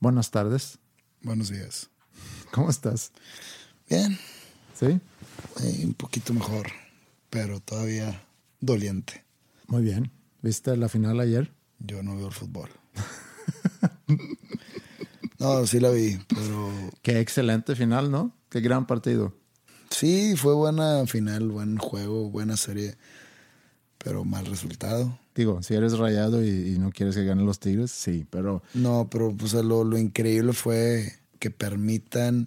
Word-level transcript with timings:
Buenas 0.00 0.30
tardes. 0.30 0.78
Buenos 1.22 1.48
días. 1.50 1.90
¿Cómo 2.52 2.70
estás? 2.70 3.12
Bien, 3.88 4.18
¿Sí? 4.78 4.86
eh, 4.86 5.80
un 5.84 5.94
poquito 5.94 6.32
mejor, 6.34 6.66
pero 7.30 7.60
todavía 7.60 8.24
doliente. 8.60 9.24
Muy 9.66 9.82
bien. 9.82 10.10
¿Viste 10.42 10.76
la 10.76 10.88
final 10.88 11.20
ayer? 11.20 11.52
Yo 11.78 12.02
no 12.02 12.16
veo 12.16 12.28
el 12.28 12.32
fútbol. 12.32 12.70
no, 15.38 15.66
sí 15.66 15.80
la 15.80 15.90
vi, 15.90 16.18
pero 16.28 16.70
Qué 17.02 17.20
excelente 17.20 17.74
final, 17.76 18.10
¿no? 18.10 18.34
Qué 18.48 18.60
gran 18.60 18.86
partido. 18.86 19.34
sí, 19.90 20.34
fue 20.36 20.54
buena 20.54 21.06
final, 21.06 21.48
buen 21.48 21.78
juego, 21.78 22.30
buena 22.30 22.56
serie, 22.56 22.96
pero 24.06 24.24
mal 24.24 24.46
resultado. 24.46 25.18
Digo, 25.34 25.64
si 25.64 25.74
eres 25.74 25.98
rayado 25.98 26.44
y, 26.44 26.48
y 26.74 26.78
no 26.78 26.92
quieres 26.92 27.16
que 27.16 27.24
ganen 27.24 27.44
los 27.44 27.58
Tigres, 27.58 27.90
sí, 27.90 28.24
pero 28.30 28.62
No, 28.72 29.08
pero 29.10 29.34
pues, 29.36 29.52
lo, 29.54 29.82
lo 29.82 29.98
increíble 29.98 30.52
fue 30.52 31.12
que 31.40 31.50
permitan 31.50 32.46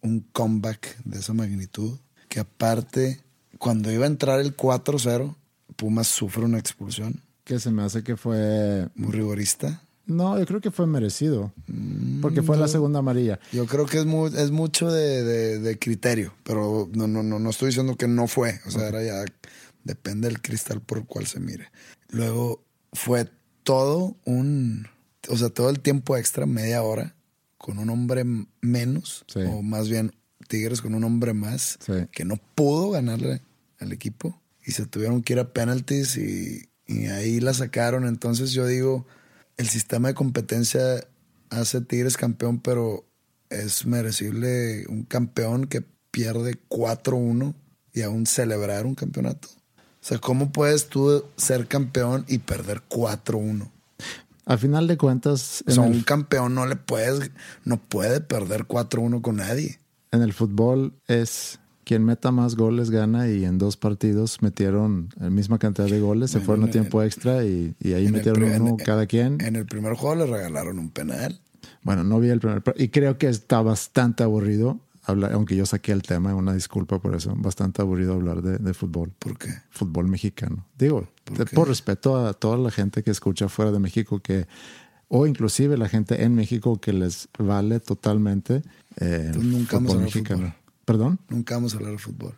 un 0.00 0.26
comeback 0.32 0.96
de 1.04 1.20
esa 1.20 1.34
magnitud, 1.34 1.98
que 2.28 2.40
aparte, 2.40 3.20
cuando 3.58 3.92
iba 3.92 4.06
a 4.06 4.08
entrar 4.08 4.40
el 4.40 4.56
4-0, 4.56 5.36
Pumas 5.76 6.08
sufre 6.08 6.44
una 6.44 6.58
expulsión 6.58 7.20
que 7.44 7.60
se 7.60 7.70
me 7.70 7.82
hace 7.84 8.02
que 8.02 8.16
fue... 8.16 8.88
muy 8.96 9.12
rigorista. 9.12 9.82
No, 10.04 10.36
yo 10.36 10.44
creo 10.46 10.60
que 10.60 10.72
fue 10.72 10.88
merecido. 10.88 11.52
Porque 12.20 12.42
fue 12.42 12.56
la 12.56 12.66
segunda 12.66 12.98
amarilla. 12.98 13.38
Yo 13.52 13.66
creo 13.66 13.86
que 13.86 13.98
es, 13.98 14.04
mu- 14.04 14.26
es 14.26 14.50
mucho 14.50 14.90
de, 14.90 15.22
de- 15.22 15.58
de 15.60 15.78
criterio, 15.78 16.34
pero 16.42 16.88
no, 16.92 17.06
no, 17.06 17.22
no, 17.22 17.38
no 17.38 17.50
estoy 17.50 17.68
diciendo 17.68 17.94
que 17.96 18.08
no 18.08 18.26
fue. 18.26 18.58
O 18.66 18.70
sea, 18.72 18.88
era 18.88 19.00
ya, 19.04 19.24
depende 19.84 20.28
del 20.28 20.40
cristal 20.40 20.80
por 20.80 20.98
el 20.98 21.04
cual 21.06 21.26
se 21.26 21.40
mire. 21.40 21.68
Luego 22.08 22.62
fue 22.92 23.28
todo 23.62 24.16
un, 24.24 24.86
o 25.28 25.36
sea, 25.36 25.48
todo 25.50 25.70
el 25.70 25.80
tiempo 25.80 26.16
extra, 26.16 26.46
media 26.46 26.82
hora, 26.82 27.14
con 27.58 27.78
un 27.78 27.90
hombre 27.90 28.24
menos, 28.60 29.24
Sí. 29.28 29.40
o 29.40 29.62
más 29.62 29.88
bien 29.88 30.12
Tigres 30.48 30.82
con 30.82 30.94
un 30.94 31.04
hombre 31.04 31.32
más, 31.32 31.78
Sí. 31.86 31.92
que 32.10 32.24
no 32.24 32.36
pudo 32.54 32.90
ganarle 32.90 33.40
al 33.78 33.92
equipo 33.92 34.40
y 34.66 34.72
se 34.72 34.86
tuvieron 34.86 35.22
que 35.22 35.32
ir 35.34 35.38
a 35.38 35.52
penalties 35.52 36.16
y, 36.16 36.68
y 36.86 37.06
ahí 37.06 37.40
la 37.40 37.54
sacaron. 37.54 38.04
Entonces 38.06 38.52
yo 38.52 38.66
digo, 38.66 39.06
el 39.56 39.68
sistema 39.68 40.08
de 40.08 40.14
competencia 40.14 40.80
hace 41.50 41.80
Tigres 41.80 42.16
campeón, 42.16 42.60
pero 42.60 43.06
es 43.48 43.86
merecible 43.86 44.84
un 44.88 45.04
campeón 45.04 45.66
que 45.66 45.82
pierde 46.10 46.58
4-1 46.68 47.54
y 47.94 48.02
aún 48.02 48.26
celebrar 48.26 48.86
un 48.86 48.94
campeonato. 48.94 49.48
O 50.02 50.04
sea, 50.04 50.18
¿cómo 50.18 50.50
puedes 50.50 50.88
tú 50.88 51.24
ser 51.36 51.66
campeón 51.68 52.24
y 52.28 52.38
perder 52.38 52.82
4-1? 52.88 53.70
Al 54.44 54.58
final 54.58 54.88
de 54.88 54.96
cuentas, 54.96 55.62
O 55.66 55.70
sea, 55.70 55.86
el, 55.86 55.92
un 55.92 56.02
campeón 56.02 56.54
no 56.56 56.66
le 56.66 56.74
puedes, 56.74 57.30
no 57.64 57.76
puede 57.76 58.20
perder 58.20 58.66
4-1 58.66 59.20
con 59.22 59.36
nadie. 59.36 59.78
en 60.10 60.22
el 60.22 60.32
fútbol 60.32 60.92
es 61.06 61.60
quien 61.84 62.04
meta 62.04 62.30
más 62.32 62.56
goles 62.56 62.90
gana 62.90 63.28
y 63.28 63.44
en 63.44 63.58
dos 63.58 63.76
partidos 63.76 64.42
metieron 64.42 65.08
la 65.18 65.30
misma 65.30 65.58
cantidad 65.58 65.86
de 65.88 66.00
goles, 66.00 66.30
se 66.32 66.38
Bueno, 66.38 66.46
fueron 66.46 66.68
a 66.68 66.72
tiempo 66.72 67.02
extra 67.02 67.44
y, 67.44 67.74
y 67.80 67.92
ahí 67.92 68.08
metieron 68.10 68.42
en- 68.44 68.62
uno 68.62 68.76
cada 68.84 69.06
quien. 69.06 69.40
En 69.40 69.54
el 69.56 69.66
primer 69.66 69.94
juego 69.94 70.16
le 70.16 70.26
regalaron 70.26 70.78
un 70.80 70.90
penal. 70.90 71.40
Bueno, 71.82 72.02
no 72.04 72.18
vi 72.20 72.28
el 72.30 72.40
primer 72.40 72.62
y 72.76 72.88
creo 72.88 73.18
que 73.18 73.28
está 73.28 73.62
bastante 73.62 74.22
aburrido 74.24 74.80
hablar, 75.02 75.32
aunque 75.32 75.56
yo 75.56 75.66
saqué 75.66 75.92
el 75.92 76.02
tema, 76.02 76.34
una 76.34 76.54
disculpa 76.54 76.98
por 77.00 77.14
eso, 77.14 77.34
bastante 77.36 77.82
aburrido 77.82 78.14
hablar 78.14 78.42
de, 78.42 78.58
de 78.58 78.74
fútbol, 78.74 79.12
¿Por 79.18 79.36
qué? 79.38 79.50
fútbol 79.70 80.06
mexicano. 80.08 80.66
Digo, 80.78 81.08
¿Por 81.24 81.38
de- 81.38 81.44
qué? 81.46 81.56
por 81.56 81.68
respeto 81.68 82.26
a 82.26 82.32
toda 82.34 82.56
la 82.58 82.70
gente 82.70 83.02
que 83.02 83.10
escucha 83.10 83.48
fuera 83.48 83.72
de 83.72 83.78
México 83.78 84.20
que 84.20 84.46
o 85.08 85.26
inclusive 85.26 85.76
la 85.76 85.88
gente 85.88 86.22
en 86.24 86.34
México 86.34 86.80
que 86.80 86.92
les 86.92 87.28
vale 87.38 87.80
totalmente 87.80 88.62
eh, 88.96 89.24
Entonces 89.26 89.44
nunca 89.52 89.76
vamos 89.76 89.90
a 89.90 89.94
hablar 89.94 90.06
mexicano. 90.06 90.40
fútbol. 90.46 90.54
Perdón, 90.84 91.18
Nunca 91.28 91.54
vamos 91.54 91.74
a 91.74 91.76
hablar 91.76 91.92
de 91.92 91.98
fútbol. 91.98 92.34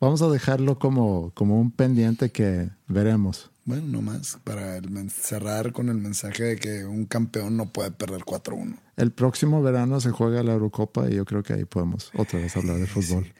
Vamos 0.00 0.22
a 0.22 0.28
dejarlo 0.28 0.78
como, 0.78 1.32
como 1.34 1.60
un 1.60 1.70
pendiente 1.70 2.30
que 2.30 2.70
veremos. 2.86 3.50
Bueno, 3.66 3.86
nomás 3.86 4.38
para 4.44 4.76
el 4.76 5.10
cerrar 5.10 5.72
con 5.72 5.88
el 5.88 5.96
mensaje 5.96 6.44
de 6.44 6.56
que 6.56 6.84
un 6.84 7.06
campeón 7.06 7.56
no 7.56 7.72
puede 7.72 7.90
perder 7.90 8.20
4-1. 8.20 8.76
El 8.96 9.10
próximo 9.10 9.62
verano 9.62 10.00
se 10.00 10.10
juega 10.10 10.42
la 10.42 10.52
Eurocopa 10.52 11.08
y 11.08 11.14
yo 11.14 11.24
creo 11.24 11.42
que 11.42 11.54
ahí 11.54 11.64
podemos 11.64 12.10
otra 12.14 12.40
vez 12.40 12.54
hablar 12.56 12.76
de 12.76 12.86
fútbol. 12.86 13.32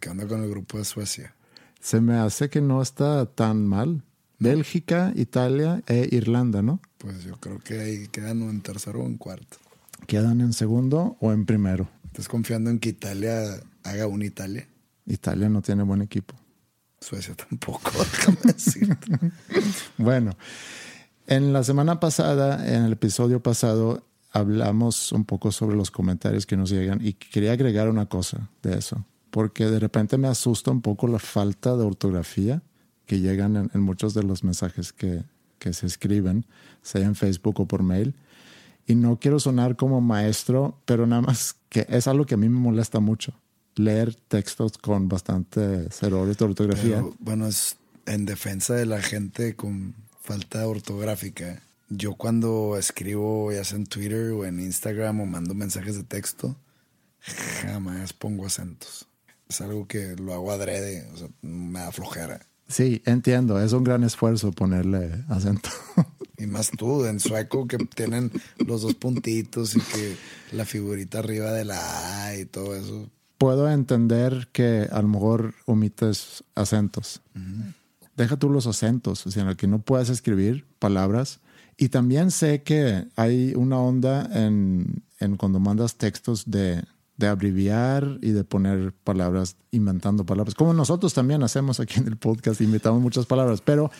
¿qué 0.00 0.08
onda 0.08 0.26
con 0.26 0.42
el 0.42 0.50
grupo 0.50 0.78
de 0.78 0.84
Suecia? 0.84 1.34
Se 1.80 2.00
me 2.00 2.14
hace 2.14 2.48
que 2.48 2.60
no 2.60 2.80
está 2.80 3.26
tan 3.26 3.66
mal. 3.66 4.02
Bélgica, 4.38 5.12
Italia 5.14 5.82
e 5.86 6.08
Irlanda, 6.10 6.62
¿no? 6.62 6.80
Pues 6.98 7.24
yo 7.24 7.36
creo 7.36 7.58
que 7.60 7.80
ahí 7.80 8.08
quedan 8.08 8.42
en 8.42 8.60
tercero 8.60 9.00
o 9.00 9.06
en 9.06 9.16
cuarto. 9.16 9.58
Quedan 10.06 10.40
en 10.40 10.52
segundo 10.52 11.16
o 11.20 11.32
en 11.32 11.46
primero. 11.46 11.88
¿Estás 12.06 12.28
confiando 12.28 12.70
en 12.70 12.78
que 12.78 12.90
Italia 12.90 13.62
haga 13.82 14.06
un 14.06 14.22
Italia? 14.22 14.66
Italia 15.06 15.48
no 15.48 15.62
tiene 15.62 15.82
buen 15.82 16.02
equipo. 16.02 16.34
Suecia 17.00 17.34
tampoco, 17.34 17.90
déjame 17.98 18.38
decirte. 18.44 19.18
Bueno, 19.98 20.32
en 21.26 21.52
la 21.52 21.62
semana 21.62 22.00
pasada, 22.00 22.66
en 22.66 22.84
el 22.84 22.92
episodio 22.92 23.42
pasado, 23.42 24.06
hablamos 24.32 25.12
un 25.12 25.24
poco 25.24 25.52
sobre 25.52 25.76
los 25.76 25.90
comentarios 25.90 26.46
que 26.46 26.56
nos 26.56 26.70
llegan 26.70 27.00
y 27.04 27.12
quería 27.12 27.52
agregar 27.52 27.88
una 27.88 28.06
cosa 28.06 28.50
de 28.62 28.78
eso, 28.78 29.04
porque 29.30 29.66
de 29.66 29.78
repente 29.78 30.18
me 30.18 30.28
asusta 30.28 30.70
un 30.70 30.80
poco 30.80 31.06
la 31.06 31.18
falta 31.18 31.76
de 31.76 31.84
ortografía 31.84 32.62
que 33.06 33.20
llegan 33.20 33.56
en, 33.56 33.70
en 33.74 33.80
muchos 33.82 34.14
de 34.14 34.22
los 34.22 34.42
mensajes 34.44 34.92
que, 34.92 35.24
que 35.58 35.72
se 35.72 35.86
escriben, 35.86 36.46
sea 36.82 37.04
en 37.04 37.14
Facebook 37.14 37.60
o 37.60 37.66
por 37.66 37.82
mail. 37.82 38.14
Y 38.86 38.94
no 38.96 39.18
quiero 39.18 39.40
sonar 39.40 39.76
como 39.76 40.00
maestro, 40.02 40.82
pero 40.84 41.06
nada 41.06 41.22
más 41.22 41.56
que 41.70 41.86
es 41.88 42.06
algo 42.06 42.26
que 42.26 42.34
a 42.34 42.36
mí 42.36 42.48
me 42.48 42.58
molesta 42.58 43.00
mucho. 43.00 43.34
Leer 43.76 44.14
textos 44.14 44.78
con 44.78 45.08
bastantes 45.08 46.02
errores 46.02 46.38
de 46.38 46.44
ortografía. 46.44 46.96
Pero, 46.96 47.14
bueno, 47.18 47.46
es 47.46 47.76
en 48.06 48.24
defensa 48.24 48.74
de 48.74 48.86
la 48.86 49.02
gente 49.02 49.56
con 49.56 49.94
falta 50.20 50.66
ortográfica. 50.66 51.62
Yo 51.88 52.14
cuando 52.14 52.76
escribo, 52.78 53.52
ya 53.52 53.64
sea 53.64 53.78
en 53.78 53.86
Twitter 53.86 54.30
o 54.32 54.44
en 54.44 54.60
Instagram 54.60 55.20
o 55.20 55.26
mando 55.26 55.54
mensajes 55.54 55.96
de 55.96 56.04
texto, 56.04 56.56
jamás 57.62 58.12
pongo 58.12 58.46
acentos. 58.46 59.06
Es 59.48 59.60
algo 59.60 59.86
que 59.86 60.16
lo 60.16 60.32
hago 60.32 60.52
adrede, 60.52 61.06
o 61.12 61.16
sea, 61.16 61.28
me 61.42 61.80
da 61.80 61.92
flojera. 61.92 62.40
Sí, 62.68 63.02
entiendo. 63.04 63.60
Es 63.60 63.72
un 63.72 63.84
gran 63.84 64.04
esfuerzo 64.04 64.52
ponerle 64.52 65.24
acento. 65.28 65.70
Y 66.36 66.46
más 66.46 66.72
tú, 66.72 67.04
en 67.04 67.20
sueco, 67.20 67.68
que 67.68 67.78
tienen 67.78 68.32
los 68.58 68.82
dos 68.82 68.94
puntitos 68.94 69.76
y 69.76 69.80
que 69.80 70.16
la 70.50 70.64
figurita 70.64 71.20
arriba 71.20 71.52
de 71.52 71.64
la 71.64 72.24
A 72.24 72.36
y 72.36 72.44
todo 72.44 72.74
eso. 72.74 73.08
Puedo 73.38 73.70
entender 73.70 74.48
que 74.52 74.88
a 74.90 75.02
lo 75.02 75.08
mejor 75.08 75.54
omites 75.66 76.44
acentos. 76.54 77.20
Deja 78.16 78.36
tú 78.36 78.48
los 78.48 78.66
acentos, 78.66 79.26
o 79.26 79.30
sea, 79.30 79.42
en 79.42 79.48
el 79.48 79.56
que 79.56 79.66
no 79.66 79.80
puedes 79.80 80.08
escribir 80.08 80.66
palabras. 80.78 81.40
Y 81.76 81.88
también 81.88 82.30
sé 82.30 82.62
que 82.62 83.08
hay 83.16 83.54
una 83.56 83.78
onda 83.78 84.28
en, 84.32 85.02
en 85.18 85.36
cuando 85.36 85.58
mandas 85.58 85.96
textos 85.96 86.44
de, 86.46 86.84
de 87.16 87.26
abreviar 87.26 88.18
y 88.22 88.30
de 88.30 88.44
poner 88.44 88.92
palabras, 88.92 89.56
inventando 89.70 90.24
palabras, 90.24 90.54
como 90.54 90.72
nosotros 90.72 91.14
también 91.14 91.42
hacemos 91.42 91.80
aquí 91.80 92.00
en 92.00 92.06
el 92.06 92.16
podcast, 92.16 92.60
inventamos 92.60 93.00
muchas 93.00 93.26
palabras, 93.26 93.60
pero 93.60 93.90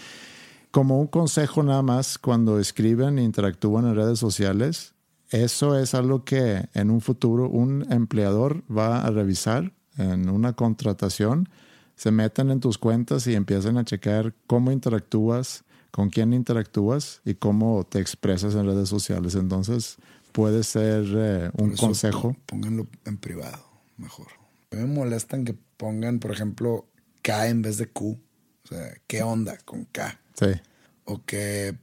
como 0.71 1.01
un 1.01 1.07
consejo 1.07 1.63
nada 1.63 1.83
más, 1.83 2.19
cuando 2.19 2.59
escriben 2.59 3.19
e 3.19 3.23
interactúan 3.23 3.87
en 3.87 3.95
redes 3.95 4.19
sociales, 4.19 4.94
eso 5.43 5.79
es 5.79 5.95
algo 5.95 6.25
que 6.25 6.69
en 6.75 6.91
un 6.91 7.01
futuro 7.01 7.49
un 7.49 7.91
empleador 7.93 8.63
va 8.71 9.05
a 9.05 9.11
revisar 9.11 9.73
en 9.99 10.29
una 10.29 10.53
contratación. 10.55 11.49
Se 11.97 12.11
meten 12.11 12.51
en 12.51 12.61
tus 12.61 12.79
cuentas 12.79 13.27
y 13.27 13.35
empiezan 13.35 13.79
a 13.79 13.85
checar 13.85 14.35
cómo 14.47 14.73
interactúas, 14.73 15.65
con 15.91 16.11
quién 16.11 16.33
interactúas 16.33 17.21
y 17.25 17.35
cómo 17.35 17.85
te 17.89 18.01
expresas 18.01 18.55
en 18.55 18.67
redes 18.67 18.89
sociales. 18.89 19.35
Entonces 19.37 19.97
puede 20.33 20.65
ser 20.65 21.05
eh, 21.17 21.51
un 21.57 21.73
eso 21.73 21.87
consejo. 21.87 22.33
pó- 22.33 22.39
Pónganlo 22.47 22.87
en 23.05 23.17
privado, 23.19 23.65
mejor. 23.97 24.27
Me 24.73 24.85
molestan 24.87 25.45
que 25.45 25.55
pongan, 25.77 26.19
por 26.19 26.33
ejemplo, 26.33 26.87
K 27.23 27.47
en 27.49 27.63
vez 27.63 27.79
de 27.79 27.87
Q. 27.87 28.19
O 28.65 28.67
sea, 28.69 28.93
¿qué 29.07 29.23
onda 29.23 29.57
con 29.65 29.85
K? 29.85 30.19
Sí. 30.35 30.47
O 31.05 31.23
que 31.25 31.77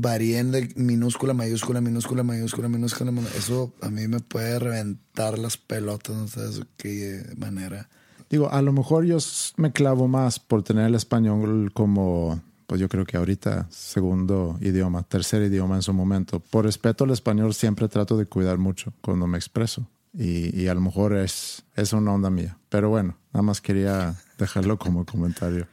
varíen 0.00 0.50
de 0.52 0.72
minúscula, 0.76 1.34
mayúscula, 1.34 1.80
minúscula, 1.80 2.22
mayúscula, 2.22 2.68
minúscula. 2.68 3.10
minú- 3.10 3.28
Eso 3.36 3.72
a 3.80 3.88
mí 3.90 4.06
me 4.08 4.20
puede 4.20 4.58
reventar 4.58 5.38
las 5.38 5.56
pelotas, 5.56 6.14
no 6.16 6.42
de 6.42 6.64
qué 6.76 7.22
manera. 7.36 7.88
Digo, 8.30 8.50
a 8.50 8.62
lo 8.62 8.72
mejor 8.72 9.04
yo 9.04 9.18
me 9.56 9.72
clavo 9.72 10.08
más 10.08 10.38
por 10.40 10.62
tener 10.62 10.86
el 10.86 10.94
español 10.94 11.70
como, 11.72 12.40
pues 12.66 12.80
yo 12.80 12.88
creo 12.88 13.04
que 13.04 13.16
ahorita 13.16 13.66
segundo 13.70 14.56
idioma, 14.60 15.02
tercer 15.04 15.42
idioma 15.42 15.76
en 15.76 15.82
su 15.82 15.92
momento. 15.92 16.40
Por 16.40 16.64
respeto 16.64 17.04
al 17.04 17.10
español 17.10 17.54
siempre 17.54 17.88
trato 17.88 18.16
de 18.16 18.26
cuidar 18.26 18.58
mucho 18.58 18.92
cuando 19.02 19.26
me 19.26 19.38
expreso. 19.38 19.86
Y, 20.16 20.58
y 20.58 20.68
a 20.68 20.74
lo 20.74 20.80
mejor 20.80 21.14
es, 21.16 21.64
es 21.76 21.92
una 21.92 22.12
onda 22.12 22.30
mía. 22.30 22.56
Pero 22.68 22.88
bueno, 22.88 23.16
nada 23.32 23.42
más 23.42 23.60
quería 23.60 24.14
dejarlo 24.38 24.78
como 24.78 25.04
comentario. 25.04 25.66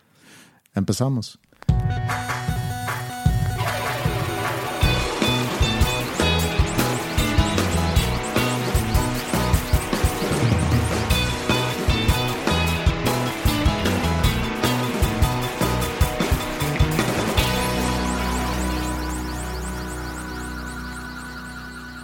Empezamos. 0.74 1.40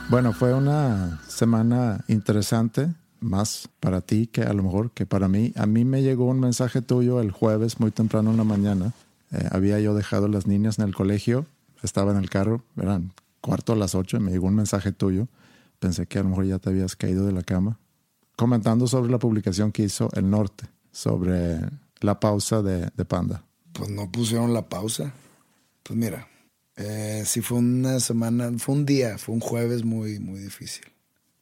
Bueno, 0.09 0.31
fue 0.31 0.53
una 0.53 1.21
semana 1.27 2.05
interesante, 2.07 2.93
más 3.19 3.67
para 3.81 3.99
ti 3.99 4.27
que 4.27 4.43
a 4.43 4.53
lo 4.53 4.63
mejor 4.63 4.91
que 4.91 5.05
para 5.05 5.27
mí. 5.27 5.51
A 5.57 5.65
mí 5.65 5.83
me 5.83 6.01
llegó 6.01 6.27
un 6.27 6.39
mensaje 6.39 6.81
tuyo 6.81 7.19
el 7.19 7.31
jueves 7.31 7.81
muy 7.81 7.91
temprano 7.91 8.31
en 8.31 8.37
la 8.37 8.45
mañana. 8.45 8.93
Eh, 9.33 9.49
había 9.51 9.81
yo 9.81 9.93
dejado 9.93 10.29
las 10.29 10.47
niñas 10.47 10.79
en 10.79 10.85
el 10.85 10.95
colegio, 10.95 11.45
estaba 11.83 12.11
en 12.11 12.19
el 12.19 12.29
carro, 12.29 12.63
eran 12.77 13.11
cuarto 13.41 13.73
a 13.73 13.75
las 13.75 13.95
ocho 13.95 14.17
me 14.21 14.31
llegó 14.31 14.47
un 14.47 14.55
mensaje 14.55 14.93
tuyo. 14.93 15.27
Pensé 15.79 16.05
que 16.05 16.19
a 16.19 16.23
lo 16.23 16.29
mejor 16.29 16.45
ya 16.45 16.59
te 16.59 16.69
habías 16.69 16.95
caído 16.95 17.25
de 17.25 17.33
la 17.33 17.43
cama. 17.43 17.77
Comentando 18.37 18.87
sobre 18.87 19.11
la 19.11 19.19
publicación 19.19 19.73
que 19.73 19.83
hizo 19.83 20.09
El 20.13 20.29
Norte, 20.29 20.67
sobre 20.91 21.59
la 21.99 22.17
pausa 22.19 22.61
de, 22.61 22.89
de 22.95 23.05
Panda. 23.05 23.43
Pues 23.73 23.89
no 23.89 24.09
pusieron 24.09 24.53
la 24.53 24.69
pausa. 24.69 25.11
Pues 25.83 25.99
mira, 25.99 26.27
eh, 26.77 27.23
sí 27.25 27.41
fue 27.41 27.57
una 27.57 27.99
semana, 27.99 28.51
fue 28.57 28.75
un 28.75 28.85
día, 28.85 29.17
fue 29.17 29.33
un 29.33 29.41
jueves 29.41 29.83
muy, 29.83 30.19
muy 30.19 30.39
difícil. 30.39 30.85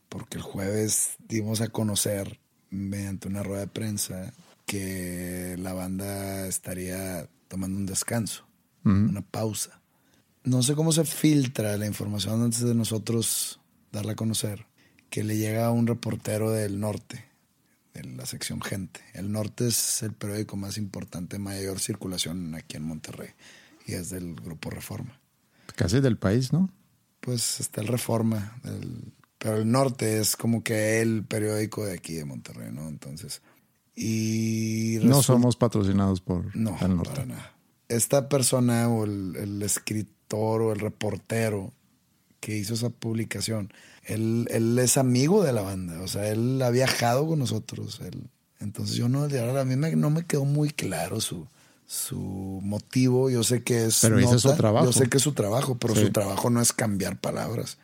Porque 0.07 0.37
el 0.37 0.43
jueves 0.43 1.17
dimos 1.27 1.59
a 1.61 1.67
conocer 1.67 2.39
mediante 2.69 3.27
una 3.27 3.43
rueda 3.43 3.61
de 3.61 3.67
prensa 3.67 4.33
que 4.65 5.55
la 5.59 5.73
banda 5.73 6.47
estaría 6.47 7.29
tomando 7.47 7.77
un 7.77 7.85
descanso, 7.85 8.47
una 8.83 9.21
pausa. 9.21 9.81
No 10.43 10.61
sé 10.63 10.75
cómo 10.75 10.91
se 10.91 11.05
filtra 11.05 11.77
la 11.77 11.85
información 11.85 12.41
antes 12.41 12.61
de 12.61 12.75
nosotros 12.75 13.59
darla 13.91 14.13
a 14.13 14.15
conocer, 14.15 14.67
que 15.09 15.23
le 15.23 15.37
llega 15.37 15.65
a 15.65 15.71
un 15.71 15.87
reportero 15.87 16.51
del 16.51 16.79
norte, 16.79 17.25
de 17.93 18.03
la 18.03 18.25
sección 18.25 18.61
Gente. 18.61 19.01
El 19.13 19.31
Norte 19.31 19.67
es 19.67 20.03
el 20.03 20.13
periódico 20.13 20.55
más 20.55 20.77
importante, 20.77 21.39
mayor 21.39 21.79
circulación 21.79 22.53
aquí 22.55 22.77
en 22.77 22.83
Monterrey 22.83 23.29
y 23.85 23.93
es 23.93 24.09
del 24.09 24.35
Grupo 24.35 24.69
Reforma. 24.69 25.19
Casi 25.75 25.99
del 26.01 26.17
país, 26.17 26.51
¿no? 26.53 26.69
Pues 27.19 27.59
está 27.59 27.81
el 27.81 27.87
Reforma, 27.87 28.59
el- 28.63 29.13
pero 29.37 29.57
el 29.57 29.69
Norte 29.71 30.19
es 30.19 30.35
como 30.35 30.63
que 30.63 31.01
el 31.01 31.23
periódico 31.23 31.85
de 31.85 31.93
aquí 31.93 32.13
de 32.13 32.25
Monterrey, 32.25 32.71
¿no? 32.71 32.87
Entonces, 32.87 33.41
y 33.95 34.97
No 35.01 35.23
somos 35.23 35.55
patrocinados 35.55 36.21
por 36.21 36.55
no, 36.55 36.77
el 36.81 36.95
norte. 36.97 37.11
para 37.11 37.25
nada. 37.25 37.55
Esta 37.87 38.27
persona 38.29 38.87
o 38.89 39.05
el, 39.05 39.35
el 39.37 39.61
escritor 39.61 40.61
o 40.61 40.73
el 40.73 40.79
reportero 40.79 41.71
que 42.39 42.57
hizo 42.57 42.73
esa 42.73 42.89
publicación, 42.89 43.71
él, 44.03 44.47
él 44.51 44.77
es 44.79 44.97
amigo 44.97 45.43
de 45.43 45.53
la 45.53 45.61
banda, 45.61 46.01
o 46.01 46.07
sea, 46.07 46.29
él 46.29 46.61
ha 46.61 46.69
viajado 46.69 47.27
con 47.27 47.39
nosotros. 47.39 47.99
él- 48.01 48.29
entonces 48.59 48.95
yo 48.95 49.09
no, 49.09 49.23
a 49.25 49.65
mí 49.65 49.75
me- 49.75 49.95
no 49.95 50.09
me 50.09 50.25
quedó 50.25 50.45
muy 50.45 50.69
claro 50.69 51.21
su, 51.21 51.47
su 51.85 52.59
motivo. 52.63 53.29
Yo 53.29 53.43
sé 53.43 53.63
que 53.63 53.85
es... 53.85 53.99
Pero 54.01 54.19
ese 54.19 54.35
es 54.35 54.41
su 54.41 54.53
trabajo. 54.55 54.85
Yo 54.87 54.93
sé 54.93 55.07
que 55.09 55.17
es 55.17 55.23
su 55.23 55.33
trabajo, 55.33 55.77
pero 55.77 55.95
Sí. 55.95 56.01
su 56.01 56.11
trabajo 56.11 56.49
no 56.49 56.61
es 56.61 56.73
cambiar 56.73 57.19
palabras. 57.19 57.77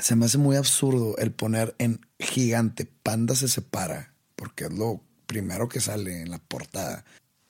Se 0.00 0.14
me 0.16 0.26
hace 0.26 0.38
muy 0.38 0.56
absurdo 0.56 1.16
el 1.18 1.30
poner 1.32 1.74
en 1.78 2.00
gigante 2.18 2.86
Panda 3.02 3.34
se 3.34 3.48
separa, 3.48 4.12
porque 4.36 4.64
es 4.64 4.72
lo 4.72 5.00
primero 5.26 5.68
que 5.68 5.80
sale 5.80 6.20
en 6.22 6.30
la 6.30 6.38
portada. 6.38 7.04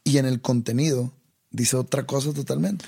Y 0.05 0.19
en 0.19 0.27
el 0.27 0.41
contenido 0.41 1.13
dice 1.51 1.77
otra 1.77 2.07
cosa 2.07 2.33
totalmente. 2.33 2.85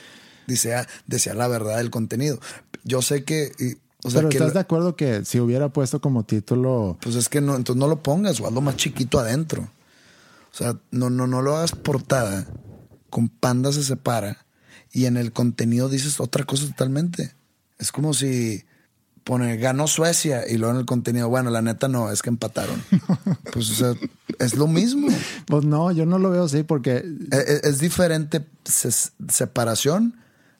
Dice, 0.46 0.74
ah, 0.76 0.86
decía 1.06 1.34
la 1.34 1.48
verdad 1.48 1.78
del 1.78 1.90
contenido. 1.90 2.38
Yo 2.84 3.02
sé 3.02 3.24
que. 3.24 3.52
y- 3.58 3.76
o 4.04 4.10
sea, 4.10 4.20
Pero 4.20 4.28
que 4.28 4.36
¿estás 4.36 4.54
de 4.54 4.60
acuerdo 4.60 4.94
que 4.94 5.24
si 5.24 5.40
hubiera 5.40 5.70
puesto 5.70 6.00
como 6.00 6.22
título 6.24 6.96
pues 7.00 7.16
es 7.16 7.28
que 7.28 7.40
no, 7.40 7.56
entonces 7.56 7.80
no 7.80 7.88
lo 7.88 8.00
pongas 8.00 8.40
o 8.40 8.46
hazlo 8.46 8.60
más 8.60 8.76
chiquito 8.76 9.18
adentro. 9.18 9.62
O 10.52 10.56
sea, 10.56 10.76
no, 10.92 11.10
no, 11.10 11.26
no 11.26 11.42
lo 11.42 11.56
hagas 11.56 11.72
portada. 11.72 12.46
Con 13.10 13.28
panda 13.28 13.72
se 13.72 13.82
separa 13.84 14.44
y 14.92 15.06
en 15.06 15.16
el 15.16 15.32
contenido 15.32 15.88
dices 15.88 16.20
otra 16.20 16.44
cosa 16.44 16.66
totalmente. 16.66 17.34
Es 17.78 17.92
como 17.92 18.14
si 18.14 18.64
pone 19.24 19.56
ganó 19.58 19.86
Suecia 19.86 20.48
y 20.48 20.56
luego 20.56 20.74
en 20.74 20.80
el 20.80 20.86
contenido, 20.86 21.28
bueno, 21.28 21.50
la 21.50 21.60
neta 21.62 21.88
no, 21.88 22.10
es 22.10 22.22
que 22.22 22.30
empataron. 22.30 22.82
pues 23.52 23.70
o 23.70 23.74
sea, 23.74 23.94
es 24.38 24.54
lo 24.56 24.66
mismo. 24.66 25.08
Pues 25.46 25.64
no, 25.64 25.92
yo 25.92 26.06
no 26.06 26.18
lo 26.18 26.30
veo 26.30 26.44
así 26.44 26.62
porque 26.62 27.04
Es, 27.30 27.38
es- 27.48 27.64
es 27.64 27.78
diferente 27.78 28.46
se- 28.64 29.10
separación 29.28 30.16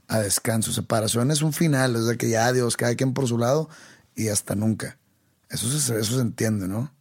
a 0.06 0.18
descanso. 0.20 0.72
Separación 0.72 1.30
es 1.30 1.42
un 1.42 1.52
final, 1.52 1.96
es 1.96 2.06
de 2.06 2.16
que 2.16 2.28
ya 2.30 2.46
adiós, 2.46 2.76
cada 2.76 2.94
quien 2.94 3.14
por 3.14 3.26
su 3.26 3.38
lado 3.38 3.68
y 4.14 4.28
hasta 4.28 4.54
nunca. 4.54 4.99
Eso 5.50 5.66
se, 5.70 5.99
eso 5.99 6.14
se 6.16 6.20
entiende, 6.20 6.68
¿no? 6.68 6.92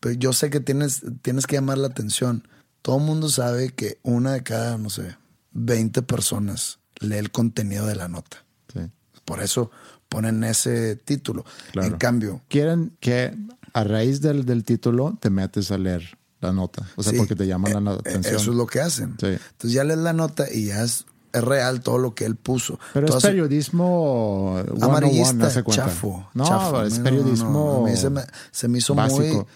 Pero 0.00 0.14
yo 0.14 0.32
sé 0.32 0.50
que 0.50 0.60
tienes, 0.60 1.02
tienes 1.22 1.46
que 1.46 1.56
llamar 1.56 1.78
la 1.78 1.88
atención. 1.88 2.46
Todo 2.88 2.96
el 2.96 3.04
mundo 3.04 3.28
sabe 3.28 3.68
que 3.74 3.98
una 4.02 4.32
de 4.32 4.42
cada, 4.42 4.78
no 4.78 4.88
sé, 4.88 5.14
20 5.52 6.00
personas 6.00 6.78
lee 7.00 7.16
el 7.16 7.30
contenido 7.30 7.84
de 7.84 7.94
la 7.94 8.08
nota. 8.08 8.38
sí, 8.72 8.80
Por 9.26 9.42
eso 9.42 9.70
ponen 10.08 10.42
ese 10.42 10.96
título. 10.96 11.44
Claro. 11.72 11.88
En 11.88 11.96
cambio, 11.98 12.40
quieren 12.48 12.96
que 12.98 13.36
a 13.74 13.84
raíz 13.84 14.22
del, 14.22 14.46
del 14.46 14.64
título 14.64 15.18
te 15.20 15.28
metes 15.28 15.70
a 15.70 15.76
leer 15.76 16.16
la 16.40 16.50
nota. 16.54 16.88
O 16.96 17.02
sea, 17.02 17.12
Sí, 17.12 17.18
porque 17.18 17.36
te 17.36 17.46
llama 17.46 17.68
eh, 17.68 17.78
la 17.78 17.92
eh, 17.92 17.98
atención. 17.98 18.36
Eso 18.36 18.50
es 18.52 18.56
lo 18.56 18.66
que 18.66 18.80
hacen. 18.80 19.16
Sí. 19.20 19.26
Entonces 19.26 19.72
ya 19.72 19.84
lees 19.84 19.98
la 19.98 20.14
nota 20.14 20.50
y 20.50 20.64
ya 20.68 20.82
es, 20.82 21.04
es 21.34 21.44
real 21.44 21.82
todo 21.82 21.98
lo 21.98 22.14
que 22.14 22.24
él 22.24 22.36
puso. 22.36 22.80
Pero 22.94 23.18
es 23.18 23.22
periodismo 23.22 24.54
101, 24.64 24.84
amarillista, 24.86 25.46
hace 25.48 25.62
chafo. 25.64 26.26
No, 26.32 26.44
chafo. 26.46 26.82
es 26.84 26.98
periodismo. 27.00 27.50
no, 27.50 27.80
no. 27.80 27.86
A 27.86 27.90
mí 27.90 27.96
se 27.98 28.08
me, 28.08 28.22
se 28.50 28.66
me 28.66 28.78
hizo 28.78 28.94
muy. 28.94 29.02
básico. 29.02 29.46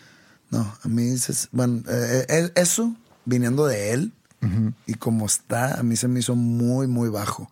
No, 0.50 0.70
a 0.82 0.88
mí 0.88 1.16
se- 1.16 1.48
bueno, 1.50 1.82
eh, 1.88 2.26
eh, 2.28 2.52
eso 2.56 2.94
viniendo 3.24 3.66
de 3.66 3.92
él 3.92 4.12
y 4.86 4.94
como 4.94 5.26
está, 5.26 5.78
a 5.78 5.84
mí 5.84 5.94
se 5.94 6.08
me 6.08 6.18
hizo 6.18 6.34
muy, 6.34 6.88
muy 6.88 7.08
bajo. 7.08 7.48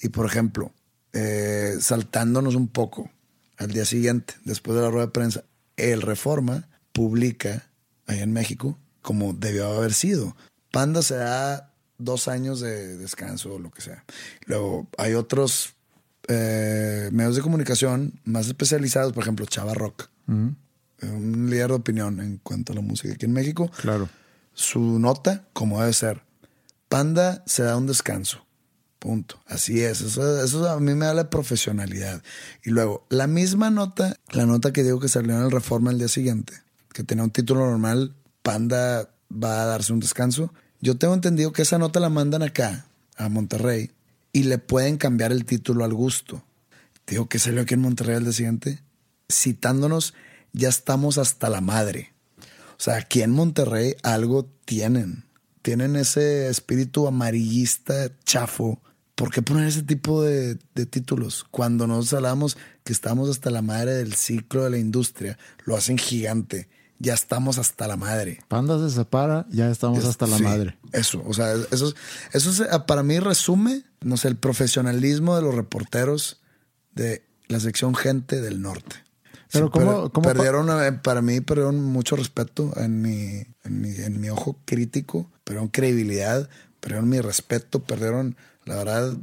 Y 0.00 0.08
por 0.08 0.26
ejemplo, 0.26 0.72
eh, 1.12 1.76
saltándonos 1.80 2.56
un 2.56 2.66
poco 2.66 3.08
al 3.56 3.70
día 3.70 3.84
siguiente, 3.84 4.34
después 4.44 4.76
de 4.76 4.82
la 4.82 4.90
rueda 4.90 5.06
de 5.06 5.12
prensa, 5.12 5.44
el 5.76 6.02
Reforma 6.02 6.68
publica 6.92 7.68
ahí 8.06 8.18
en 8.18 8.32
México 8.32 8.78
como 9.02 9.32
debió 9.32 9.68
haber 9.68 9.94
sido. 9.94 10.36
Panda 10.70 11.02
se 11.02 11.14
da 11.16 11.72
dos 11.98 12.28
años 12.28 12.60
de 12.60 12.96
descanso 12.96 13.54
o 13.54 13.58
lo 13.58 13.70
que 13.70 13.80
sea. 13.80 14.04
Luego 14.44 14.86
hay 14.98 15.14
otros 15.14 15.74
eh, 16.28 17.08
medios 17.12 17.36
de 17.36 17.42
comunicación 17.42 18.20
más 18.24 18.48
especializados, 18.48 19.12
por 19.12 19.22
ejemplo, 19.22 19.46
Chava 19.46 19.72
Rock, 19.72 20.10
un 20.26 21.48
líder 21.48 21.68
de 21.68 21.74
opinión 21.74 22.20
en 22.20 22.38
cuanto 22.38 22.72
a 22.72 22.76
la 22.76 22.82
música 22.82 23.14
aquí 23.14 23.24
en 23.24 23.32
México. 23.32 23.70
Claro. 23.80 24.08
Su 24.58 24.98
nota, 24.98 25.44
como 25.52 25.78
debe 25.78 25.92
ser, 25.92 26.24
Panda 26.88 27.44
se 27.46 27.62
da 27.62 27.76
un 27.76 27.86
descanso. 27.86 28.44
Punto. 28.98 29.40
Así 29.46 29.84
es. 29.84 30.00
Eso, 30.00 30.42
eso 30.42 30.68
a 30.68 30.80
mí 30.80 30.96
me 30.96 31.06
da 31.06 31.14
la 31.14 31.30
profesionalidad. 31.30 32.24
Y 32.64 32.70
luego, 32.70 33.06
la 33.08 33.28
misma 33.28 33.70
nota, 33.70 34.16
la 34.32 34.46
nota 34.46 34.72
que 34.72 34.82
digo 34.82 34.98
que 34.98 35.06
salió 35.06 35.36
en 35.36 35.44
el 35.44 35.52
Reforma 35.52 35.92
el 35.92 35.98
día 35.98 36.08
siguiente, 36.08 36.54
que 36.92 37.04
tenía 37.04 37.22
un 37.22 37.30
título 37.30 37.70
normal, 37.70 38.16
Panda 38.42 39.08
va 39.30 39.62
a 39.62 39.66
darse 39.66 39.92
un 39.92 40.00
descanso. 40.00 40.52
Yo 40.80 40.98
tengo 40.98 41.14
entendido 41.14 41.52
que 41.52 41.62
esa 41.62 41.78
nota 41.78 42.00
la 42.00 42.08
mandan 42.08 42.42
acá, 42.42 42.86
a 43.16 43.28
Monterrey, 43.28 43.92
y 44.32 44.42
le 44.42 44.58
pueden 44.58 44.96
cambiar 44.96 45.30
el 45.30 45.44
título 45.44 45.84
al 45.84 45.94
gusto. 45.94 46.42
Digo 47.06 47.28
que 47.28 47.38
salió 47.38 47.62
aquí 47.62 47.74
en 47.74 47.80
Monterrey 47.82 48.16
al 48.16 48.24
día 48.24 48.32
siguiente, 48.32 48.82
citándonos, 49.30 50.14
ya 50.52 50.68
estamos 50.68 51.16
hasta 51.16 51.48
la 51.48 51.60
madre. 51.60 52.12
O 52.78 52.82
sea, 52.82 52.96
aquí 52.96 53.22
en 53.22 53.30
Monterrey 53.32 53.94
algo 54.02 54.48
tienen. 54.64 55.24
Tienen 55.62 55.96
ese 55.96 56.48
espíritu 56.48 57.06
amarillista, 57.08 58.10
chafo. 58.24 58.80
¿Por 59.14 59.30
qué 59.32 59.42
poner 59.42 59.66
ese 59.66 59.82
tipo 59.82 60.22
de, 60.22 60.58
de 60.74 60.86
títulos? 60.86 61.44
Cuando 61.50 61.86
nos 61.88 62.12
hablamos 62.12 62.56
que 62.84 62.92
estamos 62.92 63.28
hasta 63.28 63.50
la 63.50 63.62
madre 63.62 63.94
del 63.94 64.14
ciclo 64.14 64.62
de 64.64 64.70
la 64.70 64.78
industria, 64.78 65.36
lo 65.64 65.76
hacen 65.76 65.98
gigante. 65.98 66.68
Ya 67.00 67.14
estamos 67.14 67.58
hasta 67.58 67.86
la 67.88 67.96
madre. 67.96 68.40
Panda 68.48 68.78
se 68.78 68.94
separa, 68.94 69.46
ya 69.50 69.70
estamos 69.70 70.04
hasta 70.04 70.26
la 70.26 70.36
Sí, 70.36 70.42
madre. 70.44 70.78
Eso, 70.92 71.22
o 71.26 71.34
sea, 71.34 71.52
eso, 71.72 71.88
es- 71.88 71.94
eso 72.32 72.50
es, 72.50 72.60
eh, 72.60 72.66
para 72.86 73.02
mí 73.02 73.18
resume, 73.20 73.84
no 74.00 74.16
sé, 74.16 74.28
el 74.28 74.36
profesionalismo 74.36 75.36
de 75.36 75.42
los 75.42 75.54
reporteros 75.54 76.40
de 76.94 77.24
la 77.48 77.60
sección 77.60 77.94
gente 77.94 78.40
del 78.40 78.60
norte. 78.62 78.96
Pero 79.52 79.66
Sí, 79.66 79.72
¿cómo- 79.72 80.02
per- 80.02 80.12
cómo 80.12 80.28
pa- 80.28 80.32
perdieron, 80.34 80.68
eh, 80.82 80.92
para 80.92 81.22
mí 81.22 81.40
perdieron 81.40 81.82
mucho 81.82 82.16
respeto 82.16 82.72
en 82.76 83.00
mi, 83.02 83.44
en 83.64 83.80
mi, 83.80 83.90
en 83.96 84.20
mi 84.20 84.28
ojo 84.30 84.58
crítico, 84.64 85.30
perdieron 85.44 85.68
credibilidad, 85.68 86.48
perdieron 86.80 87.08
mi 87.08 87.20
respeto, 87.20 87.82
perdieron, 87.82 88.36
la 88.64 88.76
verdad, 88.76 89.16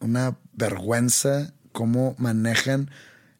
una 0.00 0.36
vergüenza 0.54 1.52
cómo 1.72 2.14
manejan 2.18 2.90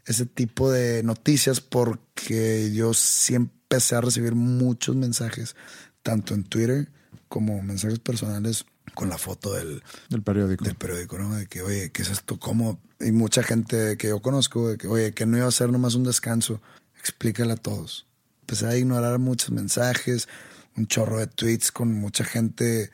ese 0.06 0.24
tipo 0.26 0.70
de 0.70 1.02
noticias 1.02 1.60
porque 1.60 2.72
yo 2.72 2.94
sí 2.94 3.34
empecé 3.34 3.96
a 3.96 4.00
recibir 4.00 4.34
muchos 4.34 4.96
mensajes, 4.96 5.56
tanto 6.02 6.34
en 6.34 6.44
Twitter 6.44 6.88
como 7.28 7.62
mensajes 7.62 7.98
personales 7.98 8.64
con 8.94 9.08
la 9.08 9.18
foto 9.18 9.52
del, 9.54 9.82
Del 10.08 10.22
periódico. 10.22 10.64
del 10.64 10.74
periódico, 10.74 11.18
¿no? 11.18 11.36
De 11.36 11.46
que, 11.46 11.62
oye, 11.62 11.90
¿qué 11.92 12.02
es 12.02 12.10
esto? 12.10 12.38
¿Cómo? 12.38 12.80
Y 12.98 13.12
mucha 13.12 13.42
gente 13.42 13.96
que 13.96 14.08
yo 14.08 14.20
conozco, 14.20 14.68
de 14.70 14.76
que, 14.78 14.88
oye, 14.88 15.12
que 15.12 15.26
no 15.26 15.36
iba 15.36 15.46
a 15.46 15.50
ser 15.52 15.70
nomás 15.70 15.94
un 15.94 16.04
descanso, 16.04 16.60
explícale 16.98 17.52
a 17.52 17.56
todos. 17.56 18.06
Empecé 18.42 18.66
a 18.66 18.76
ignorar 18.76 19.18
muchos 19.18 19.50
mensajes, 19.50 20.28
un 20.76 20.86
chorro 20.86 21.18
de 21.18 21.26
tweets 21.28 21.70
con 21.72 21.92
mucha 21.94 22.24
gente. 22.24 22.90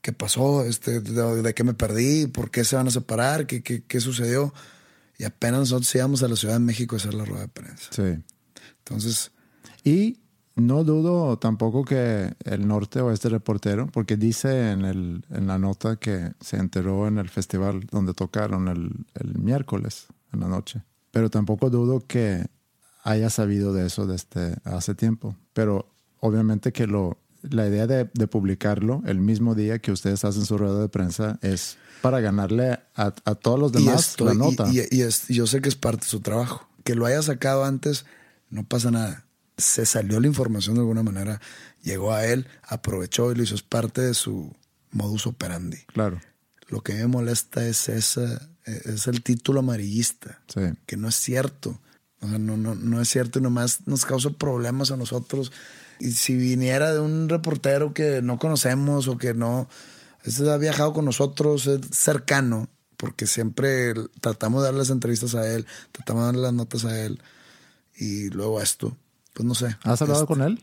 ¿Qué 0.00 0.12
pasó? 0.12 0.64
Este, 0.64 1.00
de, 1.00 1.42
de 1.42 1.54
qué 1.54 1.62
me 1.64 1.74
perdí? 1.74 2.26
¿Por 2.26 2.50
qué 2.50 2.64
se 2.64 2.76
van 2.76 2.88
a 2.88 2.90
separar? 2.90 3.46
¿Qué, 3.46 3.62
qué, 3.62 3.82
qué 3.84 4.00
sucedió? 4.00 4.52
Y 5.18 5.24
apenas 5.24 5.60
nosotros 5.60 5.94
íbamos 5.94 6.22
a 6.22 6.28
la 6.28 6.36
Ciudad 6.36 6.54
de 6.54 6.60
México 6.60 6.96
a 6.96 6.98
hacer 6.98 7.14
la 7.14 7.24
rueda 7.24 7.42
de 7.42 7.48
prensa. 7.48 7.88
Sí. 7.90 8.22
Entonces, 8.78 9.30
Y 9.84 10.18
no 10.56 10.84
dudo 10.84 11.36
tampoco 11.38 11.84
que 11.84 12.34
el 12.44 12.66
norte 12.68 13.00
o 13.00 13.10
este 13.10 13.28
reportero, 13.28 13.88
porque 13.88 14.16
dice 14.16 14.70
en, 14.70 14.84
el, 14.84 15.24
en 15.30 15.46
la 15.46 15.58
nota 15.58 15.96
que 15.96 16.32
se 16.40 16.56
enteró 16.58 17.08
en 17.08 17.18
el 17.18 17.28
festival 17.28 17.86
donde 17.90 18.14
tocaron 18.14 18.68
el, 18.68 18.90
el 19.14 19.38
miércoles 19.38 20.06
en 20.32 20.40
la 20.40 20.48
noche. 20.48 20.82
Pero 21.10 21.28
tampoco 21.30 21.70
dudo 21.70 22.04
que 22.06 22.46
haya 23.02 23.30
sabido 23.30 23.72
de 23.72 23.86
eso 23.86 24.06
desde 24.06 24.56
hace 24.64 24.94
tiempo. 24.94 25.36
Pero 25.52 25.88
obviamente 26.20 26.72
que 26.72 26.86
lo, 26.86 27.18
la 27.42 27.66
idea 27.66 27.86
de, 27.86 28.08
de 28.14 28.26
publicarlo 28.26 29.02
el 29.06 29.18
mismo 29.20 29.54
día 29.54 29.78
que 29.80 29.92
ustedes 29.92 30.24
hacen 30.24 30.44
su 30.46 30.56
rueda 30.56 30.80
de 30.80 30.88
prensa 30.88 31.38
es 31.42 31.76
para 32.00 32.20
ganarle 32.20 32.78
a, 32.94 33.12
a 33.24 33.34
todos 33.34 33.58
los 33.58 33.72
demás 33.72 34.08
esto, 34.10 34.24
la 34.24 34.34
y- 34.34 34.36
nota. 34.38 34.68
y, 34.72 34.80
y 34.90 35.02
es- 35.02 35.26
yo 35.28 35.46
sé 35.46 35.60
que 35.60 35.68
es 35.68 35.76
parte 35.76 36.04
de 36.04 36.10
su 36.10 36.20
trabajo. 36.20 36.66
Que 36.84 36.94
lo 36.94 37.06
haya 37.06 37.22
sacado 37.22 37.64
antes, 37.64 38.04
no 38.50 38.62
pasa 38.64 38.90
nada. 38.90 39.24
Se 39.56 39.86
salió 39.86 40.20
la 40.20 40.26
información 40.26 40.74
de 40.74 40.80
alguna 40.80 41.02
manera, 41.02 41.40
llegó 41.82 42.12
a 42.12 42.26
él, 42.26 42.46
aprovechó 42.62 43.30
y 43.30 43.36
lo 43.36 43.42
hizo. 43.42 43.54
Es 43.54 43.62
parte 43.62 44.00
de 44.00 44.14
su 44.14 44.54
modus 44.90 45.26
operandi. 45.26 45.78
claro, 45.86 46.20
Lo 46.68 46.82
que 46.82 46.94
me 46.94 47.06
molesta 47.06 47.66
es 47.66 47.88
esa, 47.88 48.48
es 48.64 49.06
el 49.06 49.22
título 49.22 49.60
amarillista, 49.60 50.40
sí. 50.52 50.60
que 50.86 50.96
no 50.96 51.08
es 51.08 51.16
cierto. 51.16 51.80
O 52.20 52.28
sea, 52.28 52.38
no, 52.38 52.56
no, 52.56 52.74
no 52.74 53.00
es 53.00 53.08
cierto 53.08 53.38
y 53.38 53.42
nomás 53.42 53.86
nos 53.86 54.04
causa 54.04 54.30
problemas 54.30 54.90
a 54.90 54.96
nosotros. 54.96 55.52
Y 56.00 56.12
si 56.12 56.34
viniera 56.36 56.92
de 56.92 57.00
un 57.00 57.28
reportero 57.28 57.94
que 57.94 58.22
no 58.22 58.38
conocemos 58.38 59.08
o 59.08 59.18
que 59.18 59.34
no 59.34 59.68
este 60.24 60.50
ha 60.50 60.56
viajado 60.56 60.92
con 60.92 61.04
nosotros, 61.04 61.66
es 61.66 61.80
cercano, 61.92 62.68
porque 62.96 63.26
siempre 63.26 63.94
tratamos 64.20 64.62
de 64.62 64.68
dar 64.68 64.74
las 64.74 64.90
entrevistas 64.90 65.34
a 65.34 65.46
él, 65.52 65.66
tratamos 65.92 66.22
de 66.22 66.26
dar 66.26 66.36
las 66.36 66.52
notas 66.54 66.84
a 66.86 66.98
él, 66.98 67.20
y 67.94 68.30
luego 68.30 68.60
esto, 68.60 68.96
pues 69.34 69.44
no 69.46 69.54
sé. 69.54 69.76
¿Has 69.82 70.00
hablado 70.00 70.22
Este, 70.22 70.32
con 70.34 70.40
él? 70.42 70.62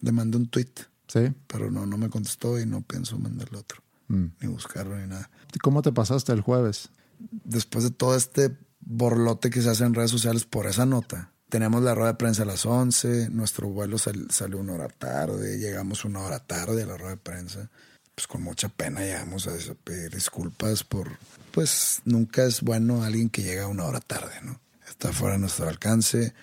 Le 0.00 0.12
mandé 0.12 0.36
un 0.36 0.46
tweet, 0.46 0.70
Sí. 1.08 1.32
pero 1.48 1.70
no, 1.72 1.84
no 1.86 1.98
me 1.98 2.08
contestó 2.08 2.60
y 2.60 2.66
no 2.66 2.82
pienso 2.82 3.18
mandarle 3.18 3.58
otro, 3.58 3.82
Mm. 4.08 4.26
ni 4.40 4.46
buscarlo 4.48 4.96
ni 4.96 5.06
nada 5.08 5.28
¿Cómo 5.62 5.82
te 5.82 5.90
pasaste 5.92 6.32
el 6.32 6.40
jueves? 6.42 6.90
después 7.18 7.82
de 7.84 7.90
todo 7.90 8.14
este 8.16 8.56
borlote 8.80 9.50
que 9.50 9.60
se 9.62 9.68
hace 9.70 9.84
en 9.84 9.94
redes 9.94 10.10
sociales 10.12 10.44
por 10.44 10.66
esa 10.66 10.86
nota, 10.86 11.32
teníamos 11.48 11.82
la 11.82 11.94
rueda 11.94 12.12
de 12.12 12.18
prensa 12.18 12.44
a 12.44 12.46
las 12.46 12.64
11, 12.64 13.28
nuestro 13.30 13.68
vuelo 13.68 13.98
sal- 13.98 14.28
salió 14.30 14.58
una 14.58 14.74
hora 14.74 14.88
tarde, 14.88 15.58
llegamos 15.58 16.04
una 16.04 16.20
hora 16.20 16.38
tarde 16.38 16.82
a 16.82 16.86
la 16.86 16.96
rueda 16.96 17.10
de 17.10 17.16
prensa. 17.18 17.68
Pues 18.14 18.26
con 18.26 18.42
mucha 18.42 18.68
pena 18.68 19.00
llegamos 19.00 19.46
a 19.48 19.52
pedir 19.84 20.14
disculpas 20.14 20.84
por, 20.84 21.08
pues 21.52 22.00
nunca 22.04 22.44
es 22.44 22.60
bueno 22.62 23.02
alguien 23.02 23.28
que 23.30 23.42
llega 23.42 23.66
una 23.66 23.84
hora 23.84 24.00
tarde, 24.00 24.34
¿no? 24.42 24.60
Está 24.88 25.12
fuera 25.12 25.34
de 25.34 25.40
nuestro 25.40 25.68
alcance. 25.68 26.34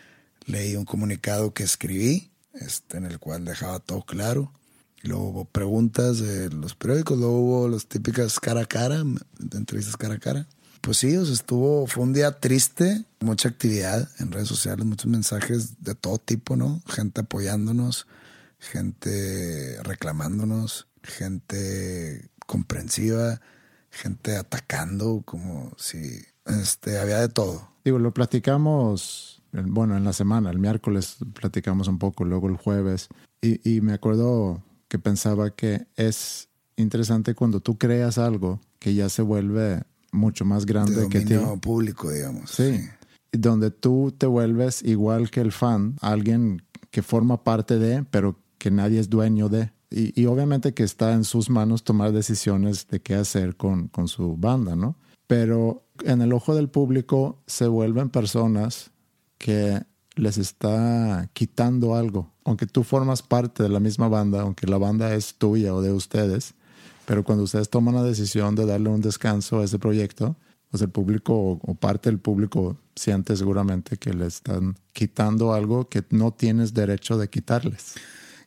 Leí 0.48 0.76
un 0.76 0.86
comunicado 0.86 1.54
que 1.54 1.64
escribí, 1.64 2.32
este, 2.54 2.98
en 2.98 3.06
el 3.06 3.20
cual 3.20 3.46
dejaba 3.46 3.80
todo 3.80 4.02
claro. 4.02 4.52
Luego 5.04 5.30
hubo 5.30 5.46
preguntas 5.46 6.20
de 6.20 6.50
los 6.50 6.74
periódicos, 6.74 7.20
luego 7.20 7.40
hubo 7.40 7.70
las 7.70 7.86
típicas 7.86 8.40
cara 8.40 8.62
a 8.62 8.66
cara, 8.66 9.04
entrevistas 9.54 9.96
cara 9.96 10.16
a 10.16 10.20
cara. 10.20 10.48
Pues 10.82 10.98
sí, 10.98 11.16
o 11.18 11.26
sea, 11.26 11.34
estuvo, 11.34 11.86
fue 11.86 12.04
un 12.04 12.14
día 12.14 12.40
triste, 12.40 13.06
mucha 13.20 13.50
actividad 13.50 14.10
en 14.20 14.32
redes 14.32 14.48
sociales, 14.48 14.86
muchos 14.86 15.08
mensajes 15.08 15.84
de 15.84 15.96
todo 15.96 16.18
tipo, 16.18 16.56
¿no? 16.56 16.82
Gente 16.88 17.22
apoyándonos, 17.22 18.08
gente 18.58 19.78
reclamándonos, 19.84 20.88
gente 21.04 22.30
comprensiva, 22.46 23.42
gente 23.92 24.38
atacando, 24.38 25.22
como 25.26 25.74
si 25.78 26.22
este, 26.46 27.00
había 27.00 27.20
de 27.20 27.30
todo. 27.30 27.70
Digo, 27.84 28.00
lo 28.00 28.14
platicamos, 28.14 29.37
bueno, 29.52 29.98
en 29.98 30.04
la 30.04 30.14
semana, 30.14 30.50
el 30.50 30.60
miércoles 30.60 31.18
platicamos 31.34 31.88
un 31.88 32.00
poco, 32.00 32.26
luego 32.26 32.48
el 32.48 32.58
jueves, 32.58 33.08
y, 33.42 33.78
y 33.78 33.82
me 33.82 33.94
acuerdo 33.94 34.64
que 34.88 35.00
pensaba 35.00 35.52
que 35.52 35.88
es 35.96 36.50
interesante 36.76 37.36
cuando 37.36 37.60
tú 37.60 37.78
creas 37.78 38.18
algo 38.18 38.62
que 38.80 38.94
ya 38.94 39.10
se 39.10 39.22
vuelve 39.22 39.84
mucho 40.12 40.46
más 40.46 40.66
De 40.66 40.74
grande 40.74 41.10
que 41.10 41.22
ti. 41.22 41.36
público, 41.62 42.12
digamos. 42.12 42.52
Sí. 42.52 42.82
Y 43.32 43.38
Donde 43.38 43.72
tú 43.72 44.14
te 44.18 44.26
vuelves 44.26 44.84
igual 44.84 45.30
que 45.30 45.42
el 45.42 45.52
fan, 45.52 45.96
alguien 46.02 46.62
que 46.92 47.02
forma 47.02 47.44
parte 47.44 47.78
de, 47.80 48.04
pero 48.04 48.40
que 48.58 48.72
nadie 48.72 49.00
es 49.00 49.10
dueño 49.10 49.50
de. 49.50 49.72
Y, 49.90 50.20
y 50.20 50.26
obviamente 50.26 50.74
que 50.74 50.84
está 50.84 51.14
en 51.14 51.24
sus 51.24 51.50
manos 51.50 51.84
tomar 51.84 52.12
decisiones 52.12 52.88
de 52.88 53.02
qué 53.02 53.16
hacer 53.16 53.56
con, 53.56 53.88
con 53.88 54.08
su 54.08 54.36
banda, 54.38 54.76
¿no? 54.76 54.98
Pero 55.28 55.86
en 56.04 56.22
el 56.22 56.34
ojo 56.34 56.56
del 56.56 56.70
público 56.70 57.42
se 57.48 57.68
vuelven 57.68 58.10
personas 58.10 58.92
que 59.38 59.82
les 60.16 60.38
está 60.38 61.30
quitando 61.34 61.96
algo. 61.96 62.34
Aunque 62.44 62.66
tú 62.66 62.84
formas 62.84 63.22
parte 63.22 63.64
de 63.64 63.70
la 63.70 63.80
misma 63.80 64.08
banda, 64.08 64.42
aunque 64.42 64.68
la 64.68 64.78
banda 64.78 65.14
es 65.14 65.36
tuya 65.36 65.74
o 65.74 65.82
de 65.82 65.92
ustedes, 65.92 66.56
pero 67.06 67.24
cuando 67.24 67.44
ustedes 67.44 67.70
toman 67.70 67.96
la 67.96 68.04
decisión 68.04 68.56
de 68.56 68.66
darle 68.66 68.90
un 68.90 69.02
descanso 69.02 69.60
a 69.60 69.64
ese 69.64 69.80
proyecto, 69.80 70.36
pues 70.70 70.82
el 70.84 70.90
público 70.90 71.60
o, 71.62 71.76
parte 71.76 72.10
del 72.10 72.20
público 72.20 72.78
siente 72.96 73.38
seguramente 73.38 73.98
que 73.98 74.14
le 74.14 74.28
están 74.28 74.78
quitando 74.92 75.54
algo 75.54 75.88
que 75.88 76.04
no 76.10 76.34
tienes 76.34 76.74
derecho 76.74 77.18
de 77.18 77.30
quitarles. 77.30 77.94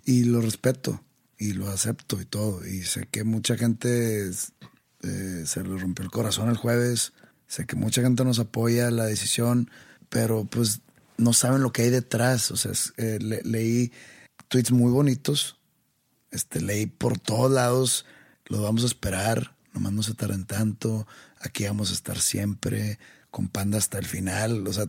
Y 0.05 0.25
lo 0.25 0.41
respeto 0.41 1.03
y 1.39 1.55
lo 1.55 1.69
acepto 1.69 2.21
y 2.21 2.27
todo. 2.27 2.67
Y 2.67 2.83
sé 2.83 3.09
que 3.11 3.25
mucha 3.25 3.57
gente 3.57 4.29
eh, 4.29 5.43
se 5.47 5.63
le 5.63 5.79
rompió 5.79 6.05
el 6.05 6.11
corazón 6.11 6.51
el 6.51 6.57
jueves. 6.57 7.15
Sé 7.47 7.67
que 7.67 7.77
mucha 7.77 8.03
gente 8.03 8.25
nos 8.25 8.39
apoya 8.39 8.91
la 8.91 9.07
decisión, 9.07 9.71
pero 10.11 10.45
pues 10.45 10.81
no 11.17 11.33
saben 11.33 11.63
lo 11.63 11.73
que 11.73 11.83
hay 11.83 11.91
detrás. 11.91 12.51
O 12.51 12.57
sea, 12.59 12.73
eh, 12.99 13.19
le- 13.21 13.43
leí 13.43 13.93
tweets 14.49 14.71
muy 14.73 14.93
bonitos. 14.93 15.57
Este, 16.31 16.61
leí 16.61 16.85
por 16.87 17.19
todos 17.19 17.51
lados, 17.51 18.05
lo 18.47 18.61
vamos 18.63 18.83
a 18.85 18.87
esperar, 18.87 19.57
nomás 19.73 19.93
no 19.93 20.03
se 20.03 20.15
tarden 20.15 20.45
tanto, 20.45 21.07
aquí 21.41 21.65
vamos 21.65 21.91
a 21.91 21.95
estar 21.95 22.21
siempre, 22.21 22.99
con 23.31 23.49
Panda 23.49 23.79
hasta 23.79 23.99
el 23.99 24.07
final. 24.07 24.67
O 24.69 24.73
sea, 24.73 24.85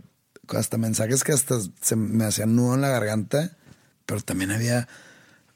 hasta 0.50 0.78
mensajes 0.78 1.24
que 1.24 1.32
hasta 1.32 1.56
se 1.82 1.96
me 1.96 2.26
hacían 2.26 2.56
nudo 2.56 2.76
en 2.76 2.82
la 2.82 2.90
garganta, 2.90 3.58
pero 4.06 4.22
también 4.22 4.52
había 4.52 4.88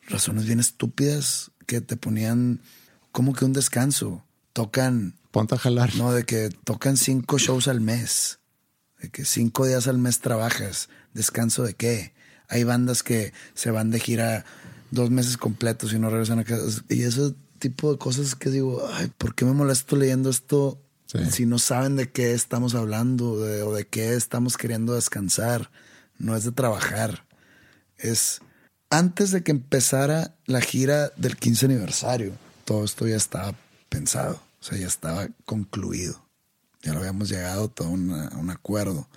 razones 0.07 0.45
bien 0.45 0.59
estúpidas 0.59 1.51
que 1.67 1.81
te 1.81 1.97
ponían 1.97 2.61
como 3.11 3.33
que 3.33 3.45
un 3.45 3.53
descanso. 3.53 4.23
Tocan, 4.53 5.15
Ponte 5.31 5.55
a 5.55 5.57
jalar. 5.59 5.95
no, 5.95 6.13
de 6.13 6.23
que 6.25 6.49
tocan 6.63 6.95
cinco 6.97 7.37
shows 7.37 7.67
al 7.67 7.81
mes, 7.81 8.39
de 9.05 9.11
que 9.11 9.23
cinco 9.23 9.67
días 9.67 9.87
al 9.87 9.99
mes 9.99 10.19
trabajas. 10.19 10.89
¿Descanso 11.13 11.63
de 11.63 11.75
qué? 11.75 12.13
Hay 12.47 12.63
bandas 12.63 13.03
que 13.03 13.33
se 13.53 13.69
van 13.69 13.91
de 13.91 13.99
gira 13.99 14.45
dos 14.89 15.11
meses 15.11 15.37
completos 15.37 15.93
y 15.93 15.99
no 15.99 16.09
regresan 16.09 16.39
a 16.39 16.43
casa. 16.43 16.83
Y 16.89 17.03
ese 17.03 17.35
tipo 17.59 17.91
de 17.91 17.99
cosas 17.99 18.35
que 18.35 18.49
digo, 18.49 18.87
ay, 18.93 19.11
¿por 19.17 19.35
qué 19.35 19.45
me 19.45 19.53
molesto 19.53 19.95
leyendo 19.95 20.29
esto 20.29 20.81
Si 21.29 21.45
no 21.45 21.59
saben 21.59 21.95
de 21.95 22.11
qué 22.11 22.33
estamos 22.33 22.73
hablando 22.73 23.33
o 23.33 23.73
de 23.73 23.87
qué 23.87 24.15
estamos 24.15 24.57
queriendo 24.57 24.95
descansar, 24.95 25.69
no 26.17 26.35
es 26.35 26.43
de 26.43 26.51
trabajar. 26.51 27.25
Es 27.97 28.41
antes 28.89 29.29
de 29.31 29.43
que 29.43 29.51
empezara 29.51 30.35
la 30.45 30.61
gira 30.61 31.11
del 31.15 31.37
15 31.37 31.67
aniversario, 31.67 32.33
todo 32.65 32.83
esto 32.83 33.07
ya 33.07 33.17
estaba 33.17 33.53
pensado, 33.87 34.41
o 34.59 34.63
sea, 34.63 34.77
ya 34.79 34.87
estaba 34.87 35.27
concluido. 35.45 36.24
Ya 36.85 36.93
lo 36.93 36.99
habíamos 36.99 37.27
llegado 37.27 37.65
a 37.65 37.67
todo 37.67 37.89
un 37.89 38.49
acuerdo. 38.49 39.09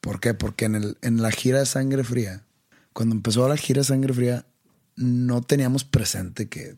¿Por 0.00 0.20
qué? 0.20 0.34
Porque 0.34 0.66
en, 0.66 0.74
el, 0.74 0.98
en 1.02 1.22
la 1.22 1.30
gira 1.30 1.58
de 1.58 1.66
Sangre 1.66 2.04
Fría, 2.04 2.44
cuando 2.92 3.14
empezó 3.14 3.48
la 3.48 3.56
gira 3.56 3.80
de 3.80 3.84
Sangre 3.84 4.14
Fría, 4.14 4.46
no 4.94 5.42
teníamos 5.42 5.84
presente 5.84 6.48
que 6.48 6.76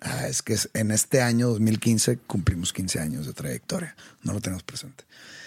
ah, 0.00 0.28
es 0.28 0.42
que 0.42 0.56
en 0.74 0.90
este 0.90 1.20
año 1.20 1.48
2015 1.48 2.18
cumplimos 2.26 2.72
15 2.72 3.00
años 3.00 3.26
de 3.26 3.34
trayectoria. 3.34 3.96
No 4.22 4.32
lo 4.32 4.40
tenemos 4.40 4.62
presente. 4.62 5.04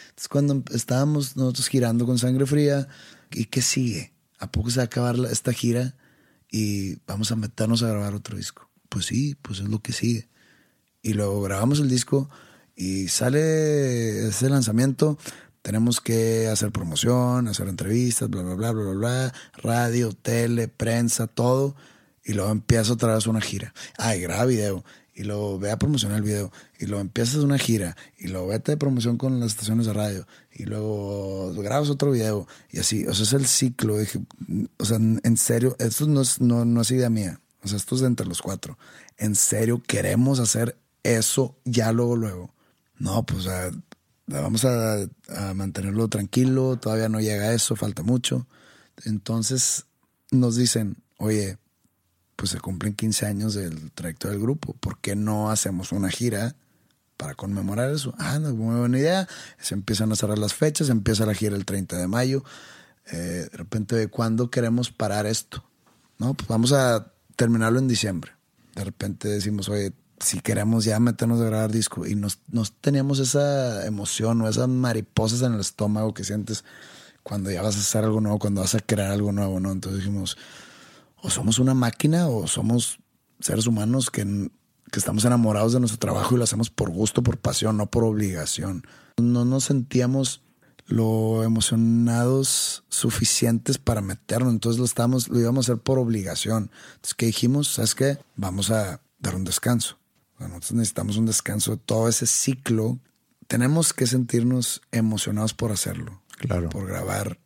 Entonces, 0.10 0.28
cuando 0.28 0.64
estábamos 0.74 1.36
nosotros 1.36 1.68
girando 1.68 2.06
con 2.06 2.18
Sangre 2.18 2.46
Fría, 2.46 2.88
¿y 3.32 3.46
qué 3.46 3.62
sigue? 3.62 4.14
¿A 4.38 4.52
poco 4.52 4.70
se 4.70 4.78
va 4.78 4.84
a 4.84 4.86
acabar 4.86 5.16
esta 5.32 5.54
gira 5.54 5.96
y 6.52 6.98
vamos 7.08 7.32
a 7.32 7.36
meternos 7.36 7.84
a 7.84 7.90
grabar 7.90 8.14
otro 8.14 8.38
disco? 8.38 8.70
Pues 8.90 9.06
sí, 9.06 9.36
pues 9.42 9.60
es 9.60 9.70
lo 9.70 9.82
que 9.82 9.92
sigue. 9.92 10.30
Y 11.02 11.14
luego 11.14 11.42
grabamos 11.42 11.80
el 11.80 11.90
disco 11.90 12.30
y 12.80 13.10
sale 13.10 14.30
ese 14.30 14.50
lanzamiento. 14.50 15.18
Tenemos 15.62 16.00
que 16.00 16.48
hacer 16.48 16.72
promoción, 16.72 17.50
hacer 17.50 17.68
entrevistas, 17.68 18.30
bla, 18.30 18.42
bla, 18.42 18.56
bla, 18.56 18.72
bla, 18.72 18.84
bla, 18.84 18.94
bla, 18.94 19.34
radio, 19.56 20.14
tele, 20.14 20.70
prensa, 20.70 21.28
todo 21.28 21.76
y 22.24 22.34
luego 22.34 22.52
empieza 22.52 22.94
otra 22.94 23.16
vez 23.16 23.28
una 23.28 23.42
gira. 23.42 23.74
Ay, 23.98 24.22
graba 24.22 24.46
video 24.46 24.86
y 25.14 25.24
luego 25.24 25.60
ve 25.60 25.72
a 25.72 25.78
promocionar 25.78 26.20
el 26.20 26.24
video 26.24 26.54
y 26.80 26.86
luego 26.86 27.02
empiezas 27.02 27.44
una 27.44 27.58
gira 27.58 27.98
y 28.18 28.30
luego 28.30 28.48
vete 28.48 28.72
de 28.72 28.78
promoción 28.78 29.18
con 29.18 29.42
las 29.42 29.52
estaciones 29.52 29.86
de 29.86 29.92
radio 29.92 30.26
y 30.54 30.64
luego 30.64 31.52
grabas 31.56 31.90
otro 31.90 32.12
video 32.12 32.48
y 32.72 32.80
así, 32.80 33.06
o 33.08 33.14
sea, 33.14 33.24
es 33.26 33.34
el 33.34 33.46
ciclo. 33.46 33.98
O 34.78 34.86
sea, 34.86 34.98
en 34.98 35.38
serio, 35.38 35.76
esto 35.80 36.08
no 36.08 36.22
es, 36.22 36.40
no, 36.40 36.64
no 36.64 36.80
es 36.80 36.92
idea 36.92 37.10
mía, 37.10 37.42
o 37.62 37.68
sea, 37.68 37.76
esto 37.76 37.96
es 37.96 38.02
de 38.02 38.08
entre 38.08 38.26
los 38.26 38.42
cuatro. 38.42 38.78
En 39.18 39.36
serio, 39.36 39.84
queremos 39.86 40.40
hacer 40.40 40.78
eso 41.04 41.58
ya 41.66 41.92
luego, 41.92 42.16
luego. 42.16 42.59
No, 43.00 43.24
pues 43.24 43.48
vamos 44.28 44.66
a, 44.66 45.08
mantenerlo 45.56 46.08
tranquilo, 46.08 46.78
todavía 46.78 47.10
no 47.10 47.20
llega 47.20 47.46
a 47.46 47.54
eso, 47.54 47.76
falta 47.76 48.04
mucho. 48.04 48.46
Entonces 49.06 49.86
nos 50.32 50.56
dicen, 50.56 50.98
oye, 51.18 51.58
pues 52.36 52.52
se 52.52 52.60
cumplen 52.60 52.94
15 52.94 53.26
años 53.26 53.54
del 53.54 53.92
trayecto 53.92 54.30
del 54.30 54.40
grupo. 54.40 54.74
¿Por 54.74 55.00
qué 55.00 55.16
no 55.16 55.50
hacemos 55.50 55.92
una 55.92 56.10
gira 56.10 56.56
para 57.18 57.36
conmemorar 57.36 57.90
eso? 57.92 58.14
Ah, 58.18 58.38
no, 58.40 58.54
muy 58.54 58.76
buena 58.76 58.98
idea. 59.00 59.28
Se 59.60 59.74
empiezan 59.74 60.12
a 60.12 60.16
cerrar 60.16 60.38
las 60.38 60.54
fechas, 60.54 60.90
empieza 60.90 61.26
la 61.26 61.34
gira 61.34 61.56
el 61.56 61.66
30 61.66 61.98
de 61.98 62.08
mayo. 62.08 62.44
Eh, 63.12 63.48
de 63.52 63.58
repente, 63.58 63.96
¿de 63.96 64.08
cuándo 64.08 64.52
queremos 64.52 64.92
parar 64.92 65.26
esto? 65.26 65.64
No, 66.18 66.34
pues 66.34 66.48
vamos 66.48 66.74
a 66.74 67.14
terminarlo 67.36 67.80
en 67.80 67.88
diciembre. 67.88 68.34
De 68.76 68.84
repente 68.84 69.28
decimos, 69.28 69.70
oye, 69.70 69.94
si 70.20 70.42
queremos 70.42 70.86
ya 70.86 71.00
meternos 71.00 71.42
a 71.42 71.46
grabar 71.46 71.72
disco 71.72 72.06
y 72.06 72.16
nos, 72.16 72.40
nos 72.50 72.74
teníamos 72.74 73.20
esa 73.20 73.86
emoción 73.86 74.42
o 74.42 74.50
esas 74.50 74.68
mariposas 74.68 75.42
en 75.42 75.54
el 75.54 75.60
estómago 75.60 76.14
que 76.14 76.24
sientes 76.24 76.64
cuando 77.24 77.52
ya 77.52 77.62
vas 77.62 77.76
a 77.76 77.80
hacer 77.80 78.04
algo 78.04 78.22
nuevo, 78.22 78.40
cuando 78.40 78.62
vas 78.62 78.76
a 78.76 78.80
crear 78.80 79.12
algo 79.12 79.32
nuevo, 79.32 79.60
¿no? 79.60 79.72
Entonces 79.72 80.00
dijimos, 80.00 80.38
o 81.22 81.30
somos 81.30 81.60
una 81.60 81.74
máquina 81.74 82.28
o 82.28 82.48
somos 82.48 83.00
seres 83.40 83.68
humanos 83.68 84.10
que, 84.10 84.50
estamos 84.94 85.24
enamorados 85.24 85.74
de 85.74 85.80
nuestro 85.80 86.00
trabajo 86.00 86.34
y 86.34 86.40
lo 86.40 86.44
hacemos 86.44 86.72
por 86.72 86.90
gusto, 86.90 87.22
por 87.22 87.38
pasión, 87.38 87.78
no 87.78 87.92
por 87.92 88.04
obligación. 88.04 88.84
No 89.18 89.46
nos 89.46 89.66
sentíamos 89.66 90.42
lo 90.88 91.44
emocionados 91.44 92.84
suficientes 92.90 93.78
para 93.78 94.02
meternos, 94.02 94.52
entonces 94.52 94.80
lo 94.80 94.86
estábamos, 94.86 95.30
lo 95.30 95.40
íbamos 95.40 95.70
a 95.70 95.74
hacer 95.74 95.84
por 95.84 96.00
obligación. 96.00 96.72
Entonces, 96.96 97.14
¿qué 97.14 97.28
dijimos? 97.28 97.68
¿Sabes 97.68 97.94
qué? 97.94 98.18
Vamos 98.36 98.72
a 98.72 99.00
dar 99.20 99.36
un 99.36 99.44
descanso. 99.44 99.99
Nosotros 100.48 100.74
necesitamos 100.74 101.18
un 101.18 101.26
descanso 101.26 101.72
de 101.72 101.78
todo 101.78 102.08
ese 102.08 102.26
ciclo. 102.26 103.00
Tenemos 103.48 103.94
que 103.94 104.08
sentirnos 104.08 104.82
emocionados 104.92 105.54
por 105.54 105.72
hacerlo. 105.72 106.22
Claro. 106.38 106.70
Por 106.70 106.88
grabar 106.88 107.40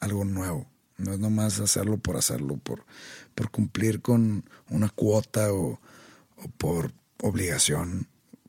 algo 0.00 0.24
nuevo. 0.24 0.70
No 0.98 1.12
es 1.12 1.18
nomás 1.18 1.60
hacerlo 1.60 1.98
por 1.98 2.16
hacerlo, 2.16 2.56
por, 2.56 2.86
por 3.34 3.50
cumplir 3.50 4.00
con 4.00 4.48
una 4.70 4.88
cuota 4.88 5.52
o, 5.52 5.80
por 6.56 6.92
obligación 7.22 8.08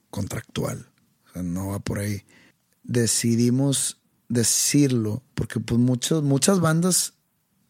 contractual. 0.09 0.89
O 1.27 1.33
sea, 1.33 1.43
no 1.43 1.69
va 1.69 1.79
por 1.79 1.99
ahí. 1.99 2.23
Decidimos 2.83 3.99
decirlo 4.29 5.23
porque 5.33 5.59
pues 5.59 5.79
muchas, 5.79 6.21
muchas 6.21 6.59
bandas 6.59 7.13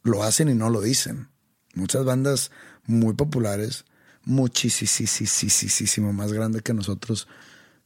lo 0.03 0.23
hacen 0.23 0.49
y 0.49 0.53
no 0.53 0.69
lo 0.69 0.81
dicen. 0.81 1.29
Muchas 1.73 2.05
bandas 2.05 2.51
muy 2.85 3.13
populares, 3.13 3.85
muchísimo 4.27 6.13
más 6.13 6.33
grande 6.33 6.61
que 6.61 6.73
nosotros, 6.73 7.27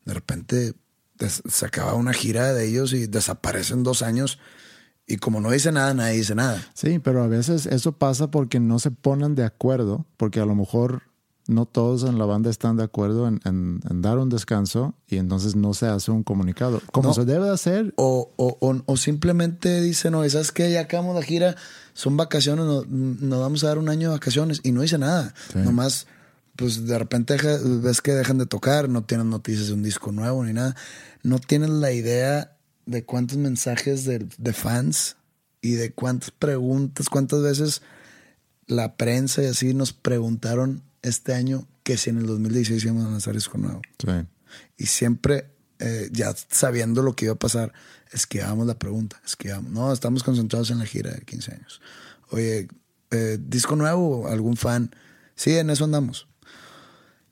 de 0.06 0.13
repente 0.13 0.73
se 1.27 1.65
acaba 1.65 1.93
una 1.93 2.13
gira 2.13 2.54
de 2.54 2.67
ellos 2.67 2.93
y 2.93 3.08
desaparecen 3.08 3.84
dos 3.84 4.01
años 4.01 4.39
y 5.08 5.17
como 5.17 5.41
no 5.41 5.51
dice 5.51 5.71
nada, 5.71 5.93
nadie 5.93 6.17
dice 6.17 6.36
nada. 6.36 6.62
Sí, 6.73 6.99
pero 6.99 7.23
a 7.23 7.27
veces 7.27 7.65
eso 7.65 7.91
pasa 7.91 8.32
porque 8.32 8.60
no 8.60 8.80
se 8.80 8.91
ponen 8.91 9.36
de 9.36 9.43
acuerdo, 9.43 10.06
porque 10.17 10.39
a 10.39 10.45
lo 10.45 10.56
mejor 10.56 11.04
no 11.47 11.65
todos 11.65 12.04
en 12.04 12.17
la 12.17 12.25
banda 12.25 12.49
están 12.49 12.77
de 12.77 12.84
acuerdo 12.84 13.27
en, 13.27 13.82
dar 14.01 14.19
un 14.19 14.30
descanso 14.30 14.93
y 15.08 15.17
entonces 15.17 15.56
no 15.56 15.73
se 15.73 15.88
hace 15.88 16.12
un 16.12 16.23
comunicado. 16.23 16.82
Como 16.91 17.13
se 17.13 17.25
debe 17.25 17.49
hacer. 17.49 17.93
O, 17.97 18.32
o, 18.38 18.97
simplemente 18.97 19.82
dicen, 19.82 20.13
no, 20.13 20.27
¿sabes 20.30 20.51
qué? 20.51 20.71
Ya 20.71 20.82
acabamos 20.82 21.15
la 21.15 21.23
gira, 21.23 21.56
son 21.93 22.15
vacaciones, 22.15 22.65
nos, 22.65 22.88
vamos 23.39 23.63
a 23.63 23.67
dar 23.67 23.80
un 23.80 23.89
año 23.89 24.10
de 24.10 24.15
vacaciones 24.15 24.62
y 24.63 24.71
no 24.71 24.82
dice 24.82 24.97
nada. 24.97 25.34
Nomás, 25.56 26.08
pues 26.62 26.86
de 26.86 27.00
repente 27.00 27.38
ves 27.82 28.02
que 28.02 28.12
dejan 28.12 28.38
de 28.38 28.45
tocar, 28.45 28.88
no 28.88 29.04
tienen 29.04 29.32
noticias 29.32 29.65
de 29.65 29.74
un 29.74 29.82
disco 29.82 30.12
nuevo 30.12 30.45
ni 30.45 30.54
nada. 30.54 30.76
No 31.24 31.39
tienen 31.39 31.82
la 31.82 31.91
idea 31.91 32.56
de 32.86 33.04
cuántos 33.04 33.39
mensajes 33.39 34.06
de, 34.06 34.54
fans 34.54 35.17
y 35.60 35.71
de 35.71 35.91
cuántas 35.91 36.30
preguntas, 36.30 37.10
cuántas 37.10 37.41
veces 37.41 37.82
la 38.67 38.95
prensa 38.95 39.41
y 39.41 39.47
así 39.47 39.74
nos 39.74 39.91
preguntaron 39.91 40.84
este 41.02 41.34
año 41.34 41.67
que 41.82 41.97
si 41.97 42.12
en 42.12 42.19
el 42.19 42.28
2016 42.28 42.84
íbamos 42.86 43.08
a 43.08 43.10
lanzar 43.10 43.34
disco 43.34 43.58
nuevo. 43.58 43.82
Y 44.78 44.86
siempre, 44.86 45.50
eh, 45.80 46.10
ya 46.12 46.32
sabiendo 46.52 47.02
lo 47.02 47.15
que 47.15 47.26
iba 47.26 47.34
a 47.34 47.39
pasar, 47.39 47.74
esquivamos 48.12 48.67
la 48.67 48.78
pregunta, 48.78 49.19
esquivamos. 49.26 49.71
No, 49.71 49.91
estamos 49.91 50.21
concentrados 50.21 50.69
en 50.69 50.78
la 50.78 50.86
gira 50.86 51.10
de 51.10 51.21
15 51.21 51.54
años. 51.56 51.82
Oye, 52.30 52.67
eh, 53.10 53.39
disco 53.41 53.76
nuevo, 53.76 54.28
algún 54.28 54.58
fan. 54.58 54.95
Sí, 55.34 55.58
en 55.58 55.71
eso 55.71 55.86
andamos. 55.86 56.28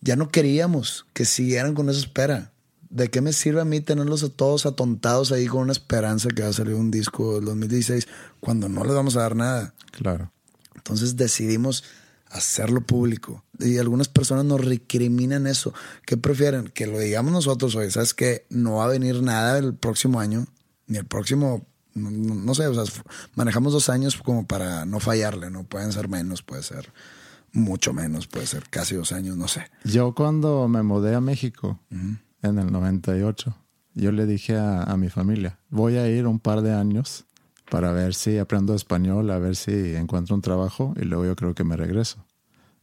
Ya 0.02 0.16
no 0.16 0.30
queríamos 0.30 1.06
que 1.14 1.26
siguieran 1.26 1.76
con 1.76 1.90
esa 1.90 2.00
espera. 2.00 2.52
¿de 2.90 3.10
qué 3.10 3.22
me 3.22 3.34
sirve 3.34 3.62
a 3.62 3.66
mí 3.66 3.82
tenerlos 3.82 4.24
a 4.24 4.30
todos 4.30 4.66
atontados 4.66 5.32
ahí 5.32 5.48
con 5.48 5.62
una 5.62 5.72
esperanza 5.72 6.30
que 6.30 6.42
va 6.42 6.50
a 6.50 6.54
salir 6.54 6.74
un 6.74 6.92
disco 6.92 7.36
del 7.36 7.46
2016 7.46 8.08
cuando 8.40 8.68
no 8.68 8.84
les 8.84 8.94
vamos 8.94 9.16
a 9.16 9.22
dar 9.22 9.36
nada? 9.36 9.74
Claro. 9.92 10.32
Entonces 10.76 11.16
decidimos 11.16 11.84
hacerlo 12.30 12.82
público. 12.82 13.44
Y 13.60 13.78
algunas 13.78 14.08
personas 14.08 14.46
nos 14.46 14.64
recriminan 14.64 15.48
eso. 15.48 15.74
¿Qué 16.06 16.18
prefieren? 16.18 16.70
Que 16.70 16.88
lo 16.88 17.00
digamos 17.00 17.32
nosotros 17.32 17.76
hoy. 17.76 17.92
¿Sabes 17.92 18.14
que 18.14 18.46
No 18.50 18.76
va 18.76 18.86
a 18.86 18.90
venir 18.90 19.22
nada 19.22 19.58
el 19.60 19.76
próximo 19.76 20.20
año, 20.20 20.48
ni 20.88 20.98
el 20.98 21.06
próximo, 21.06 21.68
no, 21.94 22.56
sé, 22.56 22.68
o 22.68 22.74
sea, 22.74 23.04
manejamos 23.36 23.74
dos 23.74 23.90
años 23.90 24.18
como 24.18 24.48
para 24.48 24.86
no 24.86 25.00
fallarle, 25.00 25.50
¿no? 25.52 25.64
Pueden 25.64 25.92
ser 25.92 26.08
menos, 26.08 26.42
puede 26.42 26.64
ser 26.64 26.92
mucho 27.54 27.94
menos, 27.94 28.28
puede 28.28 28.48
ser 28.48 28.70
casi 28.70 28.96
dos 28.96 29.12
años, 29.12 29.38
no 29.38 29.48
sé. 29.48 29.66
Yo 29.84 30.14
cuando 30.14 30.68
me 30.68 30.84
mudé 30.84 31.16
a 31.16 31.22
México, 31.22 31.80
en 32.42 32.58
el 32.58 32.72
98. 32.72 33.56
Yo 33.96 34.12
le 34.12 34.26
dije 34.26 34.58
a, 34.58 34.96
mi 34.98 35.10
familia, 35.10 35.60
voy 35.70 35.98
a 35.98 36.08
ir 36.08 36.28
un 36.28 36.40
par 36.40 36.62
de 36.62 36.74
años 36.74 37.26
para 37.70 37.92
ver 37.92 38.14
si 38.14 38.38
aprendo 38.38 38.74
español, 38.74 39.30
a 39.32 39.40
ver 39.40 39.56
si 39.56 39.96
encuentro 39.96 40.36
un 40.36 40.42
trabajo 40.42 40.94
y 41.00 41.06
luego 41.06 41.26
yo 41.26 41.36
creo 41.36 41.54
que 41.54 41.64
me 41.64 41.76
regreso. 41.76 42.26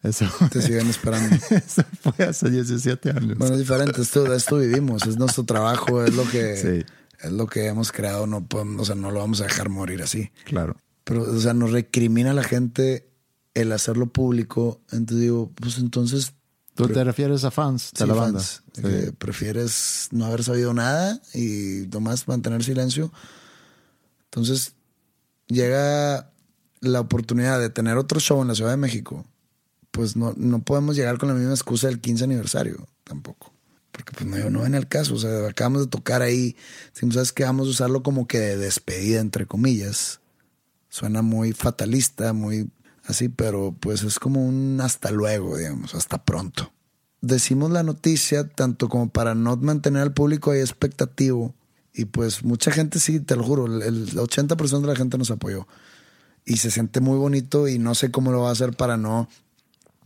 Eso. 0.02 0.26
Te 0.50 0.62
siguen 0.62 0.88
esperando. 0.88 1.34
Eso 1.50 1.82
fue 2.00 2.26
hace 2.26 2.50
17 2.50 3.10
años. 3.10 3.38
Bueno, 3.38 3.54
es 3.54 3.60
diferente. 3.60 4.00
Esto, 4.00 4.32
esto 4.32 4.58
vivimos. 4.58 5.06
Es 5.06 5.16
nuestro 5.16 5.44
trabajo. 5.44 6.04
Es 6.04 6.14
lo 6.14 6.28
que, 6.28 6.84
es 7.20 7.32
lo 7.32 7.46
que 7.46 7.66
hemos 7.66 7.90
creado. 7.90 8.26
No 8.26 8.46
podemos, 8.46 8.82
o 8.82 8.84
sea, 8.84 8.94
no 8.94 9.10
lo 9.10 9.20
vamos 9.20 9.40
a 9.40 9.44
dejar 9.44 9.68
morir 9.68 10.02
así. 10.02 10.30
Claro. 10.44 10.76
Pero, 11.02 11.22
o 11.22 11.40
sea, 11.40 11.54
nos 11.54 11.72
recrimina 11.72 12.34
la 12.34 12.44
gente 12.44 13.08
el 13.56 13.72
hacerlo 13.72 14.06
público. 14.06 14.80
Entonces 14.92 15.20
digo, 15.22 15.50
pues 15.54 15.78
entonces 15.78 16.34
¿Tú 16.74 16.88
te 16.88 17.02
refieres 17.04 17.42
a 17.44 17.50
fans 17.50 17.90
de 17.98 18.06
la 18.06 18.12
banda? 18.12 18.44
prefieres 19.16 20.08
no 20.10 20.26
haber 20.26 20.44
sabido 20.44 20.74
nada 20.74 21.18
y 21.32 21.86
nomás 21.90 22.28
mantener 22.28 22.62
silencio. 22.62 23.10
Entonces 24.24 24.74
llega 25.46 26.30
la 26.80 27.00
oportunidad 27.00 27.58
de 27.58 27.70
tener 27.70 27.96
otro 27.96 28.20
show 28.20 28.42
en 28.42 28.48
la 28.48 28.54
Ciudad 28.54 28.72
de 28.72 28.76
México. 28.76 29.24
Pues 29.90 30.16
no, 30.16 30.34
no 30.36 30.62
podemos 30.62 30.96
llegar 30.96 31.16
con 31.16 31.30
la 31.30 31.34
misma 31.34 31.54
excusa 31.54 31.86
del 31.86 31.98
15 31.98 32.24
aniversario 32.24 32.86
tampoco. 33.04 33.54
porque 33.90 34.12
pues 34.12 34.26
no, 34.26 34.50
no 34.50 34.60
ven 34.60 34.74
el 34.74 34.86
caso, 34.86 35.14
o 35.14 35.18
sea, 35.18 35.48
acabamos 35.48 35.80
de 35.80 35.88
tocar 35.88 36.20
ahí, 36.20 36.56
si 36.92 37.10
sabes 37.10 37.32
que 37.32 37.44
vamos 37.44 37.68
a 37.68 37.70
usarlo 37.70 38.02
como 38.02 38.26
que 38.26 38.38
de 38.38 38.58
despedida, 38.58 39.20
entre 39.20 39.46
comillas. 39.46 40.20
Suena 40.90 41.22
muy 41.22 41.52
fatalista, 41.52 42.34
muy 42.34 42.68
así, 43.06 43.28
pero 43.28 43.74
pues 43.78 44.02
es 44.02 44.18
como 44.18 44.44
un 44.44 44.80
hasta 44.80 45.10
luego, 45.10 45.56
digamos, 45.56 45.94
hasta 45.94 46.24
pronto. 46.24 46.72
Decimos 47.20 47.70
la 47.70 47.82
noticia 47.82 48.48
tanto 48.48 48.88
como 48.88 49.08
para 49.08 49.34
no 49.34 49.56
mantener 49.56 50.02
al 50.02 50.12
público 50.12 50.50
ahí 50.50 50.60
expectativo. 50.60 51.54
Y 51.92 52.04
pues 52.04 52.44
mucha 52.44 52.70
gente 52.70 52.98
sí, 52.98 53.20
te 53.20 53.36
lo 53.36 53.42
juro, 53.42 53.66
el 53.66 54.10
80% 54.12 54.80
de 54.80 54.86
la 54.86 54.96
gente 54.96 55.16
nos 55.16 55.30
apoyó. 55.30 55.66
Y 56.44 56.58
se 56.58 56.70
siente 56.70 57.00
muy 57.00 57.16
bonito 57.16 57.68
y 57.68 57.78
no 57.78 57.94
sé 57.94 58.10
cómo 58.10 58.30
lo 58.30 58.42
va 58.42 58.50
a 58.50 58.52
hacer 58.52 58.76
para 58.76 58.96
no 58.96 59.28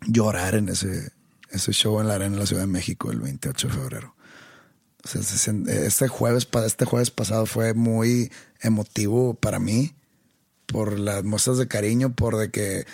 llorar 0.06 0.54
en 0.54 0.68
ese, 0.68 1.12
ese 1.50 1.72
show 1.72 2.00
en 2.00 2.08
la 2.08 2.14
Arena 2.14 2.36
de 2.36 2.40
la 2.40 2.46
Ciudad 2.46 2.62
de 2.62 2.68
México 2.68 3.10
el 3.10 3.20
28 3.20 3.68
de 3.68 3.74
febrero. 3.74 4.14
O 5.02 5.08
sea, 5.08 5.20
este 5.20 6.08
jueves, 6.08 6.48
este 6.64 6.84
jueves 6.84 7.10
pasado 7.10 7.46
fue 7.46 7.74
muy 7.74 8.30
emotivo 8.60 9.34
para 9.34 9.58
mí 9.58 9.94
por 10.70 10.98
las 10.98 11.24
muestras 11.24 11.58
de 11.58 11.68
cariño, 11.68 12.14
por 12.14 12.36
de 12.36 12.50
que 12.50 12.86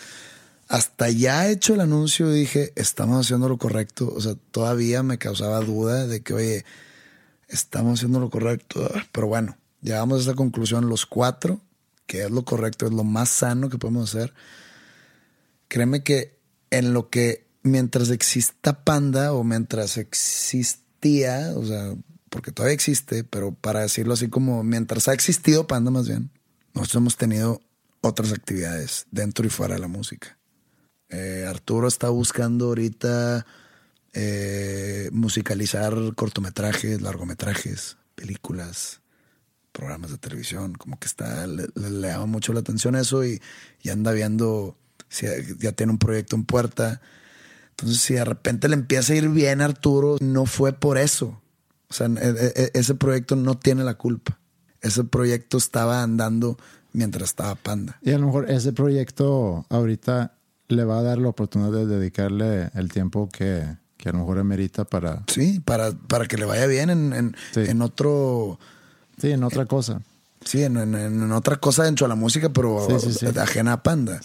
hasta 0.69 1.11
ya 1.11 1.49
hecho 1.49 1.75
el 1.75 1.81
anuncio 1.81 2.31
dije, 2.31 2.73
estamos 2.75 3.27
haciendo 3.27 3.49
lo 3.49 3.59
correcto. 3.59 4.13
O 4.15 4.21
sea, 4.21 4.35
todavía 4.51 5.03
me 5.03 5.19
causaba 5.19 5.61
duda 5.61 6.07
de 6.07 6.23
que, 6.23 6.35
oye, 6.35 6.65
estamos 7.49 7.99
haciendo 7.99 8.19
lo 8.19 8.31
correcto. 8.31 8.91
Pero 9.13 9.29
bueno, 9.29 9.57
llegamos 9.81 10.19
a 10.19 10.23
esa 10.23 10.35
conclusión 10.35 10.89
los 10.89 11.07
cuatro, 11.07 11.61
que 12.07 12.25
es 12.25 12.31
lo 12.31 12.45
correcto, 12.45 12.87
es 12.87 12.93
lo 12.93 13.05
más 13.05 13.29
sano 13.29 13.69
que 13.69 13.79
podemos 13.79 14.15
hacer. 14.15 14.35
Créeme 15.69 16.03
que 16.03 16.39
en 16.71 16.93
lo 16.93 17.11
que 17.11 17.47
mientras 17.63 18.11
exista 18.11 18.85
Panda 18.85 19.33
o 19.33 19.45
mientras 19.45 19.99
existía, 19.99 21.53
o 21.57 21.65
sea, 21.65 21.95
porque 22.31 22.53
todavía 22.53 22.75
existe, 22.75 23.25
pero 23.25 23.53
para 23.53 23.81
decirlo 23.81 24.15
así 24.15 24.29
como 24.29 24.63
mientras 24.65 25.09
ha 25.09 25.13
existido 25.13 25.67
Panda 25.67 25.91
más 25.91 26.09
bien, 26.09 26.31
nosotros 26.75 27.01
hemos 27.01 27.17
tenido 27.17 27.61
otras 28.07 28.33
actividades 28.33 29.07
dentro 29.11 29.47
y 29.47 29.51
fuera 29.51 29.75
de 29.75 29.81
la 29.81 29.89
música. 29.89 30.39
Eh, 31.09 31.45
Arturo 31.49 31.89
está 31.89 32.09
buscando 32.09 32.67
ahorita 32.67 33.47
eh, 34.13 35.09
musicalizar 35.13 35.95
cortometrajes, 36.15 37.01
largometrajes, 37.01 37.97
películas, 38.15 39.01
programas 39.73 40.11
de 40.11 40.19
televisión, 40.19 40.75
como 40.75 40.99
que 40.99 41.07
está, 41.07 41.47
le, 41.47 41.69
llama 41.75 42.27
mucho 42.27 42.53
la 42.53 42.61
atención 42.61 42.97
eso 42.97 43.25
y, 43.25 43.41
y 43.83 43.91
anda 43.91 44.13
viendo 44.13 44.77
ya 45.59 45.73
tiene 45.73 45.93
un 45.93 45.99
proyecto 45.99 46.37
en 46.37 46.45
puerta. 46.45 47.01
Entonces, 47.71 48.01
si 48.01 48.15
de 48.15 48.25
repente 48.25 48.69
le 48.69 48.75
empieza 48.75 49.13
a 49.13 49.17
ir 49.17 49.29
bien 49.29 49.61
a 49.61 49.67
Arturo, 49.67 50.17
no 50.21 50.47
fue 50.47 50.73
por 50.73 50.99
eso. 50.99 51.41
O 51.89 51.95
sea, 51.95 52.07
e, 52.07 52.29
e, 52.29 52.53
e, 52.63 52.71
ese 52.75 52.95
proyecto 52.95 53.37
no 53.37 53.59
tiene 53.59 53.85
la 53.85 53.95
culpa. 53.95 54.39
Ese 54.81 55.05
proyecto 55.05 55.59
estaba 55.59 56.03
andando 56.03 56.59
mientras 56.97 57.31
estaba 57.31 57.55
Panda. 57.55 57.99
Y 58.03 58.13
a 58.13 58.19
lo 58.19 58.27
mejor 58.27 58.51
ese 58.51 58.73
proyecto 58.73 59.67
ahorita 59.69 60.33
le 60.69 60.85
va 60.85 60.99
a 60.99 61.03
dar 61.03 61.19
la 61.19 61.29
oportunidad 61.29 61.73
de 61.73 61.87
dedicarle 61.87 62.71
el 62.75 62.91
tiempo 62.91 63.29
que, 63.29 63.65
que 63.97 64.09
a 64.09 64.13
lo 64.13 64.19
mejor 64.19 64.39
amerita 64.39 64.85
para... 64.85 65.23
Sí, 65.29 65.61
para, 65.61 65.93
para 65.93 66.27
que 66.27 66.37
le 66.39 66.47
vaya 66.47 66.67
bien 66.67 66.91
en, 66.91 67.13
en, 67.13 67.37
en 67.55 67.83
otro... 67.83 68.59
Sí, 69.21 69.31
en 69.31 69.45
otra 69.45 69.67
cosa. 69.67 70.03
Sí, 70.45 70.63
en, 70.63 70.77
en, 70.77 71.33
otra 71.33 71.57
cosa 71.57 71.85
dentro 71.85 72.07
de 72.07 72.09
la 72.09 72.15
música, 72.15 72.49
pero 72.53 72.87
ajena 73.41 73.75
a 73.75 73.83
Panda. 73.83 74.21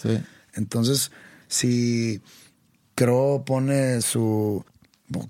Entonces, 0.54 1.12
si 1.48 2.22
Crow 2.94 3.44
pone 3.44 4.00
su... 4.02 4.64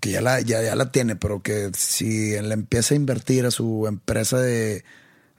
que 0.00 0.12
ya 0.12 0.20
la, 0.20 0.40
ya, 0.40 0.62
ya 0.62 0.76
la 0.76 0.92
tiene, 0.92 1.16
pero 1.16 1.42
que 1.42 1.70
si 1.76 2.40
le 2.40 2.55
empieza 2.55 2.94
a 2.94 2.96
invertir 2.96 3.46
a 3.46 3.50
su 3.50 3.87
empresa 3.87 4.38
de, 4.38 4.85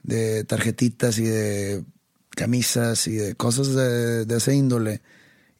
de 0.02 0.44
tarjetitas 0.44 1.18
y 1.18 1.24
de 1.24 1.84
camisas 2.34 3.06
y 3.06 3.12
de 3.12 3.34
cosas 3.34 3.74
de, 3.74 4.24
de 4.24 4.36
ese 4.36 4.54
índole 4.54 5.02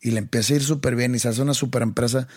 y 0.04 0.10
le 0.10 0.18
empieza 0.18 0.52
a 0.52 0.56
ir 0.56 0.62
súper 0.62 0.96
bien 0.96 1.14
y 1.14 1.18
se 1.18 1.28
hace 1.28 1.40
una 1.40 1.54
súper 1.54 1.82
empresa, 1.82 2.28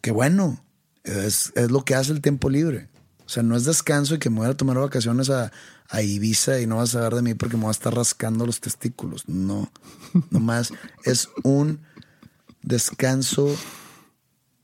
que 0.00 0.10
bueno, 0.10 0.64
es, 1.04 1.52
es, 1.54 1.70
lo 1.70 1.84
que 1.84 1.94
hace 1.94 2.10
el 2.12 2.22
tiempo 2.22 2.48
libre. 2.48 2.88
O 3.26 3.28
sea, 3.28 3.42
no 3.42 3.54
es 3.54 3.64
descanso 3.64 4.14
y 4.14 4.18
que 4.18 4.30
me 4.30 4.38
voy 4.38 4.48
a 4.48 4.56
tomar 4.56 4.78
vacaciones 4.78 5.30
a, 5.30 5.52
a 5.88 6.02
Ibiza 6.02 6.60
y 6.60 6.66
no 6.66 6.76
vas 6.76 6.94
a 6.94 7.00
ver 7.00 7.14
de 7.14 7.22
mí 7.22 7.34
porque 7.34 7.56
me 7.56 7.64
voy 7.64 7.68
a 7.68 7.72
estar 7.72 7.94
rascando 7.94 8.46
los 8.46 8.60
testículos. 8.60 9.28
No, 9.28 9.70
nomás 10.30 10.72
es 11.04 11.28
un 11.42 11.80
descanso 12.62 13.54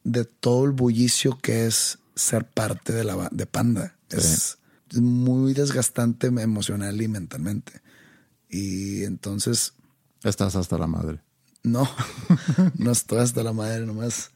de 0.04 0.24
todo 0.24 0.64
el 0.64 0.72
bullicio 0.72 1.38
que 1.38 1.66
es 1.66 1.98
ser 2.14 2.48
parte 2.48 2.94
de 2.94 3.04
la 3.04 3.28
de 3.30 3.46
Panda. 3.46 3.96
Es 4.08 4.58
muy 4.94 5.52
desgastante 5.52 6.28
emocional 6.28 7.00
y 7.00 7.08
mentalmente. 7.08 7.82
Y 8.48 9.04
entonces... 9.04 9.74
Estás 10.24 10.56
hasta 10.56 10.78
la 10.78 10.86
madre. 10.86 11.20
No, 11.62 11.88
no 12.76 12.90
estoy 12.90 13.18
hasta 13.18 13.42
la 13.42 13.52
madre 13.52 13.86
nomás. 13.86 14.30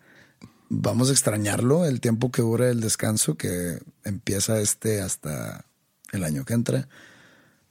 Vamos 0.68 1.08
a 1.08 1.12
extrañarlo 1.12 1.84
el 1.84 2.00
tiempo 2.00 2.30
que 2.30 2.42
dure 2.42 2.70
el 2.70 2.80
descanso, 2.80 3.36
que 3.36 3.78
empieza 4.04 4.60
este 4.60 5.00
hasta 5.00 5.66
el 6.12 6.24
año 6.24 6.44
que 6.44 6.54
entra. 6.54 6.88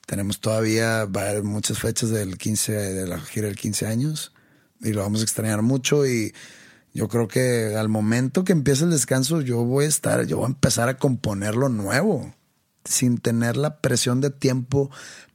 Tenemos 0.05 0.39
todavía 0.39 1.05
va 1.05 1.23
a 1.23 1.29
haber 1.29 1.43
muchas 1.43 1.79
fechas 1.79 2.09
del 2.09 2.37
15, 2.37 2.71
de 2.73 3.07
la 3.07 3.19
gira 3.19 3.47
del 3.47 3.55
15 3.55 3.87
años 3.87 4.33
y 4.81 4.93
lo 4.93 5.01
vamos 5.01 5.21
a 5.21 5.23
extrañar 5.23 5.61
mucho 5.61 6.05
y 6.05 6.33
yo 6.93 7.07
creo 7.07 7.27
que 7.27 7.75
al 7.75 7.87
momento 7.87 8.43
que 8.43 8.51
empiece 8.51 8.83
el 8.83 8.89
descanso 8.89 9.41
yo 9.41 9.63
voy 9.63 9.85
a 9.85 9.87
estar, 9.87 10.25
yo 10.25 10.37
voy 10.37 10.45
a 10.45 10.49
empezar 10.49 10.89
a 10.89 10.97
componer 10.97 11.55
lo 11.55 11.69
nuevo 11.69 12.33
sin 12.83 13.19
tener 13.19 13.57
la 13.57 13.79
presión 13.79 14.21
de 14.21 14.31
tiempo, 14.31 14.89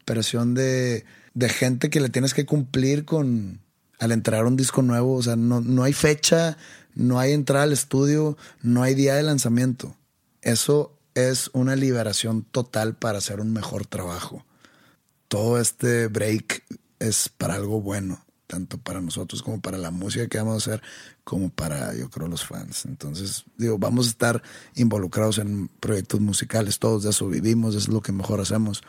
presión 0.07 0.55
de, 0.55 1.05
de 1.35 1.49
gente 1.51 1.91
que 1.91 2.01
le 2.01 2.09
tienes 2.09 2.33
que 2.33 2.47
cumplir 2.47 3.05
con, 3.05 3.61
al 3.99 4.13
entrar 4.13 4.47
un 4.47 4.57
disco 4.57 4.81
nuevo. 4.81 5.15
O 5.15 5.23
sea, 5.23 5.37
no, 5.37 5.61
no 5.61 5.83
hay 5.83 5.93
fecha, 5.93 6.57
no 6.95 7.19
hay 7.19 7.33
entrada 7.33 7.65
al 7.65 7.75
estudio, 7.75 8.39
no 8.63 8.83
hay 8.83 8.95
día 8.95 9.17
de 9.17 9.23
lanzamiento. 9.23 9.95
Eso 10.41 10.97
es 11.15 11.51
una 11.53 11.77
liberación 11.77 12.43
total 12.43 12.97
para 12.97 13.19
hacer 13.19 13.41
un 13.41 13.53
mejor 13.53 13.87
trabajo. 13.87 14.47
Todo 15.29 15.61
este 15.61 16.07
break 16.07 16.65
es 16.99 17.29
para 17.29 17.55
algo 17.55 17.81
bueno, 17.81 18.25
tanto 18.47 18.79
para 18.79 19.01
nosotros 19.01 19.43
como 19.43 19.61
para 19.61 19.77
la 19.77 19.91
música 19.91 20.29
que 20.29 20.39
vamos 20.39 20.55
a 20.55 20.57
hacer, 20.57 20.83
como 21.25 21.51
para, 21.51 21.95
yo 21.95 22.11
creo, 22.11 22.29
los 22.29 22.45
fans. 22.45 22.87
Entonces, 22.87 23.45
digo, 23.57 23.79
vamos 23.79 24.07
a 24.07 24.11
estar 24.11 24.43
involucrados 24.75 25.39
en 25.39 25.69
proyectos 25.69 26.21
musicales, 26.21 26.79
todos 26.79 27.03
de 27.03 27.11
eso 27.11 27.27
vivimos, 27.29 27.75
eso 27.75 27.89
es 27.89 27.89
lo 27.89 28.03
que 28.03 28.13
mejor 28.13 28.41
hacemos. 28.41 28.83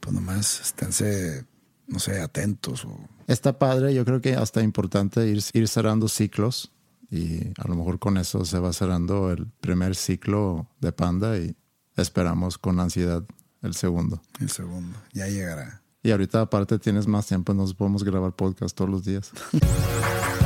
Pues 0.00 0.14
nomás 0.14 0.60
esténse 0.60 1.46
no 1.86 1.98
sé, 1.98 2.20
atentos. 2.20 2.84
O... 2.84 2.98
Está 3.26 3.58
padre, 3.58 3.94
yo 3.94 4.04
creo 4.04 4.20
que 4.20 4.34
hasta 4.34 4.62
importante 4.62 5.26
ir, 5.28 5.42
ir 5.52 5.68
cerrando 5.68 6.08
ciclos 6.08 6.72
y 7.10 7.48
a 7.58 7.68
lo 7.68 7.76
mejor 7.76 7.98
con 7.98 8.16
eso 8.16 8.44
se 8.44 8.58
va 8.58 8.72
cerrando 8.72 9.30
el 9.30 9.46
primer 9.46 9.94
ciclo 9.94 10.68
de 10.80 10.92
Panda 10.92 11.38
y 11.38 11.56
esperamos 11.96 12.58
con 12.58 12.80
ansiedad 12.80 13.24
el 13.62 13.74
segundo. 13.74 14.20
El 14.40 14.50
segundo, 14.50 14.96
ya 15.12 15.26
llegará. 15.28 15.82
Y 16.02 16.10
ahorita 16.10 16.42
aparte 16.42 16.78
tienes 16.78 17.06
más 17.06 17.26
tiempo, 17.26 17.52
nos 17.54 17.74
podemos 17.74 18.04
grabar 18.04 18.32
podcast 18.32 18.76
todos 18.76 18.90
los 18.90 19.04
días. 19.04 19.32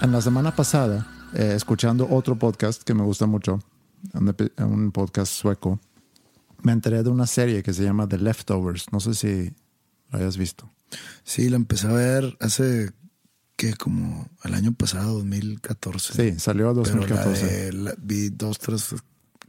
En 0.00 0.12
la 0.12 0.20
semana 0.20 0.54
pasada, 0.54 1.06
eh, 1.34 1.52
escuchando 1.54 2.08
otro 2.10 2.36
podcast 2.38 2.82
que 2.82 2.94
me 2.94 3.02
gusta 3.02 3.26
mucho, 3.26 3.60
un, 4.14 4.92
podcast 4.92 5.32
sueco, 5.32 5.78
me 6.62 6.72
enteré 6.72 7.02
de 7.02 7.10
una 7.10 7.26
serie 7.26 7.62
que 7.62 7.72
se 7.74 7.84
llama 7.84 8.08
The 8.08 8.18
Leftovers. 8.18 8.86
No 8.92 9.00
sé 9.00 9.14
si 9.14 9.54
lo 10.10 10.18
hayas 10.18 10.36
visto. 10.36 10.70
Sí, 11.22 11.48
la 11.50 11.56
empecé 11.56 11.86
a 11.86 11.92
ver 11.92 12.36
hace 12.40 12.92
que 13.56 13.74
como 13.74 14.28
el 14.44 14.54
año 14.54 14.72
pasado, 14.72 15.14
2014. 15.18 16.14
Sí, 16.14 16.40
salió 16.40 16.70
a 16.70 16.74
Pero 16.74 16.82
la 16.82 17.06
2014. 17.06 17.46
de- 17.46 17.72
la- 17.74 17.94
vi 17.98 18.30
dos, 18.30 18.58
tres 18.58 18.94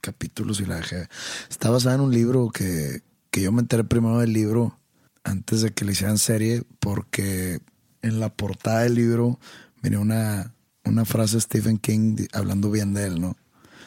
capítulos 0.01 0.59
y 0.59 0.65
la 0.65 0.75
dejé. 0.77 1.07
Está 1.49 1.69
basada 1.69 1.95
en 1.95 2.01
un 2.01 2.11
libro 2.11 2.49
que, 2.49 3.03
que 3.29 3.41
yo 3.41 3.51
me 3.53 3.61
enteré 3.61 3.85
primero 3.85 4.19
del 4.19 4.33
libro 4.33 4.77
antes 5.23 5.61
de 5.61 5.71
que 5.71 5.85
le 5.85 5.93
hicieran 5.93 6.17
serie 6.17 6.63
porque 6.79 7.61
en 8.01 8.19
la 8.19 8.33
portada 8.33 8.81
del 8.81 8.95
libro 8.95 9.39
venía 9.81 9.99
una, 9.99 10.53
una 10.85 11.05
frase 11.05 11.35
de 11.35 11.41
Stephen 11.41 11.77
King 11.77 12.15
hablando 12.33 12.69
bien 12.71 12.93
de 12.93 13.07
él, 13.07 13.21
¿no? 13.21 13.35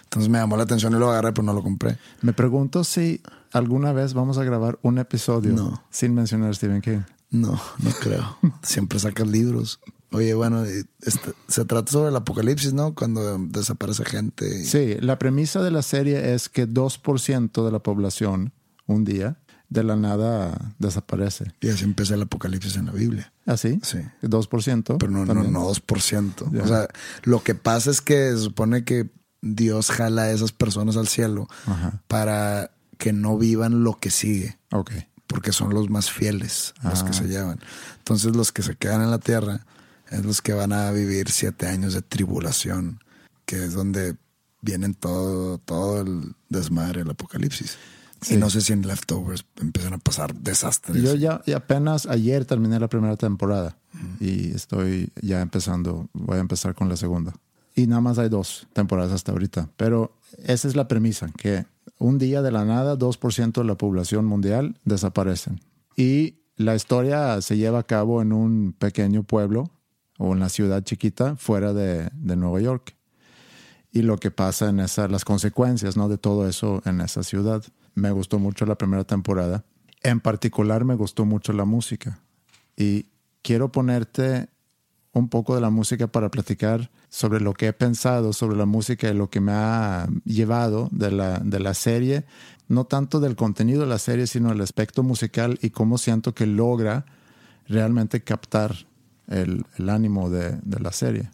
Entonces 0.05 0.29
me 0.31 0.39
llamó 0.39 0.57
la 0.57 0.63
atención 0.65 0.93
y 0.95 0.99
lo 0.99 1.11
agarré, 1.11 1.33
pero 1.33 1.43
no 1.43 1.53
lo 1.55 1.63
compré. 1.63 1.99
Me 2.23 2.33
pregunto 2.33 2.85
si 2.85 3.21
alguna 3.53 3.93
vez 3.93 4.15
vamos 4.15 4.39
a 4.39 4.45
grabar 4.45 4.79
un 4.83 4.99
episodio 4.99 5.53
No. 5.55 5.83
sin 5.91 6.15
mencionar 6.15 6.51
a 6.51 6.55
Stephen 6.55 6.81
King. 6.83 7.01
No, 7.31 7.61
no 7.81 7.91
creo. 8.01 8.37
Siempre 8.63 8.99
sacas 9.01 9.27
libros. 9.27 9.81
Oye, 10.13 10.35
bueno, 10.35 10.63
este- 10.65 11.33
se 11.49 11.65
trata 11.65 11.91
sobre 11.91 12.11
el 12.11 12.17
apocalipsis, 12.17 12.73
¿no? 12.75 12.95
Cuando 12.95 13.37
desaparece 13.39 14.05
gente. 14.05 14.61
y- 14.61 14.65
Sí, 14.65 14.95
la 15.01 15.19
premisa 15.19 15.61
de 15.63 15.73
la 15.73 15.83
serie 15.83 16.35
es 16.35 16.49
que 16.49 16.69
2% 16.69 17.65
de 17.65 17.73
la 17.73 17.81
población 17.81 18.53
un 18.87 19.05
día 19.05 19.39
de 19.69 19.83
la 19.83 19.97
nada 19.97 20.75
desaparece. 20.79 21.53
Y 21.61 21.69
así 21.71 21.85
empieza 21.85 22.15
el 22.15 22.23
apocalipsis 22.23 22.77
en 22.77 22.87
la 22.87 22.93
Biblia. 22.93 23.33
¿Así? 23.47 23.81
Sí. 23.83 23.99
2%. 24.23 24.97
Pero 24.99 25.11
no, 25.13 25.21
no, 25.25 25.27
también. 25.35 25.53
no 25.53 25.69
2%. 25.69 26.53
Ya. 26.53 26.63
O 26.63 26.67
sea, 26.69 26.89
lo 27.25 27.43
que 27.43 27.55
pasa 27.55 27.91
es 27.91 28.01
que 28.01 28.31
se 28.33 28.39
supone 28.39 28.85
que 28.85 29.11
Dios 29.43 29.91
jala 29.91 30.23
a 30.23 30.31
esas 30.31 30.53
personas 30.53 30.97
al 30.97 31.09
cielo 31.09 31.49
Ajá. 31.67 32.03
para 32.09 32.71
que 32.99 33.13
no 33.13 33.37
vivan 33.37 33.83
lo 33.85 33.99
que 33.99 34.11
sigue, 34.11 34.59
Ok. 34.71 34.93
porque 35.27 35.53
son 35.53 35.75
los 35.75 35.91
más 35.91 36.11
fieles 36.11 36.73
los 36.83 37.03
Ah. 37.03 37.07
que 37.07 37.13
se 37.13 37.25
llevan. 37.27 37.59
Entonces 37.99 38.37
los 38.37 38.53
que 38.53 38.63
se 38.63 38.77
quedan 38.77 39.03
en 39.03 39.11
la 39.11 39.19
tierra 39.19 39.67
es 40.11 40.25
los 40.25 40.41
que 40.41 40.53
van 40.53 40.73
a 40.73 40.91
vivir 40.93 41.31
siete 41.31 41.67
años 41.67 41.93
de 41.95 42.03
tribulación, 42.03 43.01
que 43.45 43.65
es 43.65 43.75
donde 43.75 44.17
vienen 44.63 44.95
todo, 44.95 45.59
todo 45.59 46.01
el 46.01 46.35
desmadre, 46.49 47.03
el 47.03 47.11
apocalipsis. 47.11 47.77
Sí. 48.25 48.35
Y 48.35 48.37
no 48.39 48.49
sé 48.49 48.63
si 48.63 48.73
en 48.73 48.87
Leftovers 48.87 49.45
empiezan 49.61 49.93
a 49.93 49.99
pasar 49.99 50.35
desastres. 50.35 51.03
Yo 51.03 51.15
ya 51.15 51.43
y 51.45 51.53
apenas 51.53 52.07
ayer 52.07 52.47
terminé 52.47 52.81
la 52.81 52.89
primera 52.89 53.17
temporada 53.17 53.77
y 54.19 54.53
estoy 54.53 55.13
ya 55.21 55.43
empezando, 55.43 56.09
voy 56.15 56.39
a 56.39 56.41
empezar 56.41 56.75
con 56.75 56.89
la 56.89 56.97
segunda. 56.97 57.35
Y 57.77 57.87
nada 57.87 58.01
más 58.01 58.19
hay 58.19 58.29
dos 58.29 58.67
temporadas 58.73 59.13
hasta 59.13 59.33
ahorita, 59.33 59.69
pero 59.77 60.17
esa 60.39 60.69
es 60.69 60.75
la 60.75 60.89
premisa, 60.89 61.31
que 61.37 61.67
un 61.99 62.19
día 62.19 62.41
de 62.41 62.51
la 62.51 62.65
nada 62.65 62.97
2% 62.97 63.53
de 63.53 63.65
la 63.65 63.77
población 63.77 64.25
mundial 64.25 64.79
desaparecen. 64.85 65.61
Y 65.97 66.37
la 66.57 66.75
historia 66.75 67.41
se 67.43 67.57
lleva 67.57 67.81
a 67.81 67.87
cabo 67.87 68.23
en 68.23 68.33
un 68.33 68.73
pequeño 68.73 69.25
pueblo 69.25 69.71
o 70.19 70.33
en 70.33 70.41
la 70.41 70.49
ciudad 70.49 70.83
chiquita 70.83 71.37
fuera 71.37 71.73
de, 71.73 72.09
de 72.15 72.37
Nueva 72.37 72.61
York. 72.61 72.97
Y 73.91 74.03
lo 74.03 74.19
que 74.19 74.31
pasa 74.31 74.71
en 74.71 74.81
esa, 74.81 75.09
las 75.09 75.25
consecuencias 75.25 75.97
¿no? 75.97 76.09
de 76.09 76.19
todo 76.19 76.49
eso 76.49 76.83
en 76.85 77.01
esa 77.01 77.23
ciudad. 77.23 77.63
Me 77.95 78.11
gustó 78.11 78.39
mucho 78.39 78.67
la 78.67 78.77
primera 78.77 79.05
temporada. 79.05 79.65
En 80.03 80.21
particular 80.21 80.85
me 80.85 80.95
gustó 80.95 81.25
mucho 81.25 81.53
la 81.53 81.65
música. 81.65 82.21
Y 82.77 83.07
quiero 83.43 83.71
ponerte 83.71 84.49
un 85.13 85.29
poco 85.29 85.55
de 85.55 85.61
la 85.61 85.71
música 85.71 86.09
para 86.09 86.31
platicar 86.31 86.91
sobre 87.09 87.41
lo 87.41 87.55
que 87.55 87.69
he 87.69 87.73
pensado 87.73 88.33
sobre 88.33 88.57
la 88.57 88.67
música 88.67 89.09
y 89.09 89.15
lo 89.15 89.31
que 89.31 89.41
me 89.41 89.53
ha 89.53 90.09
llevado 90.25 90.89
de 90.91 91.13
la, 91.13 91.39
de 91.39 91.61
la 91.61 91.75
serie. 91.75 92.25
No 92.67 92.85
tanto 92.85 93.21
del 93.21 93.37
contenido 93.37 93.83
de 93.83 93.87
la 93.87 93.99
serie, 93.99 94.27
sino 94.27 94.51
el 94.51 94.61
aspecto 94.61 95.03
musical 95.03 95.59
y 95.63 95.71
cómo 95.71 95.99
siento 95.99 96.35
que 96.35 96.47
logra 96.47 97.07
realmente 97.69 98.25
captar 98.25 98.75
el, 99.29 99.65
el 99.79 99.89
ánimo 99.89 100.31
de, 100.31 100.59
de 100.63 100.81
la 100.81 100.91
serie. 100.91 101.31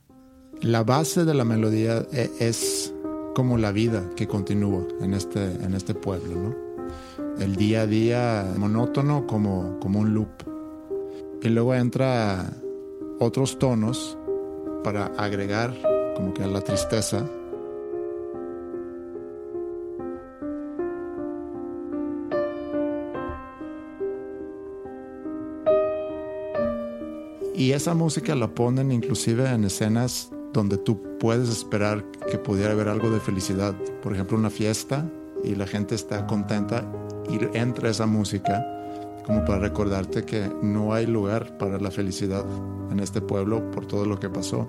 La 0.61 0.85
base 0.85 1.25
de 1.25 1.33
la 1.33 1.45
melodía 1.45 2.07
e- 2.13 2.31
es 2.39 2.93
como 3.35 3.59
la 3.59 3.73
vida 3.73 4.11
que 4.17 4.27
continúa 4.27 4.87
en 5.01 5.15
este, 5.15 5.45
en 5.45 5.75
este 5.75 5.95
pueblo, 5.95 6.35
¿no? 6.37 6.71
El 7.39 7.57
día 7.57 7.83
a 7.83 7.87
día 7.87 8.55
monótono 8.57 9.27
como, 9.27 9.79
como 9.81 10.01
un 10.01 10.15
loop. 10.15 10.29
Y 11.43 11.49
luego 11.49 11.75
entra 11.75 12.53
otros 13.19 13.59
tonos 13.59 14.19
para 14.85 15.07
agregar 15.17 15.75
como 16.17 16.35
que 16.35 16.43
a 16.43 16.47
la 16.47 16.61
tristeza. 16.61 17.25
Y 27.55 27.73
esa 27.73 27.95
música 27.95 28.35
la 28.35 28.49
ponen 28.49 28.91
inclusive 28.91 29.49
en 29.51 29.65
escenas 29.65 30.31
donde 30.53 30.77
tú 30.79 31.01
puedes 31.19 31.49
esperar 31.49 32.05
que 32.31 32.39
pudiera 32.39 32.73
haber 32.73 32.89
algo 32.89 33.11
de 33.11 33.21
felicidad. 33.21 33.75
Por 34.03 34.15
ejemplo, 34.15 34.37
una 34.37 34.51
fiesta 34.51 35.09
y 35.45 35.55
la 35.55 35.67
gente 35.67 35.95
está 35.95 36.27
contenta 36.27 36.85
y 37.29 37.39
entra 37.57 37.91
esa 37.91 38.07
música 38.07 38.67
como 39.25 39.45
para 39.45 39.61
recordarte 39.61 40.25
que 40.25 40.51
no 40.63 40.93
hay 40.93 41.07
lugar 41.07 41.57
para 41.59 41.79
la 41.79 41.91
felicidad 41.91 42.45
en 42.91 43.01
este 43.01 43.21
pueblo 43.21 43.71
por 43.71 43.87
todo 43.87 44.05
lo 44.05 44.19
que 44.19 44.29
pasó 44.29 44.67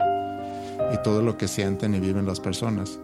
y 0.94 0.98
todo 1.04 1.22
lo 1.22 1.38
que 1.38 1.48
sienten 1.48 1.96
y 1.96 2.00
viven 2.00 2.26
las 2.26 2.39
personas. 2.39 3.00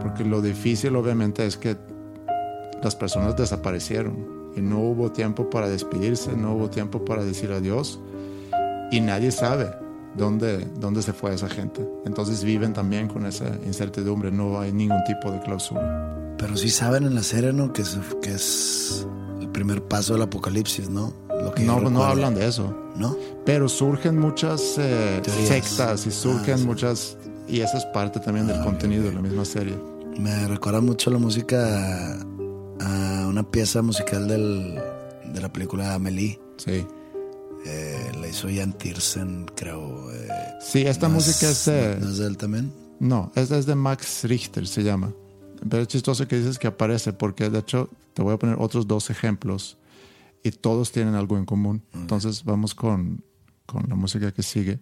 Porque 0.00 0.24
lo 0.24 0.42
difícil 0.42 0.96
obviamente 0.96 1.46
es 1.46 1.56
que 1.56 1.76
las 2.82 2.96
personas 2.96 3.36
desaparecieron 3.36 4.52
y 4.56 4.60
no 4.60 4.80
hubo 4.80 5.12
tiempo 5.12 5.48
para 5.48 5.68
despedirse, 5.68 6.36
no 6.36 6.54
hubo 6.54 6.70
tiempo 6.70 7.04
para 7.04 7.24
decir 7.24 7.52
adiós 7.52 8.00
y 8.90 9.00
nadie 9.00 9.30
sabe 9.30 9.87
dónde, 10.18 10.66
dónde 10.78 11.02
se 11.02 11.12
fue 11.12 11.32
esa 11.34 11.48
gente. 11.48 11.86
Entonces 12.04 12.44
viven 12.44 12.72
también 12.74 13.08
con 13.08 13.24
esa 13.24 13.46
incertidumbre, 13.64 14.30
no 14.30 14.60
hay 14.60 14.72
ningún 14.72 15.02
tipo 15.04 15.30
de 15.32 15.40
clausura. 15.40 16.34
Pero 16.36 16.56
sí 16.56 16.68
saben 16.70 17.04
en 17.04 17.14
la 17.14 17.22
serie, 17.22 17.52
¿no? 17.52 17.72
Que 17.72 17.82
es, 17.82 17.98
que 18.22 18.34
es 18.34 19.06
el 19.40 19.48
primer 19.48 19.82
paso 19.82 20.12
del 20.12 20.22
apocalipsis, 20.22 20.88
¿no? 20.90 21.12
Lo 21.42 21.52
que 21.54 21.62
No, 21.62 21.74
no 21.74 21.78
recuerdo. 21.88 22.04
hablan 22.04 22.34
de 22.34 22.46
eso. 22.46 22.76
¿No? 22.96 23.16
Pero 23.46 23.68
surgen 23.68 24.18
muchas 24.18 24.74
eh, 24.78 25.20
sectas 25.46 26.06
y 26.06 26.10
surgen 26.10 26.54
Ah, 26.54 26.58
sí. 26.58 26.64
muchas... 26.66 27.16
Y 27.48 27.60
esa 27.60 27.78
es 27.78 27.84
parte 27.86 28.18
también 28.20 28.46
del 28.48 28.60
Ah, 28.60 28.64
contenido 28.64 29.02
ok. 29.04 29.08
de 29.10 29.14
la 29.14 29.22
misma 29.22 29.44
serie. 29.44 29.74
Me 30.18 30.46
recuerda 30.48 30.80
mucho 30.80 31.10
la 31.10 31.18
música 31.18 32.16
a, 32.80 33.22
a 33.22 33.26
una 33.28 33.48
pieza 33.48 33.80
musical 33.82 34.26
del, 34.28 34.78
de 35.32 35.40
la 35.40 35.52
película 35.52 35.94
Amelie. 35.94 36.40
Sí. 36.56 36.84
Eh, 37.66 38.12
la 38.20 38.28
hizo 38.28 38.48
Jan 38.54 38.72
Tiersen, 38.72 39.46
creo. 39.56 40.12
eh, 40.12 40.28
Sí, 40.60 40.82
esta 40.82 41.08
¿no 41.08 41.14
música 41.14 41.50
es... 41.50 41.64
de- 41.66 41.98
¿No 42.00 42.08
es 42.10 42.18
de 42.18 42.26
él 42.26 42.36
también? 42.36 42.72
No, 43.00 43.30
esta 43.34 43.58
es 43.58 43.66
de 43.66 43.74
Max 43.74 44.24
Richter, 44.24 44.66
se 44.66 44.82
llama. 44.82 45.12
Pero 45.68 45.82
es 45.82 45.88
chistoso 45.88 46.26
que 46.28 46.36
dices 46.38 46.58
que 46.58 46.66
aparece, 46.68 47.12
porque 47.12 47.50
de 47.50 47.58
hecho 47.60 47.90
te 48.14 48.22
voy 48.22 48.34
a 48.34 48.38
poner 48.38 48.56
otros 48.58 48.86
dos 48.86 49.10
ejemplos 49.10 49.76
y 50.42 50.50
todos 50.52 50.92
tienen 50.92 51.14
algo 51.14 51.36
en 51.36 51.44
común. 51.44 51.82
Entonces 51.94 52.44
vamos 52.44 52.74
con, 52.74 53.24
con 53.66 53.88
la 53.88 53.94
música 53.94 54.32
que 54.32 54.42
sigue. 54.42 54.78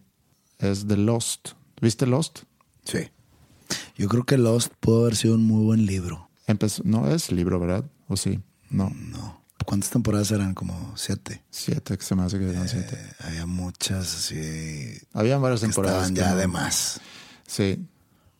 Es 0.58 0.86
The 0.86 0.96
Lost. 0.96 1.50
¿Viste 1.80 2.06
Lost? 2.06 2.40
Sí. 2.84 2.98
Yo 3.96 4.08
creo 4.08 4.24
que 4.24 4.38
Lost 4.38 4.72
pudo 4.80 5.02
haber 5.02 5.16
sido 5.16 5.34
un 5.34 5.44
muy 5.44 5.64
buen 5.64 5.86
libro. 5.86 6.28
Empezó, 6.46 6.82
no 6.84 7.10
es 7.10 7.32
libro, 7.32 7.58
¿verdad? 7.58 7.84
¿O 8.08 8.16
sí? 8.16 8.40
No. 8.70 8.90
No. 8.90 9.42
¿Cuántas 9.64 9.90
temporadas 9.90 10.30
eran? 10.30 10.54
Como 10.54 10.92
siete. 10.96 11.42
Siete, 11.50 11.96
que 11.98 12.04
se 12.04 12.14
me 12.14 12.22
hace 12.22 12.38
que 12.38 12.50
eran 12.50 12.68
siete. 12.68 12.94
Eh, 12.96 13.12
había 13.20 13.46
muchas 13.46 14.14
así. 14.14 14.98
Habían 15.12 15.40
varias 15.42 15.60
que 15.60 15.66
temporadas. 15.66 16.08
estaban 16.10 16.14
ya 16.14 16.34
no- 16.34 16.40
de 16.40 16.46
más. 16.46 17.00
Sí. 17.46 17.84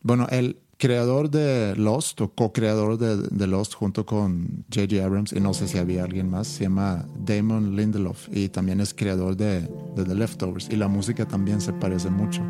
Bueno, 0.03 0.27
el 0.29 0.59
creador 0.77 1.29
de 1.31 1.75
Lost 1.75 2.21
o 2.21 2.31
co-creador 2.33 2.97
de, 2.99 3.17
de 3.17 3.47
Lost 3.47 3.73
junto 3.73 4.05
con 4.05 4.63
J.J. 4.73 5.03
Abrams, 5.03 5.33
y 5.33 5.39
no 5.39 5.53
sé 5.55 5.67
si 5.67 5.79
había 5.79 6.03
alguien 6.03 6.29
más, 6.29 6.47
se 6.47 6.63
llama 6.63 7.05
Damon 7.25 7.75
Lindelof 7.75 8.27
y 8.31 8.49
también 8.49 8.79
es 8.79 8.93
creador 8.93 9.35
de, 9.35 9.61
de 9.95 10.05
The 10.05 10.13
Leftovers. 10.15 10.69
Y 10.69 10.75
la 10.75 10.87
música 10.87 11.27
también 11.27 11.59
se 11.61 11.73
parece 11.73 12.09
mucho. 12.11 12.41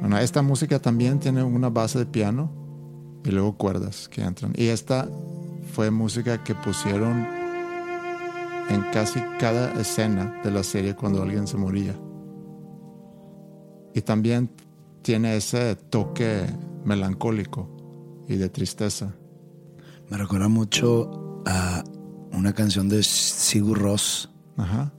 Bueno, 0.00 0.18
esta 0.18 0.42
música 0.42 0.80
también 0.80 1.20
tiene 1.20 1.42
una 1.44 1.68
base 1.70 1.98
de 2.00 2.06
piano 2.06 2.50
y 3.24 3.30
luego 3.30 3.56
cuerdas 3.56 4.08
que 4.08 4.22
entran. 4.22 4.52
Y 4.56 4.66
esta 4.66 5.08
fue 5.62 5.90
música 5.90 6.42
que 6.42 6.54
pusieron 6.54 7.26
en 8.68 8.82
casi 8.92 9.20
cada 9.38 9.72
escena 9.80 10.40
de 10.42 10.50
la 10.50 10.62
serie 10.62 10.94
cuando 10.94 11.22
alguien 11.22 11.46
se 11.46 11.56
moría. 11.56 11.94
Y 13.94 14.00
también 14.02 14.50
tiene 15.02 15.36
ese 15.36 15.76
toque 15.76 16.46
melancólico 16.84 18.24
y 18.28 18.36
de 18.36 18.48
tristeza. 18.48 19.14
Me 20.10 20.16
recuerda 20.16 20.48
mucho 20.48 21.42
a 21.46 21.84
una 22.32 22.52
canción 22.52 22.88
de 22.88 23.02
Sigur 23.02 23.78
Ross. 23.78 24.30
Ajá. 24.56 24.92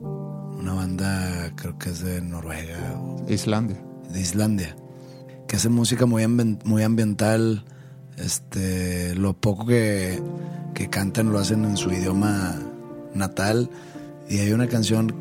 Una 0.00 0.74
banda, 0.74 1.52
creo 1.56 1.78
que 1.78 1.90
es 1.90 2.02
de 2.02 2.20
Noruega. 2.20 3.00
Islandia. 3.28 3.82
De 4.12 4.20
Islandia. 4.20 4.76
Que 5.46 5.56
hace 5.56 5.68
música 5.68 6.06
muy, 6.06 6.26
muy 6.26 6.82
ambiental. 6.82 7.64
Este, 8.20 9.14
lo 9.14 9.34
poco 9.34 9.66
que, 9.66 10.20
que 10.74 10.88
cantan 10.88 11.32
lo 11.32 11.38
hacen 11.38 11.64
en 11.64 11.76
su 11.76 11.90
idioma 11.90 12.56
natal. 13.14 13.70
Y 14.28 14.38
hay 14.38 14.52
una 14.52 14.68
canción 14.68 15.14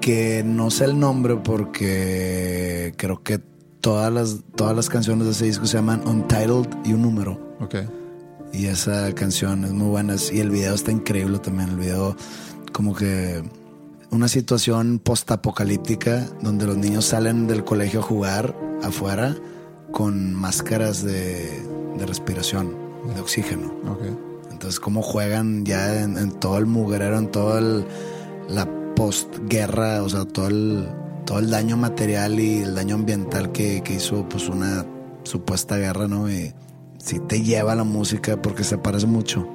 que 0.00 0.42
no 0.44 0.70
sé 0.70 0.84
el 0.84 0.98
nombre 0.98 1.36
porque 1.36 2.94
creo 2.96 3.22
que 3.22 3.38
todas 3.80 4.12
las, 4.12 4.40
todas 4.56 4.76
las 4.76 4.88
canciones 4.88 5.26
de 5.26 5.32
ese 5.32 5.46
disco 5.46 5.66
se 5.66 5.76
llaman 5.76 6.06
Untitled 6.06 6.68
y 6.84 6.92
un 6.92 7.02
número. 7.02 7.56
Ok. 7.60 7.76
Y 8.52 8.66
esa 8.66 9.12
canción 9.14 9.64
es 9.64 9.72
muy 9.72 9.88
buena. 9.88 10.16
Y 10.32 10.40
el 10.40 10.50
video 10.50 10.74
está 10.74 10.92
increíble 10.92 11.38
también. 11.38 11.70
El 11.70 11.76
video, 11.76 12.16
como 12.72 12.94
que 12.94 13.42
una 14.10 14.28
situación 14.28 14.98
post-apocalíptica 14.98 16.28
donde 16.42 16.66
los 16.66 16.76
niños 16.76 17.06
salen 17.06 17.46
del 17.46 17.64
colegio 17.64 18.00
a 18.00 18.02
jugar 18.02 18.54
afuera 18.82 19.34
con 19.90 20.34
máscaras 20.34 21.02
de, 21.02 21.62
de 21.98 22.06
respiración, 22.06 22.74
de 23.14 23.20
oxígeno. 23.20 23.72
Okay. 23.96 24.16
Entonces, 24.50 24.80
cómo 24.80 25.02
juegan 25.02 25.64
ya 25.64 26.02
en, 26.02 26.30
todo 26.32 26.58
el 26.58 26.66
mugrero, 26.66 27.18
en 27.18 27.30
toda 27.30 27.60
la 28.48 28.68
postguerra, 28.94 30.02
o 30.02 30.08
sea, 30.08 30.24
todo 30.24 30.48
el, 30.48 30.88
todo 31.24 31.38
el 31.38 31.50
daño 31.50 31.76
material 31.76 32.38
y 32.38 32.58
el 32.58 32.74
daño 32.74 32.96
ambiental 32.96 33.52
que, 33.52 33.82
que 33.82 33.94
hizo 33.94 34.28
pues 34.28 34.48
una 34.48 34.86
supuesta 35.24 35.76
guerra, 35.76 36.08
¿no? 36.08 36.30
Y 36.30 36.52
si 36.98 37.18
te 37.18 37.42
lleva 37.42 37.74
la 37.74 37.84
música 37.84 38.40
porque 38.40 38.64
se 38.64 38.78
parece 38.78 39.06
mucho 39.06 39.48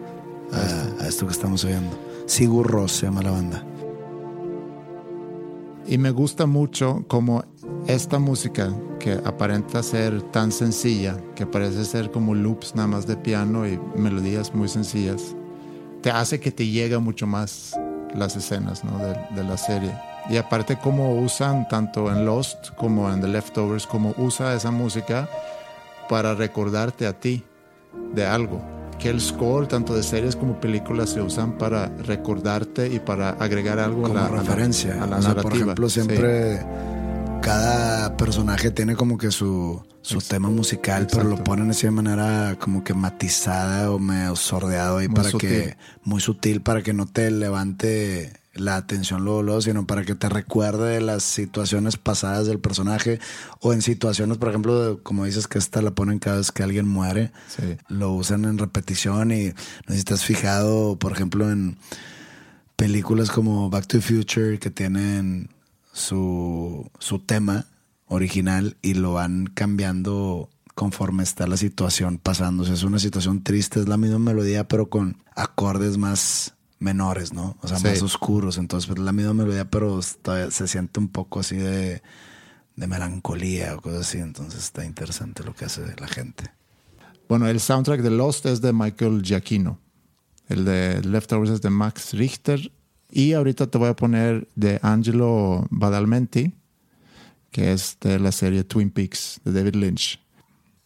a, 0.52 1.04
a 1.04 1.08
esto 1.08 1.26
que 1.26 1.34
estamos 1.34 1.64
oyendo. 1.64 1.98
Sigur 2.26 2.70
Ross 2.70 2.94
se 2.94 3.06
llama 3.06 3.22
la 3.22 3.32
banda. 3.32 3.67
Y 5.88 5.98
me 5.98 6.12
gusta 6.12 6.46
mucho 6.46 7.06
como 7.08 7.46
esta 7.88 8.20
música 8.20 8.74
que 9.00 9.14
aparenta 9.14 9.82
ser 9.82 10.22
tan 10.22 10.52
sencilla, 10.52 11.16
que 11.34 11.46
parece 11.46 11.86
ser 11.86 12.12
como 12.12 12.36
loops 12.36 12.76
nada 12.76 12.90
más 12.90 13.08
de 13.08 13.16
piano 13.16 13.66
y 13.66 13.80
melodías 13.96 14.54
muy 14.54 14.68
sencillas, 14.68 15.34
te 16.02 16.12
hace 16.12 16.42
que 16.42 16.52
te 16.52 16.68
llegue 16.68 16.98
mucho 16.98 17.26
más 17.26 17.74
las 18.14 18.36
escenas 18.36 18.84
¿no? 18.84 18.98
de, 18.98 19.16
de, 19.34 19.44
la 19.46 19.56
serie. 19.56 19.94
Y 20.30 20.36
aparte 20.36 20.78
como 20.78 21.22
usan 21.22 21.68
tanto 21.70 22.12
en 22.12 22.26
Lost 22.26 22.72
como 22.76 23.10
en 23.10 23.22
The 23.22 23.30
Leftovers, 23.30 23.88
como 23.88 24.14
usa 24.18 24.56
esa 24.56 24.72
música 24.72 25.30
para 26.10 26.36
recordarte 26.36 27.08
a 27.08 27.14
ti 27.18 27.46
de 28.14 28.26
algo. 28.26 28.77
Que 29.00 29.10
el 29.10 29.22
score, 29.22 29.68
tanto 29.68 29.96
de 29.96 30.02
series 30.04 30.36
como 30.36 30.60
películas, 30.60 31.12
se 31.12 31.22
usan 31.22 31.58
para 31.58 31.88
recordarte 32.04 32.88
y 32.92 33.00
para 33.00 33.30
agregar 33.32 33.78
algo 33.80 34.02
como 34.04 34.18
a 34.18 34.24
la 34.24 34.28
referencia. 34.30 34.94
A 34.94 34.98
la, 34.98 35.04
a 35.04 35.08
la 35.08 35.18
o 35.18 35.22
sea, 35.22 35.28
narrativa. 35.30 35.42
por 35.44 35.54
ejemplo, 35.56 35.90
siempre 35.90 36.60
Sí. 36.60 36.66
cada 37.42 38.18
personaje 38.18 38.72
tiene 38.72 38.96
como 38.96 39.18
que 39.18 39.32
su, 39.32 39.82
su 40.02 40.20
tema 40.20 40.50
musical, 40.50 41.08
pero 41.12 41.24
lo 41.26 41.44
ponen 41.44 41.70
así 41.70 41.86
de 41.86 41.92
manera 41.92 42.58
como 42.60 42.84
que 42.84 42.94
matizada 42.94 43.92
o 43.92 44.00
medio 44.00 44.36
sordeado 44.36 45.02
y 45.02 45.08
Muy 45.08 45.16
para 45.16 45.30
sutil. 45.30 45.50
que 45.50 45.78
muy 46.04 46.20
sutil 46.22 46.62
para 46.62 46.82
que 46.82 46.94
no 46.94 47.06
te 47.06 47.30
levante 47.32 48.34
la 48.60 48.76
atención 48.76 49.24
luego, 49.24 49.44
luego, 49.44 49.62
sino 49.62 49.86
para 49.88 50.04
que 50.06 50.16
te 50.16 50.30
recuerde 50.30 50.94
de 50.96 51.02
las 51.02 51.24
situaciones 51.24 51.98
pasadas 51.98 52.48
del 52.48 52.60
personaje 52.60 53.20
o 53.62 53.74
en 53.74 53.82
situaciones, 53.82 54.38
por 54.38 54.50
ejemplo, 54.50 54.96
de- 54.96 55.02
como 55.04 55.26
dices 55.26 55.48
que 55.48 55.58
esta 55.60 55.82
la 55.82 55.92
ponen 55.92 56.20
cada 56.20 56.38
vez 56.38 56.52
que 56.52 56.64
alguien 56.64 56.88
muere, 56.88 57.32
Sí. 57.48 57.78
lo 57.90 58.12
usan 58.14 58.46
en 58.46 58.58
repetición 58.58 59.32
y 59.32 59.48
no 59.48 59.54
sé 59.90 59.98
si 59.98 60.04
te 60.04 60.14
has 60.14 60.26
fijado, 60.26 60.98
por 60.98 61.12
ejemplo, 61.12 61.52
en 61.52 61.78
películas 62.76 63.30
como 63.32 63.70
Back 63.70 63.88
to 63.88 63.98
the 63.98 64.02
Future 64.02 64.60
que 64.60 64.70
tienen 64.70 65.50
su, 65.94 66.90
su 67.00 67.20
tema 67.20 67.66
original 68.08 68.78
y 68.82 68.94
lo 68.94 69.14
van 69.14 69.48
cambiando 69.54 70.50
conforme 70.76 71.24
está 71.24 71.48
la 71.48 71.58
situación 71.58 72.20
sea, 72.66 72.76
es 72.76 72.84
una 72.84 73.00
situación 73.00 73.42
triste, 73.42 73.80
es 73.80 73.88
la 73.90 73.98
misma 73.98 74.20
melodía, 74.20 74.68
pero 74.68 74.90
con 74.90 75.18
acordes 75.36 75.98
más 75.98 76.54
menores, 76.80 77.34
¿no? 77.34 77.58
O 77.62 77.68
sea, 77.68 77.78
Sí. 77.80 77.88
más 77.88 78.02
oscuros. 78.02 78.58
Entonces, 78.58 78.88
pues, 78.88 79.00
es 79.00 79.06
la 79.06 79.12
misma 79.12 79.34
melodía, 79.34 79.70
pero 79.70 80.02
se 80.02 80.68
siente 80.68 81.00
un 81.00 81.08
poco 81.10 81.40
así 81.40 81.56
de, 81.56 82.02
de 82.76 82.88
melancolía 82.88 83.76
o 83.76 83.82
cosas 83.82 84.02
así. 84.08 84.20
Entonces, 84.20 84.64
está 84.64 84.86
interesante 84.86 85.44
lo 85.44 85.54
que 85.56 85.66
hace 85.66 85.82
la 86.00 86.08
gente. 86.08 86.46
Bueno, 87.28 87.48
el 87.48 87.60
soundtrack 87.60 88.02
de 88.02 88.12
Lost 88.12 88.46
es 88.46 88.62
de 88.62 88.72
Michael 88.74 89.22
Giacchino. 89.24 89.80
El 90.48 90.64
de 90.66 91.02
Leftovers 91.04 91.52
es 91.52 91.62
de 91.62 91.70
Max 91.70 92.14
Richter. 92.14 92.72
Y 93.10 93.34
ahorita 93.34 93.68
te 93.68 93.78
voy 93.78 93.90
a 93.90 93.96
poner 93.96 94.48
de 94.56 94.80
Angelo 94.84 95.66
Badalmenti, 95.70 96.54
que 97.52 97.72
es 97.74 97.98
de 98.02 98.20
la 98.20 98.32
serie 98.32 98.64
Twin 98.64 98.92
Peaks 98.92 99.40
de 99.44 99.52
David 99.54 99.76
Lynch. 99.76 100.20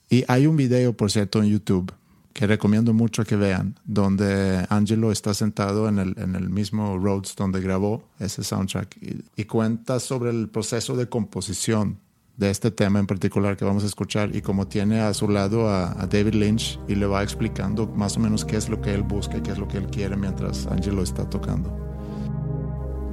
Y 0.10 0.24
hay 0.28 0.46
un 0.48 0.56
video, 0.56 0.96
por 0.96 1.12
cierto, 1.12 1.42
en 1.42 1.50
YouTube 1.50 1.92
que 2.34 2.48
recomiendo 2.48 2.94
mucho 2.94 3.24
que 3.24 3.36
vean, 3.36 3.80
donde 3.86 4.66
Angelo 4.70 5.12
está 5.12 5.34
sentado 5.34 5.88
en 5.88 6.00
el, 6.00 6.16
en 6.18 6.36
el 6.36 6.50
mismo 6.50 6.98
Rhodes 6.98 7.36
donde 7.36 7.62
grabó 7.62 8.04
ese 8.20 8.44
soundtrack 8.44 8.98
y, 9.02 9.24
y 9.36 9.46
cuenta 9.46 10.00
sobre 10.00 10.32
el 10.32 10.50
proceso 10.50 10.96
de 10.96 11.10
composición 11.10 11.98
de 12.38 12.50
este 12.50 12.72
tema 12.72 13.00
en 13.00 13.08
particular 13.08 13.58
que 13.58 13.66
vamos 13.66 13.84
a 13.84 13.88
escuchar 13.88 14.36
y 14.36 14.42
como 14.42 14.68
tiene 14.68 15.02
a 15.02 15.14
su 15.14 15.28
lado 15.28 15.70
a, 15.70 15.92
a 15.92 16.08
David 16.08 16.34
Lynch 16.34 16.80
y 16.88 16.96
le 16.96 17.06
va 17.06 17.22
explicando 17.22 17.88
más 17.88 18.18
o 18.18 18.20
menos 18.20 18.46
qué 18.46 18.58
es 18.58 18.70
lo 18.70 18.82
que 18.82 18.94
él 18.94 19.04
busca 19.04 19.38
y 19.38 19.42
qué 19.42 19.52
es 19.52 19.58
lo 19.58 19.68
que 19.68 19.78
él 19.78 19.88
quiere 19.88 20.16
mientras 20.16 20.66
Angelo 20.68 21.04
está 21.04 21.30
tocando. 21.30 21.78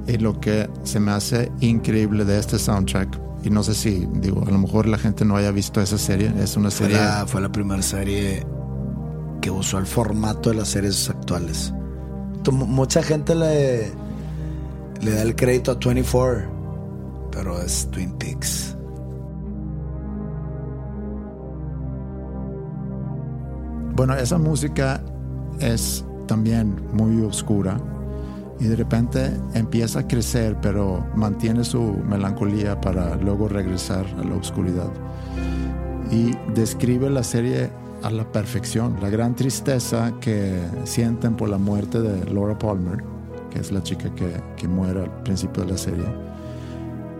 Y 0.07 0.17
lo 0.17 0.39
que 0.39 0.67
se 0.83 0.99
me 0.99 1.11
hace 1.11 1.51
increíble 1.59 2.25
de 2.25 2.39
este 2.39 2.57
soundtrack, 2.57 3.19
y 3.43 3.51
no 3.51 3.61
sé 3.61 3.75
si, 3.75 4.07
digo, 4.15 4.43
a 4.47 4.49
lo 4.49 4.57
mejor 4.57 4.87
la 4.87 4.97
gente 4.97 5.23
no 5.23 5.35
haya 5.35 5.51
visto 5.51 5.79
esa 5.79 5.99
serie, 5.99 6.33
es 6.41 6.57
una 6.57 6.71
Fue 6.71 6.87
serie... 6.87 6.97
la, 6.97 7.27
fue 7.27 7.41
la 7.41 7.51
primera 7.51 7.83
serie 7.83 8.43
que 9.41 9.49
usó 9.51 9.77
el 9.77 9.85
formato 9.85 10.49
de 10.49 10.55
las 10.57 10.69
series 10.69 11.09
actuales. 11.09 11.73
Tu- 12.43 12.51
Mucha 12.51 13.01
gente 13.03 13.35
le, 13.35 13.91
le 15.01 15.11
da 15.11 15.21
el 15.21 15.35
crédito 15.35 15.71
a 15.71 15.75
24, 15.75 17.29
pero 17.31 17.61
es 17.61 17.87
Twin 17.91 18.13
Peaks. 18.13 18.75
Bueno, 23.95 24.13
esa 24.15 24.37
música 24.37 25.01
es 25.59 26.05
también 26.27 26.75
muy 26.93 27.21
oscura 27.23 27.77
y 28.59 28.65
de 28.65 28.75
repente 28.75 29.31
empieza 29.53 29.99
a 29.99 30.07
crecer, 30.07 30.55
pero 30.61 31.05
mantiene 31.15 31.63
su 31.63 31.81
melancolía 32.07 32.79
para 32.79 33.15
luego 33.15 33.47
regresar 33.49 34.05
a 34.19 34.23
la 34.23 34.35
oscuridad. 34.35 34.89
Y 36.11 36.31
describe 36.53 37.09
la 37.09 37.23
serie 37.23 37.71
a 38.03 38.09
la 38.09 38.29
perfección, 38.31 38.97
la 39.01 39.09
gran 39.09 39.35
tristeza 39.35 40.13
que 40.21 40.59
sienten 40.85 41.35
por 41.35 41.49
la 41.49 41.57
muerte 41.57 42.01
de 42.01 42.31
Laura 42.31 42.57
Palmer, 42.57 43.03
que 43.49 43.59
es 43.59 43.71
la 43.71 43.83
chica 43.83 44.13
que, 44.15 44.31
que 44.55 44.67
muere 44.67 45.03
al 45.03 45.23
principio 45.23 45.63
de 45.63 45.71
la 45.71 45.77
serie. 45.77 46.05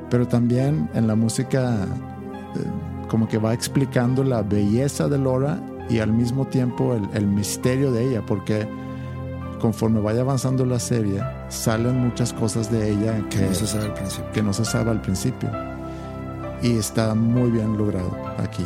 Pero 0.09 0.27
también 0.27 0.89
en 0.93 1.07
la 1.07 1.15
música 1.15 1.85
eh, 2.55 3.07
como 3.07 3.27
que 3.27 3.37
va 3.37 3.53
explicando 3.53 4.23
la 4.23 4.41
belleza 4.41 5.07
de 5.07 5.17
Laura 5.17 5.59
y 5.89 5.99
al 5.99 6.13
mismo 6.13 6.45
tiempo 6.45 6.95
el, 6.95 7.07
el 7.13 7.27
misterio 7.27 7.91
de 7.91 8.09
ella, 8.09 8.23
porque 8.25 8.67
conforme 9.59 9.99
vaya 9.99 10.21
avanzando 10.21 10.65
la 10.65 10.79
serie, 10.79 11.21
salen 11.49 11.99
muchas 11.99 12.33
cosas 12.33 12.71
de 12.71 12.91
ella 12.91 13.19
que, 13.29 13.39
Que 13.39 13.45
no 13.47 13.53
se 13.53 13.67
sabe 13.67 13.85
al 13.85 13.93
principio. 13.93 14.31
que 14.31 14.43
no 14.43 14.53
se 14.53 14.65
sabe 14.65 14.91
al 14.91 15.01
principio. 15.01 15.49
Y 16.61 16.77
está 16.77 17.13
muy 17.15 17.51
bien 17.51 17.77
logrado 17.77 18.11
aquí. 18.37 18.65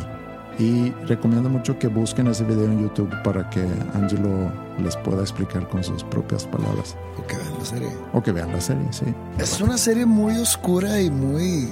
Y 0.58 0.90
recomiendo 1.06 1.48
mucho 1.48 1.78
que 1.78 1.88
busquen 1.88 2.28
ese 2.28 2.44
video 2.44 2.66
en 2.66 2.82
YouTube 2.82 3.10
para 3.24 3.48
que 3.50 3.66
Angelo 3.94 4.52
les 4.80 4.96
pueda 4.98 5.22
explicar 5.22 5.68
con 5.68 5.82
sus 5.82 6.04
propias 6.04 6.46
palabras. 6.46 6.96
O 7.18 7.26
que 7.26 7.36
vean 7.36 7.58
la 7.58 7.64
serie. 7.64 7.88
O 8.12 8.22
que 8.22 8.32
vean 8.32 8.52
la 8.52 8.60
serie, 8.60 8.86
sí. 8.92 9.06
Es 9.38 9.60
una 9.60 9.76
serie 9.76 10.06
muy 10.06 10.36
oscura 10.36 11.00
y 11.00 11.10
muy, 11.10 11.68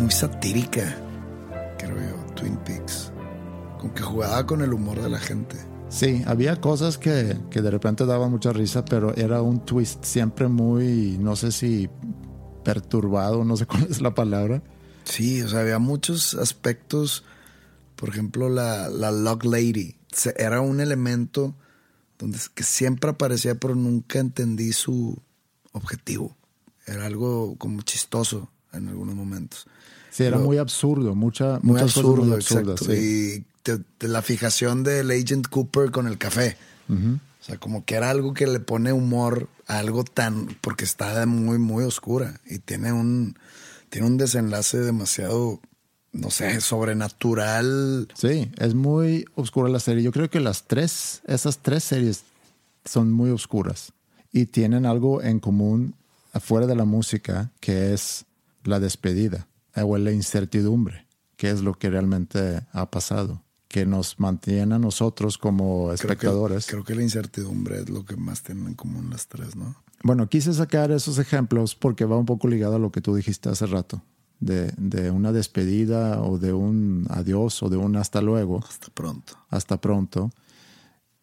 muy 0.00 0.10
satírica, 0.10 0.96
creo 1.78 1.96
yo, 1.96 2.34
Twin 2.34 2.56
Peaks. 2.58 3.12
Como 3.78 3.94
que 3.94 4.02
jugaba 4.02 4.44
con 4.44 4.60
el 4.62 4.72
humor 4.72 5.00
de 5.00 5.08
la 5.08 5.18
gente. 5.18 5.56
Sí, 5.88 6.24
había 6.26 6.60
cosas 6.60 6.98
que, 6.98 7.38
que 7.48 7.62
de 7.62 7.70
repente 7.70 8.06
daban 8.06 8.32
mucha 8.32 8.52
risa, 8.52 8.84
pero 8.84 9.14
era 9.14 9.40
un 9.40 9.64
twist 9.64 10.04
siempre 10.04 10.48
muy, 10.48 11.16
no 11.20 11.36
sé 11.36 11.52
si 11.52 11.88
perturbado, 12.64 13.44
no 13.44 13.56
sé 13.56 13.66
cuál 13.68 13.86
es 13.88 14.00
la 14.00 14.14
palabra. 14.14 14.62
Sí, 15.04 15.40
o 15.42 15.48
sea, 15.48 15.60
había 15.60 15.78
muchos 15.78 16.34
aspectos. 16.34 17.24
Por 17.96 18.10
ejemplo, 18.10 18.48
la, 18.48 18.88
la 18.88 19.10
Log 19.10 19.44
Lady. 19.44 19.96
Era 20.36 20.60
un 20.60 20.80
elemento 20.80 21.54
donde 22.18 22.38
que 22.54 22.62
siempre 22.62 23.10
aparecía, 23.10 23.54
pero 23.56 23.74
nunca 23.74 24.18
entendí 24.18 24.72
su 24.72 25.18
objetivo. 25.72 26.36
Era 26.86 27.06
algo 27.06 27.56
como 27.58 27.82
chistoso 27.82 28.50
en 28.72 28.88
algunos 28.88 29.14
momentos. 29.14 29.66
Sí, 30.10 30.22
era 30.22 30.36
Pero- 30.36 30.46
muy 30.46 30.58
absurdo, 30.58 31.14
mucha, 31.14 31.58
Muy 31.62 31.72
muchas 31.72 31.82
cosas 31.92 31.96
absurdo, 31.98 32.24
muy 32.24 32.34
absurdas, 32.36 32.80
exacto. 32.80 32.94
sí. 32.94 33.42
Y 33.42 33.44
te- 33.62 33.78
de 33.98 34.08
la 34.08 34.22
fijación 34.22 34.82
del 34.84 35.10
Agent 35.10 35.48
Cooper 35.48 35.90
con 35.90 36.06
el 36.06 36.16
café. 36.18 36.56
O 36.88 37.44
sea, 37.44 37.58
como 37.58 37.84
que 37.84 37.96
era 37.96 38.10
algo 38.10 38.32
que 38.32 38.46
le 38.46 38.60
pone 38.60 38.92
humor 38.92 39.48
a 39.66 39.78
algo 39.78 40.04
tan. 40.04 40.56
porque 40.60 40.84
está 40.84 41.26
muy, 41.26 41.58
muy 41.58 41.84
oscura 41.84 42.40
y 42.46 42.58
tiene 42.60 42.92
un. 42.92 43.36
tiene 43.90 44.06
un 44.06 44.16
desenlace 44.16 44.78
demasiado. 44.78 45.60
No 46.16 46.30
sé, 46.30 46.60
sobrenatural. 46.60 48.08
Sí, 48.14 48.50
es 48.58 48.74
muy 48.74 49.24
oscura 49.34 49.68
la 49.68 49.80
serie. 49.80 50.02
Yo 50.02 50.12
creo 50.12 50.30
que 50.30 50.40
las 50.40 50.64
tres, 50.64 51.22
esas 51.26 51.58
tres 51.58 51.84
series 51.84 52.22
son 52.84 53.12
muy 53.12 53.30
oscuras 53.30 53.92
y 54.32 54.46
tienen 54.46 54.86
algo 54.86 55.22
en 55.22 55.40
común 55.40 55.94
afuera 56.32 56.66
de 56.66 56.76
la 56.76 56.84
música 56.84 57.50
que 57.60 57.94
es 57.94 58.24
la 58.64 58.80
despedida 58.80 59.46
eh, 59.74 59.82
o 59.82 59.96
la 59.98 60.12
incertidumbre, 60.12 61.06
que 61.36 61.50
es 61.50 61.60
lo 61.62 61.74
que 61.74 61.90
realmente 61.90 62.60
ha 62.72 62.90
pasado, 62.90 63.42
que 63.68 63.86
nos 63.86 64.18
mantiene 64.20 64.74
a 64.74 64.78
nosotros 64.78 65.38
como 65.38 65.86
Creo 65.86 65.88
que- 65.88 65.94
espectadores. 65.94 66.66
Creo 66.66 66.84
que, 66.84 66.94
la 66.94 67.02
incertidumbre 67.02 67.80
es 67.80 67.88
lo 67.88 68.04
que 68.04 68.16
más 68.16 68.42
tienen 68.42 68.66
en 68.68 68.74
común 68.74 69.10
las 69.10 69.26
tres, 69.26 69.56
¿no? 69.56 69.74
Bueno, 70.02 70.28
quise 70.28 70.52
sacar 70.52 70.90
esos 70.92 71.18
ejemplos 71.18 71.74
porque 71.74 72.04
va 72.04 72.16
un 72.18 72.26
poco 72.26 72.48
ligado 72.48 72.76
a 72.76 72.78
lo 72.78 72.92
que 72.92 73.00
tú 73.00 73.14
dijiste 73.16 73.48
hace 73.48 73.66
rato, 73.66 74.02
de, 74.40 74.72
de 74.76 75.10
una 75.10 75.32
despedida 75.32 76.22
o 76.22 76.38
de 76.38 76.52
un 76.52 77.06
adiós 77.10 77.62
o 77.62 77.68
de 77.68 77.76
un 77.76 77.96
hasta 77.96 78.20
luego. 78.22 78.60
Hasta 78.68 78.88
pronto. 78.92 79.34
Hasta 79.48 79.80
pronto. 79.80 80.30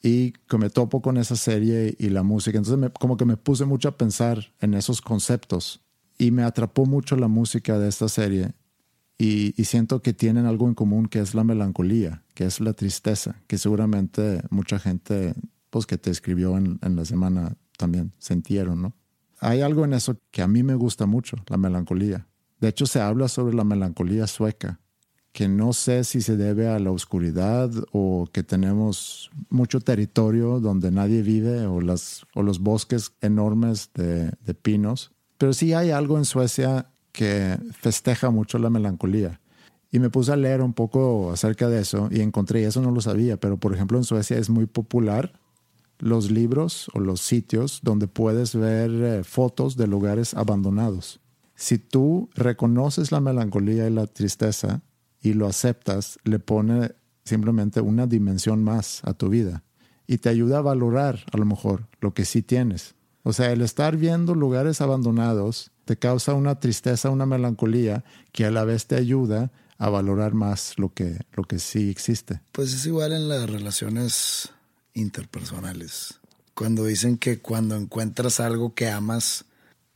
Y 0.02 0.32
que 0.50 0.58
me 0.58 0.70
topo 0.70 1.02
con 1.02 1.18
esa 1.18 1.36
serie 1.36 1.96
y 1.98 2.10
la 2.10 2.24
música. 2.24 2.58
Entonces 2.58 2.80
me- 2.80 2.90
como 2.92 3.16
que 3.18 3.26
me 3.26 3.38
puse 3.38 3.66
mucho 3.66 3.88
a 3.90 3.98
pensar 3.98 4.52
en 4.60 4.74
esos 4.74 5.02
conceptos 5.02 5.82
y 6.18 6.32
me 6.32 6.44
atrapó 6.44 6.86
mucho 6.86 7.16
la 7.16 7.28
música 7.28 7.80
de 7.80 7.88
esta 7.90 8.10
serie 8.10 8.54
y, 9.18 9.54
y 9.60 9.66
siento 9.66 10.02
que 10.02 10.14
tienen 10.14 10.46
algo 10.46 10.68
en 10.68 10.76
común 10.76 11.08
que 11.08 11.20
es 11.20 11.34
la 11.36 11.44
melancolía, 11.44 12.24
que 12.34 12.46
es 12.46 12.60
la 12.60 12.74
tristeza, 12.74 13.42
que 13.48 13.58
seguramente 13.58 14.42
mucha 14.50 14.80
gente 14.80 15.34
pues 15.70 15.86
que 15.86 15.98
te 15.98 16.12
escribió 16.12 16.58
en, 16.58 16.80
en 16.82 16.96
la 16.96 17.06
semana 17.06 17.56
también 17.78 18.12
sintieron, 18.20 18.82
¿no? 18.82 18.94
Hay 19.40 19.62
algo 19.62 19.86
en 19.86 19.94
eso 19.94 20.18
que 20.32 20.42
a 20.42 20.48
mí 20.48 20.64
me 20.64 20.76
gusta 20.76 21.06
mucho, 21.06 21.38
la 21.48 21.58
melancolía. 21.58 22.28
De 22.64 22.70
hecho, 22.70 22.86
se 22.86 23.02
habla 23.02 23.28
sobre 23.28 23.54
la 23.54 23.66
melancolía 23.66 24.26
sueca, 24.26 24.80
que 25.34 25.50
no 25.50 25.74
sé 25.74 26.06
si 26.06 26.22
se 26.22 26.38
debe 26.38 26.70
a 26.70 26.80
la 26.80 26.92
oscuridad 26.92 27.70
o 27.92 28.30
que 28.32 28.42
tenemos 28.42 29.30
mucho 29.50 29.82
territorio 29.82 30.62
donde 30.62 30.90
nadie 30.90 31.24
vive 31.24 31.66
o, 31.66 31.82
los 31.82 32.60
bosques 32.62 33.12
enormes 33.20 33.90
de, 33.96 34.54
pinos. 34.54 35.12
Pero 35.38 35.52
sí 35.52 35.74
hay 35.74 35.92
algo 35.92 36.18
en 36.18 36.24
Suecia 36.24 36.88
que 37.12 37.60
festeja 37.82 38.30
mucho 38.30 38.58
la 38.60 38.70
melancolía. 38.70 39.42
Y 39.92 40.00
me 40.00 40.10
puse 40.10 40.32
a 40.32 40.38
leer 40.38 40.62
un 40.62 40.72
poco 40.72 41.34
acerca 41.34 41.68
de 41.68 41.82
eso 41.82 42.08
y 42.12 42.22
encontré, 42.22 42.64
eso 42.64 42.82
no 42.82 42.92
lo 42.92 43.02
sabía, 43.02 43.36
pero 43.36 43.58
por 43.58 43.76
ejemplo 43.76 43.98
en 43.98 44.06
Suecia 44.06 44.38
es 44.38 44.50
muy 44.50 44.68
popular 44.68 45.34
los 46.00 46.32
libros 46.32 46.90
o 46.94 47.02
los 47.02 47.20
sitios 47.20 47.82
donde 47.84 48.08
puedes 48.08 48.56
ver 48.56 48.90
eh, 48.90 49.24
fotos 49.26 49.76
de 49.76 49.88
lugares 49.88 50.34
abandonados. 50.34 51.20
Si 51.64 51.78
tú 51.78 52.30
reconoces 52.36 53.14
la 53.14 53.22
melancolía 53.22 53.88
y 53.88 53.90
la 53.90 54.06
tristeza 54.06 54.82
y 55.22 55.32
lo 55.32 55.48
aceptas, 55.48 56.20
le 56.26 56.38
pone 56.40 56.92
simplemente 57.24 57.80
una 57.80 58.06
dimensión 58.06 58.66
más 58.66 59.00
a 59.06 59.14
tu 59.14 59.30
vida 59.30 59.64
y 60.06 60.18
te 60.18 60.28
ayuda 60.28 60.58
a 60.58 60.62
valorar 60.62 61.24
a 61.32 61.38
lo 61.38 61.46
mejor 61.46 61.88
lo 62.02 62.14
que 62.14 62.26
sí 62.26 62.42
tienes. 62.42 62.96
O 63.24 63.32
sea, 63.32 63.54
el 63.54 63.62
estar 63.62 63.96
viendo 63.96 64.36
lugares 64.36 64.82
abandonados 64.82 65.72
te 65.86 65.96
causa 65.96 66.34
una 66.34 66.60
tristeza, 66.60 67.10
una 67.10 67.26
melancolía 67.26 68.04
que 68.34 68.44
a 68.44 68.52
la 68.52 68.66
vez 68.66 68.88
te 68.88 68.98
ayuda 68.98 69.54
a 69.78 69.88
valorar 69.88 70.34
más 70.34 70.74
lo 70.76 70.94
que, 70.94 71.22
lo 71.32 71.46
que 71.46 71.60
sí 71.60 71.90
existe. 71.90 72.42
Pues 72.52 72.74
es 72.74 72.86
igual 72.86 73.14
en 73.14 73.30
las 73.30 73.50
relaciones 73.50 74.50
interpersonales. 74.94 76.20
Cuando 76.56 76.84
dicen 76.84 77.18
que 77.18 77.40
cuando 77.40 77.78
encuentras 77.78 78.42
algo 78.42 78.76
que 78.76 78.90
amas, 78.90 79.46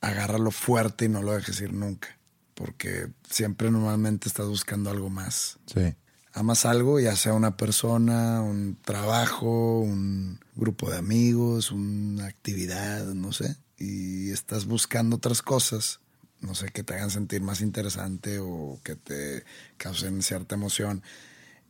agárralo 0.01 0.51
fuerte 0.51 1.05
y 1.05 1.09
no 1.09 1.21
lo 1.21 1.33
dejes 1.33 1.61
ir 1.61 1.73
nunca. 1.73 2.17
Porque 2.53 3.09
siempre 3.29 3.69
normalmente 3.69 4.27
estás 4.27 4.47
buscando 4.47 4.89
algo 4.89 5.09
más. 5.09 5.59
Sí. 5.67 5.95
Amas 6.33 6.65
algo, 6.65 6.99
ya 6.99 7.15
sea 7.15 7.33
una 7.33 7.57
persona, 7.57 8.41
un 8.41 8.77
trabajo, 8.83 9.79
un 9.79 10.39
grupo 10.55 10.89
de 10.89 10.97
amigos, 10.97 11.71
una 11.71 12.25
actividad, 12.25 13.05
no 13.05 13.31
sé. 13.31 13.55
Y 13.77 14.31
estás 14.31 14.65
buscando 14.65 15.17
otras 15.17 15.41
cosas, 15.41 15.99
no 16.41 16.55
sé, 16.55 16.69
que 16.69 16.83
te 16.83 16.93
hagan 16.95 17.11
sentir 17.11 17.41
más 17.41 17.61
interesante 17.61 18.39
o 18.39 18.79
que 18.83 18.95
te 18.95 19.43
causen 19.77 20.21
cierta 20.21 20.55
emoción. 20.55 21.03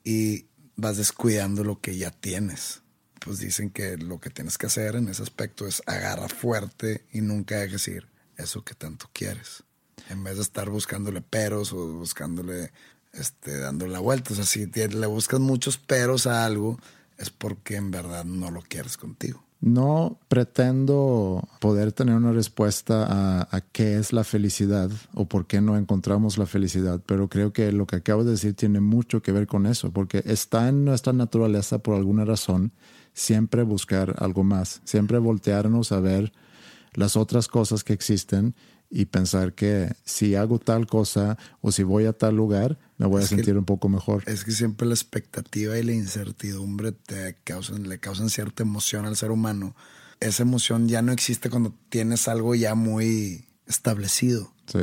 Y 0.03 0.47
vas 0.75 0.97
descuidando 0.97 1.63
lo 1.63 1.79
que 1.81 1.97
ya 1.97 2.11
tienes. 2.11 2.81
Pues 3.19 3.39
dicen 3.39 3.71
que 3.71 3.97
lo 3.97 4.19
que 4.19 4.29
tienes 4.29 4.57
que 4.57 4.67
hacer 4.67 4.95
en 4.95 5.09
ese 5.09 5.23
aspecto 5.23 5.65
es 5.65 5.81
agarra 5.85 6.29
fuerte 6.29 7.05
y 7.11 7.21
nunca 7.21 7.57
dejes 7.57 7.87
ir 7.89 8.16
eso 8.37 8.63
que 8.63 8.75
tanto 8.75 9.09
quieres. 9.13 9.63
En 10.09 10.23
vez 10.23 10.35
de 10.35 10.41
estar 10.41 10.69
buscándole 10.69 11.21
peros 11.21 11.73
o 11.73 11.93
buscándole, 11.93 12.71
este, 13.13 13.57
dándole 13.57 13.91
la 13.91 13.99
vuelta. 13.99 14.33
O 14.33 14.35
sea, 14.35 14.45
si 14.45 14.65
le 14.65 15.07
buscas 15.07 15.39
muchos 15.39 15.77
peros 15.77 16.27
a 16.27 16.45
algo, 16.45 16.79
es 17.17 17.29
porque 17.29 17.75
en 17.75 17.91
verdad 17.91 18.23
no 18.25 18.51
lo 18.51 18.61
quieres 18.61 18.95
contigo. 18.95 19.43
No 19.59 20.19
pretendo 20.27 21.47
poder 21.59 21.91
tener 21.91 22.15
una 22.15 22.31
respuesta 22.31 23.07
a, 23.09 23.47
a 23.49 23.61
qué 23.61 23.97
es 23.97 24.13
la 24.13 24.23
felicidad 24.23 24.91
o 25.15 25.25
por 25.27 25.47
qué 25.47 25.61
no 25.61 25.77
encontramos 25.77 26.37
la 26.37 26.45
felicidad, 26.45 27.01
pero 27.03 27.27
creo 27.27 27.51
que 27.51 27.71
lo 27.71 27.87
que 27.87 27.95
acabo 27.95 28.23
de 28.23 28.31
decir 28.31 28.53
tiene 28.53 28.81
mucho 28.81 29.23
que 29.23 29.31
ver 29.31 29.47
con 29.47 29.65
eso, 29.65 29.91
porque 29.91 30.21
está 30.27 30.69
en 30.69 30.85
nuestra 30.85 31.11
naturaleza 31.11 31.79
por 31.79 31.95
alguna 31.95 32.23
razón 32.23 32.71
siempre 33.17 33.63
buscar 33.63 34.13
algo 34.19 34.43
más, 34.43 34.79
siempre 34.83 35.17
voltearnos 35.17 35.91
a 35.91 35.99
ver 35.99 36.31
las 36.97 37.15
otras 37.15 37.47
cosas 37.47 37.83
que 37.83 37.93
existen 37.93 38.55
y 38.89 39.05
pensar 39.05 39.53
que 39.53 39.93
si 40.03 40.33
hago 40.35 40.57
tal 40.59 40.87
cosa 40.87 41.37
o 41.61 41.71
si 41.71 41.83
voy 41.83 42.05
a 42.05 42.13
tal 42.13 42.35
lugar, 42.35 42.79
me 42.97 43.05
voy 43.05 43.21
Es 43.21 43.27
a 43.27 43.29
que- 43.29 43.35
sentir 43.35 43.57
un 43.57 43.65
poco 43.65 43.87
mejor. 43.87 44.23
Es 44.25 44.43
que 44.43 44.51
siempre 44.51 44.87
la 44.87 44.95
expectativa 44.95 45.77
y 45.77 45.83
la 45.83 45.91
incertidumbre 45.93 46.91
te 46.93 47.37
causan, 47.43 47.87
le 47.87 47.99
causan 47.99 48.29
cierta 48.31 48.63
emoción 48.63 49.05
al 49.05 49.15
ser 49.15 49.29
humano. 49.31 49.75
Esa 50.19 50.41
emoción 50.43 50.87
ya 50.87 51.01
no 51.03 51.11
existe 51.11 51.49
cuando 51.51 51.75
tienes 51.89 52.27
algo 52.27 52.55
ya 52.55 52.73
muy 52.73 53.45
establecido. 53.67 54.51
Sí. 54.65 54.79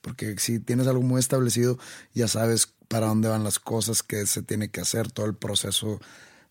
Porque 0.00 0.36
si 0.38 0.58
tienes 0.58 0.86
algo 0.88 1.02
muy 1.02 1.20
establecido, 1.20 1.78
ya 2.14 2.26
sabes 2.26 2.74
para 2.88 3.06
dónde 3.06 3.28
van 3.28 3.44
las 3.44 3.58
cosas, 3.60 4.02
qué 4.02 4.26
se 4.26 4.42
tiene 4.42 4.70
que 4.70 4.80
hacer, 4.80 5.12
todo 5.12 5.26
el 5.26 5.34
proceso 5.36 6.00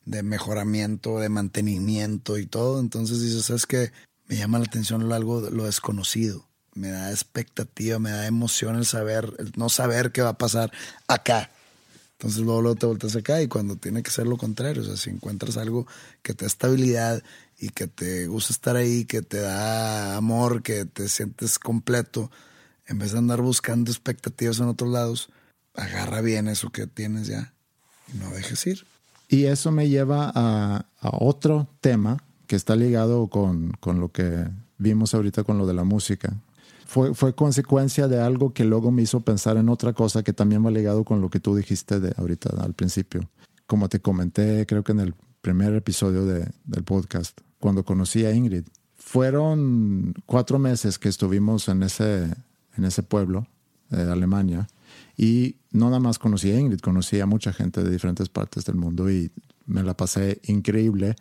de 0.05 0.23
mejoramiento, 0.23 1.19
de 1.19 1.27
mantenimiento 1.29 2.37
y 2.37 2.45
todo. 2.45 2.79
Entonces 2.79 3.21
dices, 3.21 3.45
¿sabes 3.45 3.65
qué? 3.65 3.91
Me 4.27 4.35
llama 4.35 4.59
la 4.59 4.65
atención 4.65 5.07
lo- 5.07 5.15
algo, 5.15 5.41
lo 5.49 5.65
desconocido. 5.65 6.45
Me 6.73 6.89
da 6.89 7.11
expectativa, 7.11 7.97
me 7.99 8.11
da 8.11 8.27
emoción 8.27 8.75
el 8.75 8.85
saber, 8.85 9.33
no 9.57 9.69
saber 9.69 10.11
qué 10.11 10.21
va 10.21 10.29
a 10.29 10.37
pasar 10.37 10.71
acá. 11.07 11.49
Entonces 12.13 12.41
luego, 12.41 12.61
luego 12.61 12.75
te 12.75 12.85
volteas 12.87 13.15
acá 13.15 13.41
y 13.41 13.47
cuando 13.47 13.75
tiene 13.75 14.03
que 14.03 14.11
ser 14.11 14.27
lo 14.27 14.37
contrario, 14.37 14.81
o 14.81 14.85
sea, 14.85 14.97
si 14.97 15.09
encuentras 15.11 15.55
algo 15.57 15.85
que 16.23 16.33
te 16.33 16.45
da 16.45 16.47
estabilidad 16.47 17.23
y 17.59 17.69
que 17.69 17.87
te 17.87 18.27
gusta 18.27 18.53
estar 18.53 18.75
ahí, 18.75 19.05
que 19.05 19.21
te 19.21 19.39
da 19.39 20.17
amor, 20.17 20.61
que 20.63 20.85
te 20.85 21.09
sientes 21.09 21.57
completo, 21.59 22.31
en 22.87 22.99
vez 22.99 23.11
de 23.11 23.19
andar 23.19 23.41
buscando 23.41 23.91
expectativas 23.91 24.59
en 24.59 24.67
otros 24.67 24.91
lados, 24.91 25.29
agarra 25.75 26.21
bien 26.21 26.47
eso 26.47 26.69
que 26.71 26.87
tienes 26.87 27.27
ya 27.27 27.53
y 28.13 28.17
no 28.17 28.29
dejes 28.31 28.65
ir. 28.67 28.85
Y 29.29 29.45
eso 29.45 29.71
me 29.71 29.89
lleva 29.89 30.31
a 30.33 30.85
otro 31.01 31.67
tema 31.81 32.23
que 32.47 32.55
está 32.55 32.75
ligado 32.75 33.27
con, 33.27 33.71
con 33.79 33.99
lo 33.99 34.11
que 34.11 34.47
vimos 34.77 35.13
ahorita 35.13 35.43
con 35.43 35.57
lo 35.57 35.65
de 35.67 35.73
la 35.73 35.83
música. 35.83 36.33
Fue, 36.85 37.13
fue 37.13 37.35
consecuencia 37.35 38.07
de 38.07 38.19
algo 38.21 38.53
que 38.53 38.63
luego 38.63 38.91
me 38.91 39.01
hizo 39.01 39.19
pensar 39.19 39.57
en 39.57 39.67
otra 39.69 39.91
cosa 39.93 40.23
que 40.23 40.31
también 40.33 40.65
va 40.65 40.71
ligado 40.71 41.03
con 41.03 41.19
lo 41.21 41.29
que 41.29 41.39
tú 41.41 41.55
dijiste 41.55 41.99
de 41.99 42.13
ahorita 42.17 42.49
al 42.63 42.73
principio. 42.73 43.29
Como 43.65 43.89
te 43.89 43.99
comenté, 43.99 44.65
creo 44.65 44.83
que 44.83 44.93
en 44.93 45.01
el 45.01 45.13
primer 45.41 45.73
episodio 45.75 46.25
de- 46.25 46.49
del 46.65 46.83
podcast, 46.83 47.37
cuando 47.59 47.83
conocí 47.83 48.23
a 48.25 48.31
Ingrid, 48.33 48.63
fueron 48.95 50.13
cuatro 50.25 50.59
meses 50.59 50.99
que 50.99 51.09
estuvimos 51.09 51.67
en 51.69 51.83
ese, 51.83 52.23
en 52.77 52.85
ese 52.85 53.03
pueblo 53.03 53.47
de 53.89 54.03
Alemania 54.11 54.67
y 55.17 55.55
no 55.71 55.85
nada 55.87 55.99
más 55.99 56.19
conocí 56.19 56.51
a 56.51 56.59
Ingrid, 56.59 56.79
conocí 56.79 57.19
a 57.19 57.25
mucha 57.25 57.51
gente 57.51 57.83
de 57.83 57.89
diferentes 57.89 58.29
partes 58.29 58.63
del 58.65 58.75
mundo 58.75 59.09
y 59.09 59.31
me 59.65 59.81
la 59.83 59.95
pasé 59.97 60.39
increíble. 60.45 61.15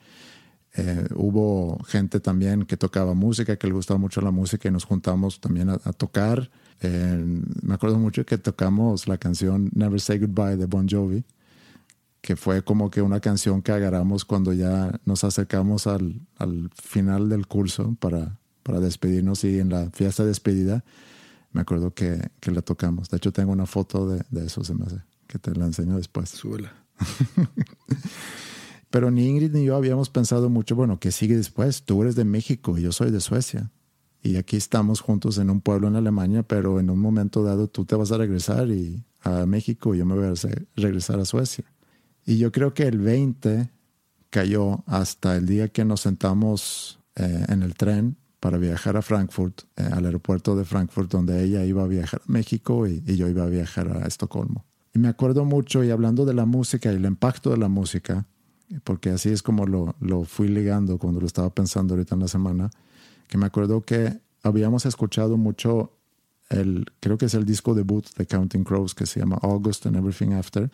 Eh, 0.76 1.06
hubo 1.14 1.82
gente 1.84 2.20
también 2.20 2.64
que 2.66 2.76
tocaba 2.76 3.14
música, 3.14 3.56
que 3.56 3.66
le 3.66 3.72
gustaba 3.72 3.98
mucho 3.98 4.20
la 4.20 4.30
música 4.30 4.68
y 4.68 4.72
nos 4.72 4.84
juntamos 4.84 5.40
también 5.40 5.70
a, 5.70 5.74
a 5.84 5.92
tocar. 5.92 6.50
Eh, 6.80 7.42
me 7.62 7.74
acuerdo 7.74 7.98
mucho 7.98 8.26
que 8.26 8.36
tocamos 8.36 9.08
la 9.08 9.16
canción 9.16 9.70
Never 9.74 10.00
Say 10.00 10.18
Goodbye 10.18 10.56
de 10.56 10.66
Bon 10.66 10.86
Jovi, 10.88 11.24
que 12.20 12.36
fue 12.36 12.62
como 12.62 12.90
que 12.90 13.00
una 13.00 13.20
canción 13.20 13.62
que 13.62 13.72
agarramos 13.72 14.24
cuando 14.24 14.52
ya 14.52 15.00
nos 15.06 15.24
acercamos 15.24 15.86
al, 15.86 16.20
al 16.36 16.70
final 16.74 17.30
del 17.30 17.46
curso 17.46 17.96
para, 17.98 18.38
para 18.62 18.80
despedirnos 18.80 19.44
y 19.44 19.58
en 19.60 19.70
la 19.70 19.90
fiesta 19.90 20.24
de 20.24 20.28
despedida 20.28 20.84
me 21.52 21.62
acuerdo 21.62 21.94
que, 21.94 22.30
que 22.38 22.50
la 22.50 22.60
tocamos. 22.60 23.08
De 23.08 23.16
hecho 23.16 23.32
tengo 23.32 23.50
una 23.50 23.64
foto 23.64 24.06
de, 24.06 24.22
de 24.28 24.44
eso, 24.44 24.62
se 24.62 24.74
me 24.74 24.84
hace, 24.84 25.00
que 25.26 25.38
te 25.38 25.54
la 25.54 25.64
enseño 25.64 25.96
después. 25.96 26.28
Súbela. 26.28 26.70
Pero 28.96 29.10
ni 29.10 29.28
Ingrid 29.28 29.52
ni 29.52 29.62
yo 29.62 29.76
habíamos 29.76 30.08
pensado 30.08 30.48
mucho, 30.48 30.74
bueno, 30.74 30.98
¿qué 30.98 31.12
sigue 31.12 31.36
después? 31.36 31.82
Tú 31.82 32.00
eres 32.00 32.16
de 32.16 32.24
México 32.24 32.78
y 32.78 32.80
yo 32.80 32.92
soy 32.92 33.10
de 33.10 33.20
Suecia. 33.20 33.70
Y 34.22 34.36
aquí 34.36 34.56
estamos 34.56 35.02
juntos 35.02 35.36
en 35.36 35.50
un 35.50 35.60
pueblo 35.60 35.86
en 35.88 35.96
Alemania, 35.96 36.44
pero 36.44 36.80
en 36.80 36.88
un 36.88 36.98
momento 36.98 37.42
dado 37.42 37.68
tú 37.68 37.84
te 37.84 37.94
vas 37.94 38.10
a 38.10 38.16
regresar 38.16 38.70
y 38.70 39.04
a 39.20 39.44
México 39.44 39.94
y 39.94 39.98
yo 39.98 40.06
me 40.06 40.14
voy 40.14 40.24
a 40.24 40.32
regresar 40.76 41.20
a 41.20 41.26
Suecia. 41.26 41.66
Y 42.24 42.38
yo 42.38 42.50
creo 42.50 42.72
que 42.72 42.84
el 42.84 42.98
20 42.98 43.68
cayó 44.30 44.82
hasta 44.86 45.36
el 45.36 45.44
día 45.44 45.68
que 45.68 45.84
nos 45.84 46.00
sentamos 46.00 46.98
eh, 47.16 47.44
en 47.50 47.62
el 47.62 47.74
tren 47.74 48.16
para 48.40 48.56
viajar 48.56 48.96
a 48.96 49.02
Frankfurt, 49.02 49.64
eh, 49.76 49.90
al 49.92 50.06
aeropuerto 50.06 50.56
de 50.56 50.64
Frankfurt, 50.64 51.10
donde 51.10 51.44
ella 51.44 51.66
iba 51.66 51.82
a 51.82 51.86
viajar 51.86 52.22
a 52.26 52.32
México 52.32 52.86
y, 52.86 53.02
y, 53.06 53.16
yo 53.16 53.28
iba 53.28 53.44
a 53.44 53.48
viajar 53.48 53.94
a 53.94 54.06
Estocolmo. 54.06 54.64
Y 54.94 55.00
me 55.00 55.08
acuerdo 55.08 55.44
mucho, 55.44 55.84
y 55.84 55.90
hablando 55.90 56.24
de 56.24 56.32
la 56.32 56.46
música 56.46 56.90
y 56.90 56.96
el 56.96 57.04
impacto 57.04 57.50
de 57.50 57.58
la 57.58 57.68
música, 57.68 58.26
porque 58.84 59.10
así 59.10 59.30
es 59.30 59.42
como 59.42 59.66
lo, 59.66 59.94
lo 60.00 60.24
fui 60.24 60.48
ligando 60.48 60.98
cuando 60.98 61.20
lo 61.20 61.26
estaba 61.26 61.50
pensando 61.50 61.94
ahorita 61.94 62.14
en 62.14 62.20
la 62.22 62.28
semana, 62.28 62.70
que 63.28 63.38
me 63.38 63.46
acuerdo 63.46 63.82
que 63.82 64.20
habíamos 64.42 64.86
escuchado 64.86 65.36
mucho 65.36 65.92
el, 66.48 66.86
creo 67.00 67.18
que 67.18 67.26
es 67.26 67.34
el 67.34 67.44
disco 67.44 67.74
debut 67.74 68.06
de 68.16 68.26
Counting 68.26 68.64
Crows 68.64 68.94
que 68.94 69.06
se 69.06 69.20
llama 69.20 69.38
August 69.42 69.86
and 69.86 69.96
Everything 69.96 70.32
After. 70.32 70.70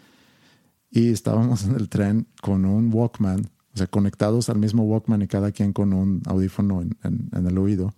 Y 0.90 1.10
estábamos 1.10 1.64
en 1.64 1.74
el 1.76 1.88
tren 1.88 2.26
con 2.42 2.66
un 2.66 2.92
Walkman, 2.92 3.48
o 3.74 3.78
sea, 3.78 3.86
conectados 3.86 4.50
al 4.50 4.58
mismo 4.58 4.84
Walkman 4.84 5.22
y 5.22 5.26
cada 5.26 5.50
quien 5.50 5.72
con 5.72 5.94
un 5.94 6.22
audífono 6.26 6.82
en, 6.82 6.96
en, 7.02 7.46
el 7.46 7.56
oído. 7.56 7.94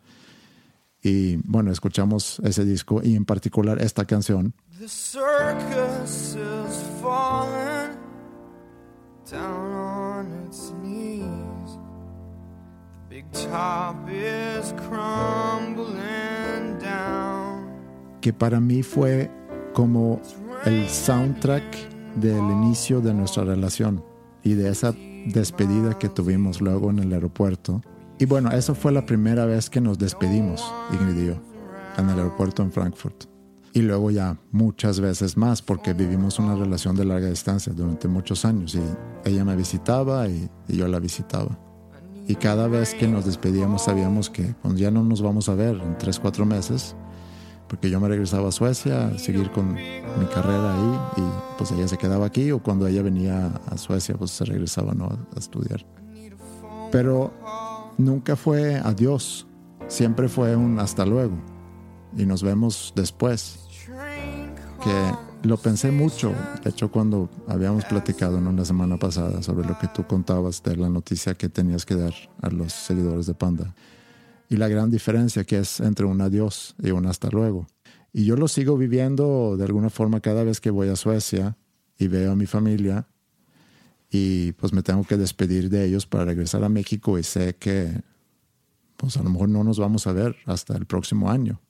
Y 1.03 1.37
bueno, 1.39 1.73
escuchamos 1.73 2.41
ese 2.45 2.65
disco 2.65 3.01
y 3.03 3.17
en 3.17 3.25
particular 3.25 3.83
esta 3.83 4.05
canción. 4.05 4.55
The 4.79 4.89
circus 4.89 6.37
is 6.37 6.83
falling 7.03 7.84
down 9.31 9.73
on 9.73 10.47
its 10.47 10.73
knees. 10.83 11.79
The 13.09 13.17
big 13.17 13.25
top 13.33 13.97
is 14.09 14.75
crumbling 14.89 16.79
down. 16.81 17.69
Que 18.21 18.33
para 18.33 18.61
mí 18.61 18.83
fue 18.83 19.31
como 19.73 20.21
el 20.65 20.89
soundtrack 20.89 21.65
del 22.17 22.39
inicio 22.51 23.01
de 23.01 23.15
nuestra 23.15 23.45
relación 23.45 24.05
y 24.43 24.55
de 24.55 24.71
esa 24.71 24.95
despedida 25.27 25.99
que 25.99 26.09
tuvimos 26.09 26.61
luego 26.61 26.91
en 26.91 27.01
el 27.01 27.13
aeropuerto. 27.13 27.83
Y 28.19 28.27
bueno, 28.27 28.51
eso 28.53 28.75
fue 28.75 28.93
la 28.93 29.05
primera 29.05 29.45
vez 29.47 29.69
que 29.69 29.81
nos 29.81 29.99
despedimos, 29.99 30.65
Ingrid 30.93 31.23
y 31.23 31.27
yo, 31.29 31.35
en 31.99 32.09
el 32.11 32.19
aeropuerto 32.19 32.63
en 32.63 32.71
Frankfurt. 32.71 33.34
Y 33.77 33.83
luego 33.83 34.13
ya 34.13 34.39
muchas 34.53 35.01
veces 35.01 35.37
más, 35.37 35.61
porque 35.61 35.95
vivimos 35.95 36.39
una 36.39 36.55
relación 36.55 36.95
de 36.95 37.05
larga 37.05 37.29
distancia 37.29 37.73
durante 37.73 38.07
muchos 38.07 38.45
años. 38.45 38.77
Y 38.77 38.81
ella 39.29 39.45
me 39.45 39.57
visitaba 39.57 40.29
y, 40.29 40.49
yo 40.69 40.87
la 40.87 41.01
visitaba. 41.01 41.59
Y 42.29 42.37
cada 42.37 42.69
vez 42.69 42.95
que 42.95 43.09
nos 43.09 43.27
despedíamos 43.27 43.83
sabíamos 43.83 44.31
que 44.31 44.55
pues, 44.63 44.77
ya 44.77 44.93
no 44.93 45.03
nos 45.03 45.23
vamos 45.23 45.49
a 45.49 45.57
ver 45.57 45.75
en 45.75 45.99
tres, 45.99 46.21
cuatro 46.21 46.47
meses, 46.47 46.95
porque 47.69 47.91
yo 47.91 47.99
me 47.99 48.07
regresaba 48.07 48.51
a 48.51 48.53
Suecia 48.53 49.09
a 49.09 49.19
seguir 49.19 49.51
con 49.51 49.75
mi 49.75 50.27
carrera 50.33 50.75
ahí 50.75 50.99
y 51.17 51.59
pues 51.59 51.73
ella 51.73 51.89
se 51.89 51.99
quedaba 51.99 52.27
aquí 52.27 52.53
o 52.53 52.63
cuando 52.63 52.87
ella 52.87 53.03
venía 53.03 53.61
a 53.67 53.77
Suecia 53.77 54.15
pues 54.15 54.31
se 54.31 54.45
regresaba 54.45 54.95
¿no? 54.95 55.07
a 55.07 55.39
estudiar. 55.39 55.85
Pero 56.93 57.33
nunca 57.99 58.37
fue 58.37 58.77
adiós, 58.77 59.49
siempre 59.89 60.29
fue 60.29 60.55
un 60.55 60.79
hasta 60.79 61.05
luego 61.05 61.35
y 62.17 62.27
nos 62.27 62.43
vemos 62.43 62.93
después. 62.95 63.64
Lo 65.45 65.59
pensé 65.59 65.91
mucho, 65.91 66.33
de 66.63 66.71
hecho 66.71 66.91
cuando 66.91 67.29
habíamos 67.47 67.85
platicado 67.85 68.39
en 68.39 68.47
una 68.47 68.65
semana 68.65 68.97
pasada 68.97 69.43
sobre 69.43 69.69
lo 69.69 69.79
que 69.79 69.89
tú 69.89 70.07
contabas 70.07 70.63
de 70.63 70.75
la 70.75 70.89
noticia 70.89 71.35
que 71.35 71.51
tenías 71.51 71.85
que 71.85 71.95
dar 71.97 72.15
a 72.41 72.49
los 72.49 72.73
seguidores 72.73 73.27
de 73.27 73.35
Panda 73.35 73.75
y 74.49 74.57
la 74.57 74.69
gran 74.69 74.91
diferencia 74.91 75.45
que 75.45 75.59
es 75.59 75.81
entre 75.81 76.07
un 76.07 76.23
adiós 76.23 76.75
y 76.83 76.93
un 76.93 77.05
hasta 77.05 77.29
luego. 77.29 77.67
Y 78.11 78.25
yo 78.25 78.37
lo 78.37 78.49
sigo 78.49 78.79
viviendo 78.79 79.59
de 79.59 79.65
alguna 79.65 79.91
forma 79.91 80.21
cada 80.21 80.45
vez 80.45 80.63
que 80.63 80.71
voy 80.71 80.89
a 80.89 80.97
Suecia 80.97 81.59
y 81.99 82.09
veo 82.09 82.33
a 82.33 82.37
mi 82.37 82.47
familia 82.47 83.07
y 84.11 84.53
pues 84.53 84.73
me 84.73 84.83
tengo 84.83 85.05
que 85.05 85.19
despedir 85.19 85.69
de 85.69 85.85
ellos 85.85 86.07
para 86.07 86.25
regresar 86.25 86.65
a 86.65 86.71
México 86.71 87.19
y 87.19 87.23
sé 87.23 87.57
que 87.57 88.01
pues 88.97 89.19
a 89.19 89.23
lo 89.23 89.29
mejor 89.29 89.51
no 89.51 89.63
nos 89.63 89.79
vamos 89.79 90.07
a 90.07 90.15
ver 90.15 90.37
hasta 90.47 90.75
el 90.75 90.87
próximo 90.87 91.31
año. 91.31 91.61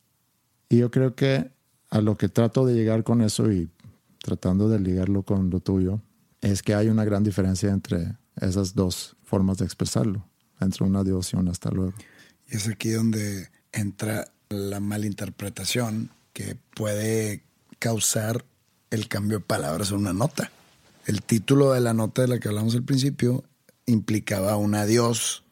Y 0.68 0.78
yo 0.78 0.92
creo 0.92 1.16
que 1.16 1.53
a 1.90 2.00
lo 2.00 2.16
que 2.16 2.28
trato 2.28 2.66
de 2.66 2.74
llegar 2.74 3.04
con 3.04 3.20
eso 3.20 3.50
y 3.52 3.70
tratando 4.18 4.68
de 4.68 4.80
ligarlo 4.80 5.22
con 5.22 5.50
lo 5.50 5.60
tuyo 5.60 6.00
es 6.40 6.62
que 6.62 6.74
hay 6.74 6.88
una 6.88 7.04
gran 7.04 7.24
diferencia 7.24 7.70
entre 7.70 8.16
esas 8.40 8.74
dos 8.74 9.16
formas 9.22 9.58
de 9.58 9.64
expresarlo, 9.64 10.26
entre 10.60 10.84
un 10.84 10.96
adiós 10.96 11.32
y 11.32 11.36
un 11.36 11.48
hasta 11.48 11.70
luego. 11.70 11.94
Y 12.48 12.56
es 12.56 12.68
aquí 12.68 12.90
donde 12.90 13.48
entra 13.72 14.28
la 14.48 14.80
malinterpretación 14.80 16.10
que 16.32 16.56
puede 16.74 17.44
causar 17.78 18.44
el 18.90 19.08
cambio 19.08 19.38
de 19.38 19.44
palabras 19.44 19.90
en 19.90 19.98
una 19.98 20.12
nota. 20.12 20.50
El 21.06 21.22
título 21.22 21.72
de 21.72 21.80
la 21.80 21.94
nota 21.94 22.22
de 22.22 22.28
la 22.28 22.38
que 22.38 22.48
hablamos 22.48 22.74
al 22.74 22.84
principio 22.84 23.44
implicaba 23.86 24.56
un 24.56 24.74
adiós 24.74 25.44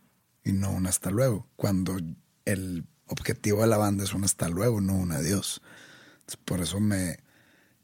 y 0.45 0.53
no 0.53 0.72
un 0.72 0.87
hasta 0.87 1.11
luego, 1.11 1.47
cuando 1.57 1.97
el 2.45 2.85
objetivo 3.07 3.61
de 3.62 3.68
la 3.68 3.76
banda 3.76 4.05
es 4.05 4.14
un 4.14 4.24
hasta 4.24 4.49
luego, 4.49 4.80
no 4.80 4.95
un 4.95 5.12
adiós. 5.12 5.62
Por 6.45 6.61
eso 6.61 6.81
me 6.81 7.18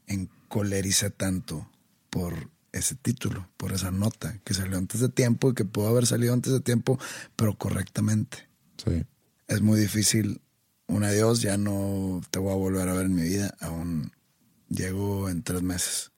encolericé 0.07 1.09
tanto 1.09 1.69
por 2.09 2.49
ese 2.71 2.95
título, 2.95 3.49
por 3.57 3.71
esa 3.71 3.91
nota 3.91 4.39
que 4.43 4.53
salió 4.53 4.77
antes 4.77 5.01
de 5.01 5.09
tiempo 5.09 5.49
y 5.49 5.53
que 5.53 5.65
pudo 5.65 5.87
haber 5.87 6.05
salido 6.05 6.33
antes 6.33 6.53
de 6.53 6.59
tiempo, 6.59 6.99
pero 7.35 7.57
correctamente. 7.57 8.49
Sí. 8.83 9.03
Es 9.47 9.61
muy 9.61 9.79
difícil. 9.79 10.41
Un 10.87 11.03
adiós, 11.03 11.41
ya 11.41 11.57
no 11.57 12.21
te 12.31 12.39
voy 12.39 12.51
a 12.51 12.55
volver 12.55 12.89
a 12.89 12.93
ver 12.93 13.05
en 13.05 13.15
mi 13.15 13.23
vida. 13.23 13.55
Aún 13.59 14.11
llego 14.69 15.29
en 15.29 15.43
tres 15.43 15.61
meses. 15.61 16.11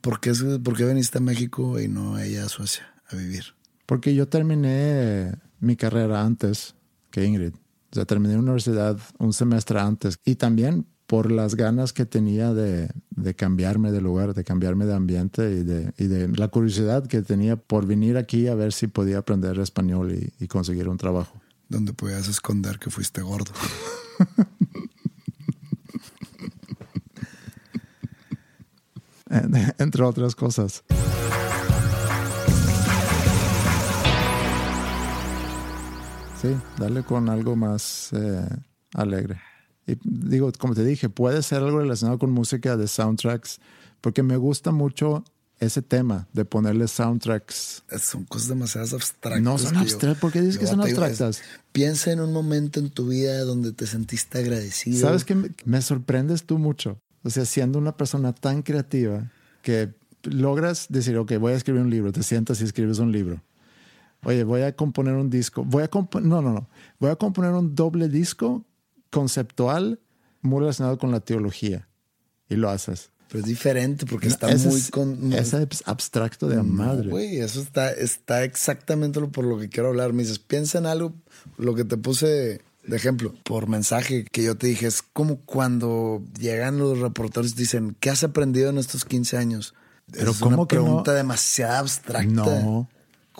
¿Por 0.00 0.20
qué, 0.20 0.32
¿Por 0.62 0.76
qué 0.76 0.84
viniste 0.84 1.18
a 1.18 1.20
México 1.20 1.80
y 1.80 1.88
no 1.88 2.16
a 2.16 2.24
ella 2.24 2.44
a 2.44 2.48
Suecia 2.48 2.92
a 3.08 3.16
vivir? 3.16 3.54
Porque 3.86 4.14
yo 4.14 4.28
terminé 4.28 5.34
mi 5.58 5.76
carrera 5.76 6.22
antes 6.22 6.74
que 7.10 7.24
Ingrid. 7.24 7.54
O 7.54 7.94
sea, 7.94 8.04
terminé 8.04 8.34
la 8.34 8.40
universidad 8.40 8.98
un 9.18 9.32
semestre 9.32 9.80
antes. 9.80 10.18
Y 10.24 10.36
también 10.36 10.86
por 11.10 11.32
las 11.32 11.56
ganas 11.56 11.92
que 11.92 12.06
tenía 12.06 12.54
de, 12.54 12.88
de, 13.10 13.34
cambiarme 13.34 13.90
de 13.90 14.00
lugar, 14.00 14.32
de 14.32 14.44
cambiarme 14.44 14.86
de 14.86 14.94
ambiente 14.94 15.50
y 15.50 15.64
de, 15.64 15.92
y 15.98 16.06
de, 16.06 16.28
la 16.28 16.46
curiosidad 16.46 17.04
que 17.04 17.20
tenía 17.22 17.56
por 17.56 17.84
venir 17.84 18.16
aquí 18.16 18.46
a 18.46 18.54
ver 18.54 18.72
si 18.72 18.86
podía 18.86 19.18
aprender 19.18 19.58
español 19.58 20.12
y, 20.12 20.32
y 20.38 20.46
conseguir 20.46 20.88
un 20.88 20.98
trabajo 20.98 21.40
donde 21.68 21.92
podías 21.94 22.28
esconder 22.28 22.78
que 22.78 22.90
fuiste 22.90 23.22
gordo. 23.22 23.50
Entre 29.78 30.04
otras 30.04 30.36
cosas. 30.36 30.84
Sí, 36.40 36.56
dale 36.78 37.02
con 37.02 37.28
algo 37.28 37.56
más 37.56 38.10
eh, 38.12 38.48
alegre. 38.94 39.49
Y 39.90 39.98
digo, 40.04 40.52
como 40.58 40.74
te 40.74 40.84
dije, 40.84 41.08
puede 41.08 41.42
ser 41.42 41.58
algo 41.58 41.80
relacionado 41.80 42.18
con 42.18 42.30
música 42.30 42.76
de 42.76 42.86
soundtracks, 42.86 43.60
porque 44.00 44.22
me 44.22 44.36
gusta 44.36 44.70
mucho 44.70 45.24
ese 45.58 45.82
tema 45.82 46.28
de 46.32 46.44
ponerle 46.44 46.88
soundtracks. 46.88 47.82
Son 48.00 48.24
cosas 48.24 48.48
demasiado 48.48 48.96
abstractas. 48.96 49.42
No 49.42 49.58
son 49.58 49.76
abstractas. 49.76 50.20
¿Por 50.20 50.32
qué 50.32 50.40
dices 50.40 50.58
que 50.58 50.66
son 50.66 50.80
abstractas? 50.80 51.42
piensa 51.72 52.12
en 52.12 52.20
un 52.20 52.32
momento 52.32 52.80
en 52.80 52.90
tu 52.90 53.08
vida 53.08 53.40
donde 53.44 53.72
te 53.72 53.86
sentiste 53.86 54.38
agradecido. 54.38 54.98
Sabes 54.98 55.24
que 55.24 55.52
me, 55.64 55.82
sorprendes 55.82 56.44
tú 56.44 56.58
mucho. 56.58 57.00
O 57.22 57.30
sea, 57.30 57.44
siendo 57.44 57.78
una 57.78 57.96
persona 57.96 58.32
tan 58.32 58.62
creativa 58.62 59.30
que 59.62 59.92
logras 60.22 60.86
decir, 60.88 61.16
ok, 61.18 61.34
voy 61.38 61.52
a 61.52 61.56
escribir 61.56 61.82
un 61.82 61.90
libro, 61.90 62.12
te 62.12 62.22
sientas 62.22 62.60
y 62.60 62.64
escribes 62.64 62.98
un 62.98 63.12
libro. 63.12 63.42
Oye, 64.22 64.44
voy 64.44 64.62
a 64.62 64.74
componer 64.74 65.14
un 65.14 65.30
disco. 65.30 65.64
Voy 65.64 65.82
a 65.82 65.88
componer, 65.88 66.28
no, 66.28 66.40
no, 66.40 66.52
no. 66.52 66.68
Voy 66.98 67.10
a 67.10 67.16
componer 67.16 67.52
un 67.52 67.74
doble 67.74 68.08
disco 68.08 68.64
conceptual 69.10 70.00
muy 70.42 70.60
relacionado 70.60 70.98
con 70.98 71.10
la 71.10 71.20
teología. 71.20 71.88
Y 72.48 72.56
lo 72.56 72.70
haces. 72.70 73.10
Pero 73.28 73.44
es 73.44 73.46
diferente 73.46 74.06
porque 74.06 74.26
está 74.26 74.48
muy, 74.48 74.82
con, 74.90 75.32
Es 75.32 75.54
abstracto 75.86 76.48
de 76.48 76.62
madre. 76.62 77.10
Güey, 77.10 77.38
eso 77.38 77.60
está, 77.60 77.92
está 77.92 78.42
exactamente 78.42 79.20
por 79.20 79.44
lo 79.44 79.56
que 79.58 79.68
quiero 79.68 79.90
hablar. 79.90 80.12
Me 80.12 80.24
dices, 80.24 80.40
piensa 80.40 80.78
en 80.78 80.86
algo, 80.86 81.14
lo 81.56 81.76
que 81.76 81.84
te 81.84 81.96
puse 81.96 82.60
de 82.84 82.96
ejemplo, 82.96 83.34
por 83.44 83.68
mensaje 83.68 84.24
que 84.24 84.42
yo 84.42 84.56
te 84.56 84.66
dije, 84.66 84.86
es 84.86 85.02
como 85.02 85.36
cuando 85.40 86.22
llegan 86.38 86.78
los 86.78 86.98
reporteros 86.98 87.52
y 87.52 87.54
dicen, 87.54 87.96
¿qué 88.00 88.10
has 88.10 88.24
aprendido 88.24 88.70
en 88.70 88.78
estos 88.78 89.04
15 89.04 89.36
años? 89.36 89.74
Pero 90.10 90.32
es 90.32 90.38
¿cómo 90.38 90.56
una 90.56 90.66
pregunta 90.66 91.14
demasiado 91.14 91.78
abstracta. 91.78 92.62
No. 92.62 92.88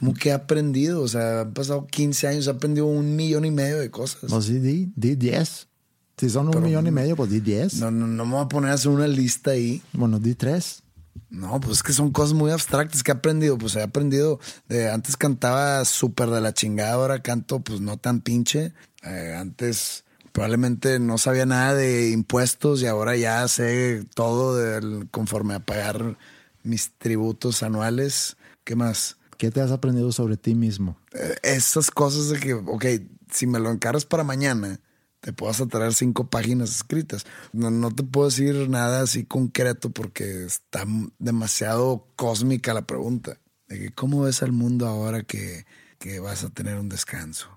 ¿Cómo 0.00 0.14
que 0.14 0.32
ha 0.32 0.36
aprendido? 0.36 1.02
O 1.02 1.08
sea, 1.08 1.42
han 1.42 1.52
pasado 1.52 1.86
15 1.86 2.26
años, 2.26 2.48
ha 2.48 2.52
aprendido 2.52 2.86
un 2.86 3.16
millón 3.16 3.44
y 3.44 3.50
medio 3.50 3.78
de 3.78 3.90
cosas. 3.90 4.30
No, 4.30 4.40
sí, 4.40 4.58
di, 4.58 4.90
di 4.96 5.14
10. 5.14 5.68
Si 6.16 6.30
son 6.30 6.48
un 6.48 6.62
millón 6.62 6.86
y 6.86 6.90
medio, 6.90 7.16
pues 7.16 7.28
di 7.28 7.40
10. 7.40 7.74
No, 7.80 7.90
no, 7.90 8.06
no 8.06 8.24
me 8.24 8.32
voy 8.32 8.44
a 8.44 8.48
poner 8.48 8.70
a 8.70 8.74
hacer 8.74 8.90
una 8.90 9.06
lista 9.06 9.50
ahí. 9.50 9.82
Bueno, 9.92 10.18
di 10.18 10.34
3. 10.34 10.82
No, 11.28 11.60
pues 11.60 11.76
es 11.76 11.82
que 11.82 11.92
son 11.92 12.12
cosas 12.12 12.32
muy 12.32 12.50
abstractas 12.50 13.02
que 13.02 13.10
he 13.10 13.14
aprendido. 13.14 13.58
Pues 13.58 13.76
he 13.76 13.82
aprendido, 13.82 14.40
de, 14.70 14.90
antes 14.90 15.18
cantaba 15.18 15.84
súper 15.84 16.30
de 16.30 16.40
la 16.40 16.54
chingada, 16.54 16.94
ahora 16.94 17.20
canto 17.20 17.60
pues 17.60 17.82
no 17.82 17.98
tan 17.98 18.22
pinche. 18.22 18.72
Eh, 19.02 19.36
antes 19.38 20.04
probablemente 20.32 20.98
no 20.98 21.18
sabía 21.18 21.44
nada 21.44 21.74
de 21.74 22.08
impuestos 22.08 22.80
y 22.80 22.86
ahora 22.86 23.16
ya 23.16 23.46
sé 23.48 24.06
todo 24.14 24.56
del, 24.56 25.10
conforme 25.10 25.52
a 25.52 25.60
pagar 25.60 26.16
mis 26.62 26.92
tributos 26.96 27.62
anuales. 27.62 28.38
¿Qué 28.64 28.76
más? 28.76 29.18
¿Qué 29.40 29.50
te 29.50 29.62
has 29.62 29.70
aprendido 29.70 30.12
sobre 30.12 30.36
ti 30.36 30.54
mismo? 30.54 30.98
Eh, 31.14 31.34
esas 31.42 31.90
cosas 31.90 32.28
de 32.28 32.38
que, 32.38 32.52
ok, 32.52 32.84
si 33.32 33.46
me 33.46 33.58
lo 33.58 33.70
encargas 33.70 34.04
para 34.04 34.22
mañana, 34.22 34.80
te 35.20 35.32
puedas 35.32 35.66
traer 35.70 35.94
cinco 35.94 36.28
páginas 36.28 36.76
escritas. 36.76 37.24
No, 37.54 37.70
no 37.70 37.90
te 37.90 38.02
puedo 38.02 38.28
decir 38.28 38.68
nada 38.68 39.00
así 39.00 39.24
concreto 39.24 39.88
porque 39.88 40.44
está 40.44 40.84
demasiado 41.18 42.06
cósmica 42.16 42.74
la 42.74 42.86
pregunta. 42.86 43.40
De 43.66 43.78
que, 43.78 43.94
¿Cómo 43.94 44.24
ves 44.24 44.42
al 44.42 44.52
mundo 44.52 44.86
ahora 44.86 45.22
que, 45.22 45.64
que 45.98 46.20
vas 46.20 46.44
a 46.44 46.50
tener 46.50 46.76
un 46.76 46.90
descanso? 46.90 47.48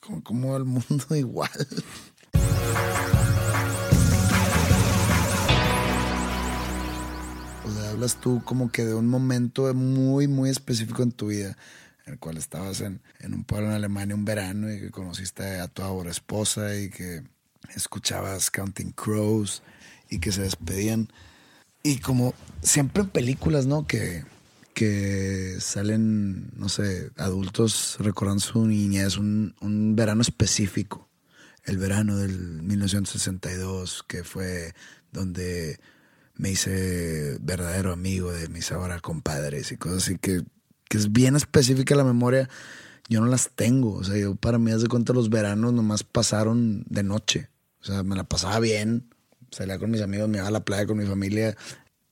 ¿Cómo, 0.00 0.22
cómo 0.22 0.54
el 0.54 0.66
mundo 0.66 1.06
igual? 1.16 1.48
Hablas 8.00 8.18
tú 8.18 8.40
como 8.46 8.72
que 8.72 8.82
de 8.86 8.94
un 8.94 9.08
momento 9.08 9.74
muy, 9.74 10.26
muy 10.26 10.48
específico 10.48 11.02
en 11.02 11.12
tu 11.12 11.26
vida 11.26 11.58
en 12.06 12.14
el 12.14 12.18
cual 12.18 12.38
estabas 12.38 12.80
en, 12.80 13.02
en, 13.18 13.34
un 13.34 13.44
pueblo 13.44 13.68
en 13.68 13.74
Alemania 13.74 14.14
un 14.14 14.24
verano 14.24 14.72
y 14.72 14.80
que 14.80 14.90
conociste 14.90 15.60
a 15.60 15.68
tu 15.68 15.82
ahora 15.82 16.10
esposa 16.10 16.74
y 16.76 16.88
que 16.88 17.22
escuchabas 17.76 18.50
Counting 18.50 18.92
Crows 18.92 19.62
y 20.08 20.18
que 20.18 20.32
se 20.32 20.40
despedían. 20.40 21.12
Y 21.82 21.98
como 21.98 22.32
siempre 22.62 23.02
en 23.02 23.10
películas, 23.10 23.66
¿no? 23.66 23.86
Que, 23.86 24.24
que 24.72 25.56
salen, 25.60 26.52
no 26.56 26.70
sé, 26.70 27.10
adultos 27.18 27.98
recordando 28.00 28.40
su 28.40 28.66
niñez, 28.66 29.18
un, 29.18 29.54
un 29.60 29.94
verano 29.94 30.22
específico. 30.22 31.10
El 31.64 31.76
verano 31.76 32.16
del 32.16 32.62
1962, 32.62 34.04
que 34.08 34.24
fue 34.24 34.72
donde 35.12 35.78
me 36.40 36.50
hice 36.50 37.38
verdadero 37.40 37.92
amigo 37.92 38.32
de 38.32 38.48
mis 38.48 38.72
ahora 38.72 39.00
compadres 39.00 39.72
y 39.72 39.76
cosas 39.76 40.04
así 40.04 40.18
que 40.18 40.42
que 40.90 40.98
es 40.98 41.12
bien 41.12 41.36
específica 41.36 41.94
la 41.94 42.02
memoria, 42.02 42.50
yo 43.08 43.20
no 43.20 43.28
las 43.28 43.50
tengo. 43.54 43.94
O 43.94 44.04
sea, 44.04 44.16
yo 44.16 44.34
para 44.34 44.58
mí, 44.58 44.72
haz 44.72 44.82
de 44.82 44.88
cuenta, 44.88 45.12
los 45.12 45.30
veranos 45.30 45.72
nomás 45.72 46.02
pasaron 46.02 46.84
de 46.88 47.04
noche. 47.04 47.48
O 47.80 47.84
sea, 47.84 48.02
me 48.02 48.16
la 48.16 48.24
pasaba 48.24 48.58
bien. 48.58 49.08
Salía 49.52 49.78
con 49.78 49.92
mis 49.92 50.02
amigos, 50.02 50.28
me 50.28 50.38
iba 50.38 50.48
a 50.48 50.50
la 50.50 50.64
playa 50.64 50.86
con 50.86 50.98
mi 50.98 51.06
familia. 51.06 51.56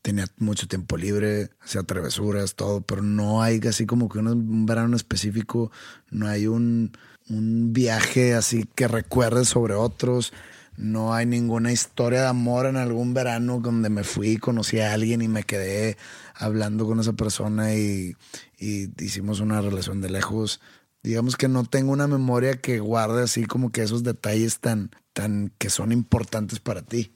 Tenía 0.00 0.26
mucho 0.38 0.68
tiempo 0.68 0.96
libre, 0.96 1.50
hacía 1.60 1.82
travesuras, 1.82 2.54
todo. 2.54 2.80
Pero 2.82 3.02
no 3.02 3.42
hay 3.42 3.60
así 3.68 3.84
como 3.84 4.08
que 4.08 4.20
un, 4.20 4.64
verano 4.64 4.96
específico. 4.96 5.72
No 6.10 6.28
hay 6.28 6.46
un, 6.46 6.92
un 7.28 7.72
viaje 7.72 8.34
así 8.34 8.64
que 8.76 8.86
recuerde 8.86 9.44
sobre 9.44 9.74
otros. 9.74 10.32
No 10.78 11.12
hay 11.12 11.26
ninguna 11.26 11.72
historia 11.72 12.20
de 12.20 12.26
amor 12.28 12.66
en 12.66 12.76
algún 12.76 13.12
verano 13.12 13.58
donde 13.58 13.90
me 13.90 14.04
fui, 14.04 14.36
conocí 14.36 14.78
a 14.78 14.92
alguien 14.92 15.20
y 15.22 15.26
me 15.26 15.42
quedé 15.42 15.96
hablando 16.36 16.86
con 16.86 17.00
esa 17.00 17.14
persona 17.14 17.74
y, 17.74 18.14
y 18.58 18.88
hicimos 19.04 19.40
una 19.40 19.60
relación 19.60 20.00
de 20.00 20.08
lejos. 20.08 20.60
Digamos 21.02 21.34
que 21.34 21.48
no 21.48 21.64
tengo 21.64 21.90
una 21.90 22.06
memoria 22.06 22.60
que 22.60 22.78
guarde 22.78 23.24
así 23.24 23.44
como 23.44 23.72
que 23.72 23.82
esos 23.82 24.04
detalles 24.04 24.60
tan, 24.60 24.92
tan 25.14 25.52
que 25.58 25.68
son 25.68 25.90
importantes 25.90 26.60
para 26.60 26.82
ti. 26.82 27.12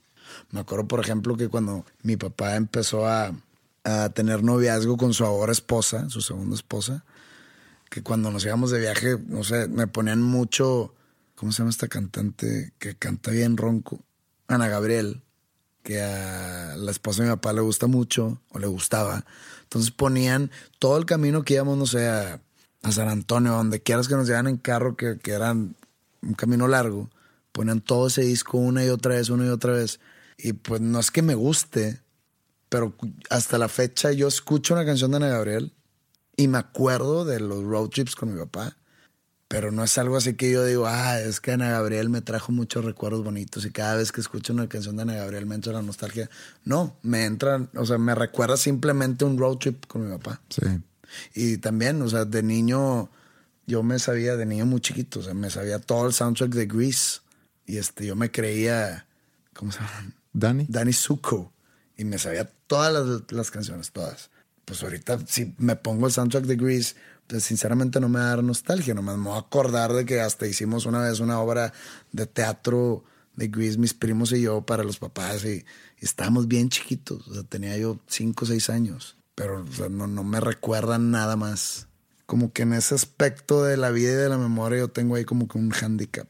Me 0.51 0.59
acuerdo, 0.59 0.89
por 0.89 0.99
ejemplo, 0.99 1.37
que 1.37 1.49
cuando 1.49 1.87
mi 2.03 2.17
papá 2.17 2.57
empezó 2.57 3.07
a, 3.07 3.33
a 3.85 4.09
tener 4.09 4.43
noviazgo 4.43 4.97
con 4.97 5.15
su 5.15 5.25
ahora 5.25 5.53
esposa, 5.53 6.11
su 6.11 6.21
segunda 6.21 6.57
esposa, 6.57 7.05
que 7.89 8.03
cuando 8.03 8.33
nos 8.33 8.45
íbamos 8.45 8.73
de 8.73 8.81
viaje, 8.81 9.19
no 9.29 9.45
sé, 9.45 9.69
me 9.69 9.87
ponían 9.87 10.21
mucho, 10.21 10.97
¿cómo 11.35 11.53
se 11.53 11.59
llama 11.59 11.71
esta 11.71 11.89
cantante 11.89 12.73
que 12.79 12.97
canta 12.97 13.31
bien 13.31 13.57
ronco? 13.57 14.05
Ana 14.49 14.69
Gabriel, 14.69 15.23
que 15.83 16.01
a 16.01 16.77
la 16.77 16.91
esposa 16.91 17.23
de 17.23 17.29
mi 17.29 17.35
papá 17.35 17.53
le 17.53 17.61
gusta 17.61 17.87
mucho, 17.87 18.41
o 18.51 18.59
le 18.59 18.67
gustaba. 18.67 19.25
Entonces 19.63 19.91
ponían 19.91 20.51
todo 20.79 20.99
el 20.99 21.07
camino 21.07 21.43
que 21.43 21.55
íbamos, 21.55 21.79
no 21.79 21.87
sé, 21.87 22.09
a, 22.09 22.41
San 22.91 23.09
Antonio, 23.09 23.53
donde 23.53 23.81
quieras 23.81 24.09
que 24.09 24.17
nos 24.17 24.27
llevan 24.27 24.49
en 24.49 24.57
carro, 24.57 24.97
que, 24.97 25.19
que 25.19 25.33
eran 25.33 25.77
un 26.21 26.35
camino 26.35 26.67
largo, 26.67 27.11
ponían 27.53 27.81
todo 27.81 28.09
ese 28.09 28.23
disco 28.23 28.59
una 28.59 28.85
y 28.85 28.89
otra 28.89 29.15
vez, 29.15 29.31
una 29.31 29.47
y 29.47 29.51
otra 29.51 29.73
vez. 29.73 30.01
Y 30.37 30.55
pues 30.55 30.81
no 30.81 30.99
es 30.99 31.13
que 31.13 31.23
me 31.23 31.37
guste, 31.37 32.01
pero 32.69 32.95
hasta 33.31 33.59
la 33.59 33.69
fecha 33.69 34.11
yo 34.11 34.27
escucho 34.27 34.75
una 34.75 34.85
canción 34.85 35.13
de 35.13 35.19
Ana 35.19 35.29
Gabriel 35.29 35.73
y 36.37 36.49
me 36.49 36.59
acuerdo 36.59 37.25
de 37.25 37.39
los 37.39 37.63
road 37.63 37.91
trips 37.91 38.17
con 38.17 38.33
mi 38.35 38.41
papá 38.41 38.77
pero 39.53 39.71
no 39.71 39.85
es 39.85 39.99
algo 39.99 40.17
así 40.17 40.33
que 40.33 40.51
yo 40.51 40.65
digo, 40.65 40.87
ah, 40.87 41.21
es 41.21 41.39
que 41.39 41.53
Ana 41.53 41.69
Gabriel 41.69 42.09
me 42.09 42.23
trajo 42.23 42.53
muchos 42.53 42.87
recuerdos 42.87 43.23
bonitos 43.23 43.67
y 43.67 43.71
cada 43.71 43.97
vez 43.97 44.11
que 44.11 44.23
escucho 44.23 44.55
una 44.55 44.67
canción 44.67 44.97
de 44.97 45.03
Ana 45.03 45.17
Gabriel 45.17 45.45
me 45.45 45.55
entra 45.55 45.75
la 45.75 45.83
nostalgia. 45.83 46.31
No, 46.65 46.97
me 47.03 47.27
entra, 47.27 47.69
o 47.75 47.85
sea, 47.85 47.99
me 47.99 48.15
recuerda 48.15 48.57
simplemente 48.57 49.27
un 49.27 49.37
road 49.37 49.59
trip 49.59 49.85
con 49.85 50.07
mi 50.07 50.17
papá. 50.17 50.41
Sí. 50.49 50.63
Y 51.35 51.59
también, 51.59 52.01
o 52.01 52.09
sea, 52.09 52.25
de 52.25 52.43
niño, 52.43 53.11
yo 53.67 53.83
me 53.83 53.99
sabía, 53.99 54.37
de 54.37 54.47
niño 54.47 54.65
muy 54.65 54.81
chiquito, 54.81 55.21
o 55.21 55.23
sea, 55.23 55.35
me 55.35 55.51
sabía 55.51 55.79
todo 55.79 56.07
el 56.07 56.15
soundtrack 56.15 56.53
de 56.53 56.65
Grease 56.65 57.21
y 57.67 57.77
este, 57.77 58.07
yo 58.07 58.17
me 58.17 58.31
creía, 58.31 59.07
¿cómo 59.53 59.71
se 59.71 59.81
llama? 59.81 60.15
Danny. 60.33 60.65
Danny 60.67 60.95
Zuko. 60.95 61.53
Y 61.99 62.05
me 62.07 62.17
sabía 62.17 62.51
todas 62.67 62.91
las, 62.91 63.31
las 63.31 63.51
canciones, 63.51 63.93
todas. 63.93 64.31
Pues 64.65 64.83
ahorita, 64.83 65.19
si 65.27 65.55
me 65.59 65.77
pongo 65.77 66.07
el 66.07 66.13
soundtrack 66.15 66.45
de 66.45 66.57
Grease 66.57 66.95
sinceramente 67.39 68.01
no 68.01 68.09
me 68.09 68.19
va 68.19 68.27
a 68.27 68.29
dar 68.29 68.45
nostalgia, 68.45 68.95
nomás 68.95 69.17
me 69.17 69.25
voy 69.25 69.37
a 69.37 69.41
acordar 69.41 69.93
de 69.93 70.05
que 70.05 70.21
hasta 70.21 70.47
hicimos 70.47 70.87
una 70.87 71.01
vez 71.01 71.21
una 71.21 71.41
obra 71.41 71.73
de 72.13 72.27
teatro 72.27 73.05
de 73.37 73.49
Grease, 73.49 73.79
mis 73.79 73.95
primos 73.95 74.33
y 74.33 74.43
yo, 74.43 74.63
para 74.63 74.85
los 74.85 74.99
papás, 74.99 75.45
y, 75.45 75.65
estábamos 75.99 76.49
bien 76.49 76.69
chiquitos, 76.69 77.25
tenía 77.49 77.77
yo 77.79 77.99
cinco 78.09 78.45
o 78.45 78.49
seis 78.49 78.69
años, 78.69 79.17
pero 79.35 79.65
no, 79.91 80.07
no 80.07 80.25
me 80.25 80.41
recuerdan 80.41 81.11
nada 81.11 81.37
más. 81.37 81.87
Como 82.27 82.53
que 82.53 82.63
en 82.63 82.73
ese 82.73 82.95
aspecto 82.95 83.63
de 83.63 83.77
la 83.77 83.91
vida 83.91 84.13
y 84.13 84.17
de 84.17 84.29
la 84.29 84.39
memoria 84.39 84.81
yo 84.81 84.89
tengo 84.89 85.15
ahí 85.15 85.25
como 85.25 85.49
que 85.49 85.59
un 85.59 85.73
handicap. 85.73 86.29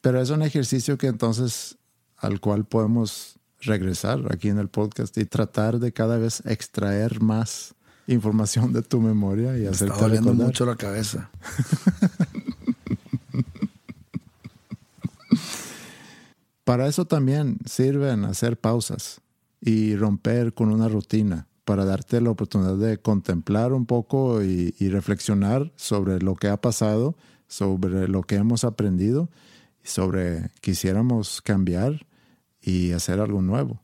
Pero 0.00 0.20
es 0.20 0.30
un 0.30 0.42
ejercicio 0.42 0.98
que 0.98 1.08
entonces 1.08 1.78
al 2.16 2.40
cual 2.40 2.64
podemos 2.64 3.38
regresar 3.60 4.20
aquí 4.30 4.48
en 4.48 4.58
el 4.58 4.68
podcast 4.68 5.16
y 5.18 5.24
tratar 5.24 5.78
de 5.78 5.92
cada 5.92 6.18
vez 6.18 6.42
extraer 6.46 7.20
más 7.20 7.74
información 8.08 8.72
de 8.72 8.82
tu 8.82 9.00
memoria 9.00 9.56
y 9.56 9.66
hacerte 9.66 9.94
Está 9.94 10.08
doliendo 10.08 10.34
mucho 10.34 10.66
la 10.66 10.74
cabeza. 10.74 11.30
Para 16.64 16.88
eso 16.88 17.04
también 17.06 17.58
sirven 17.64 18.24
hacer 18.24 18.58
pausas 18.58 19.20
y 19.60 19.94
romper 19.96 20.52
con 20.52 20.72
una 20.72 20.88
rutina 20.88 21.46
para 21.64 21.84
darte 21.84 22.20
la 22.20 22.30
oportunidad 22.30 22.76
de 22.76 22.98
contemplar 22.98 23.72
un 23.72 23.86
poco 23.86 24.42
y, 24.42 24.74
y, 24.78 24.88
reflexionar 24.88 25.72
sobre 25.76 26.18
lo 26.20 26.34
que 26.34 26.48
ha 26.48 26.60
pasado, 26.60 27.16
sobre 27.46 28.08
lo 28.08 28.22
que 28.22 28.34
hemos 28.36 28.64
aprendido 28.64 29.30
sobre 29.88 30.50
quisiéramos 30.60 31.40
cambiar 31.42 32.06
y 32.60 32.92
hacer 32.92 33.20
algo 33.20 33.42
nuevo 33.42 33.82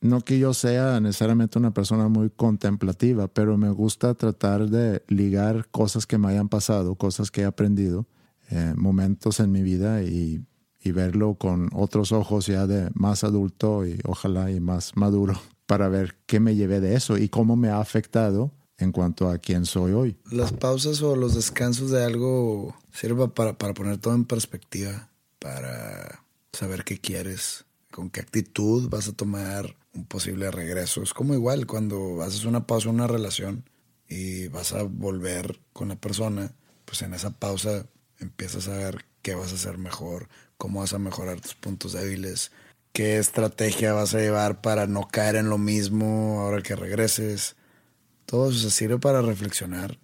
no 0.00 0.20
que 0.20 0.38
yo 0.38 0.54
sea 0.54 1.00
necesariamente 1.00 1.58
una 1.58 1.74
persona 1.74 2.08
muy 2.08 2.30
contemplativa, 2.30 3.28
pero 3.28 3.56
me 3.56 3.70
gusta 3.70 4.14
tratar 4.14 4.68
de 4.68 5.02
ligar 5.08 5.68
cosas 5.70 6.06
que 6.06 6.18
me 6.18 6.28
hayan 6.28 6.48
pasado, 6.48 6.94
cosas 6.94 7.30
que 7.30 7.42
he 7.42 7.44
aprendido, 7.44 8.06
eh, 8.50 8.74
momentos 8.76 9.40
en 9.40 9.50
mi 9.50 9.62
vida 9.62 10.02
y, 10.02 10.44
y, 10.82 10.92
verlo 10.92 11.34
con 11.34 11.68
otros 11.74 12.12
ojos 12.12 12.46
ya 12.46 12.66
de 12.66 12.90
más 12.94 13.24
adulto 13.24 13.86
y 13.86 13.98
ojalá 14.04 14.50
y 14.50 14.60
más 14.60 14.96
maduro 14.96 15.34
para 15.66 15.88
ver 15.88 16.16
qué 16.26 16.40
me 16.40 16.54
llevé 16.54 16.80
de 16.80 16.94
eso 16.94 17.18
y 17.18 17.28
cómo 17.28 17.56
me 17.56 17.68
ha 17.68 17.80
afectado 17.80 18.52
en 18.78 18.92
cuanto 18.92 19.28
a 19.28 19.38
quién 19.38 19.66
soy 19.66 19.92
hoy. 19.92 20.16
Las 20.30 20.52
pausas 20.52 21.02
o 21.02 21.16
los 21.16 21.34
descansos 21.34 21.90
de 21.90 22.04
algo 22.04 22.76
sirven 22.92 23.30
para, 23.30 23.58
para 23.58 23.74
poner 23.74 23.98
todo 23.98 24.14
en 24.14 24.24
perspectiva, 24.24 25.10
para 25.40 26.22
saber 26.52 26.84
qué 26.84 26.98
quieres, 26.98 27.64
con 27.90 28.08
qué 28.08 28.20
actitud 28.20 28.88
vas 28.88 29.08
a 29.08 29.12
tomar 29.12 29.76
un 29.98 30.06
posible 30.06 30.50
regreso. 30.50 31.02
Es 31.02 31.12
como 31.12 31.34
igual 31.34 31.66
cuando 31.66 32.22
haces 32.22 32.44
una 32.44 32.66
pausa 32.66 32.88
en 32.88 32.96
una 32.96 33.06
relación 33.06 33.68
y 34.08 34.48
vas 34.48 34.72
a 34.72 34.84
volver 34.84 35.60
con 35.72 35.88
la 35.88 35.96
persona, 35.96 36.52
pues 36.84 37.02
en 37.02 37.14
esa 37.14 37.30
pausa 37.30 37.86
empiezas 38.18 38.68
a 38.68 38.76
ver 38.76 39.04
qué 39.22 39.34
vas 39.34 39.52
a 39.52 39.56
hacer 39.56 39.78
mejor, 39.78 40.28
cómo 40.56 40.80
vas 40.80 40.94
a 40.94 40.98
mejorar 40.98 41.40
tus 41.40 41.54
puntos 41.54 41.92
débiles, 41.92 42.52
qué 42.92 43.18
estrategia 43.18 43.92
vas 43.92 44.14
a 44.14 44.20
llevar 44.20 44.60
para 44.60 44.86
no 44.86 45.08
caer 45.08 45.36
en 45.36 45.50
lo 45.50 45.58
mismo 45.58 46.40
ahora 46.40 46.62
que 46.62 46.76
regreses. 46.76 47.56
Todo 48.24 48.50
eso 48.50 48.58
se 48.58 48.70
sirve 48.70 48.98
para 48.98 49.22
reflexionar, 49.22 49.98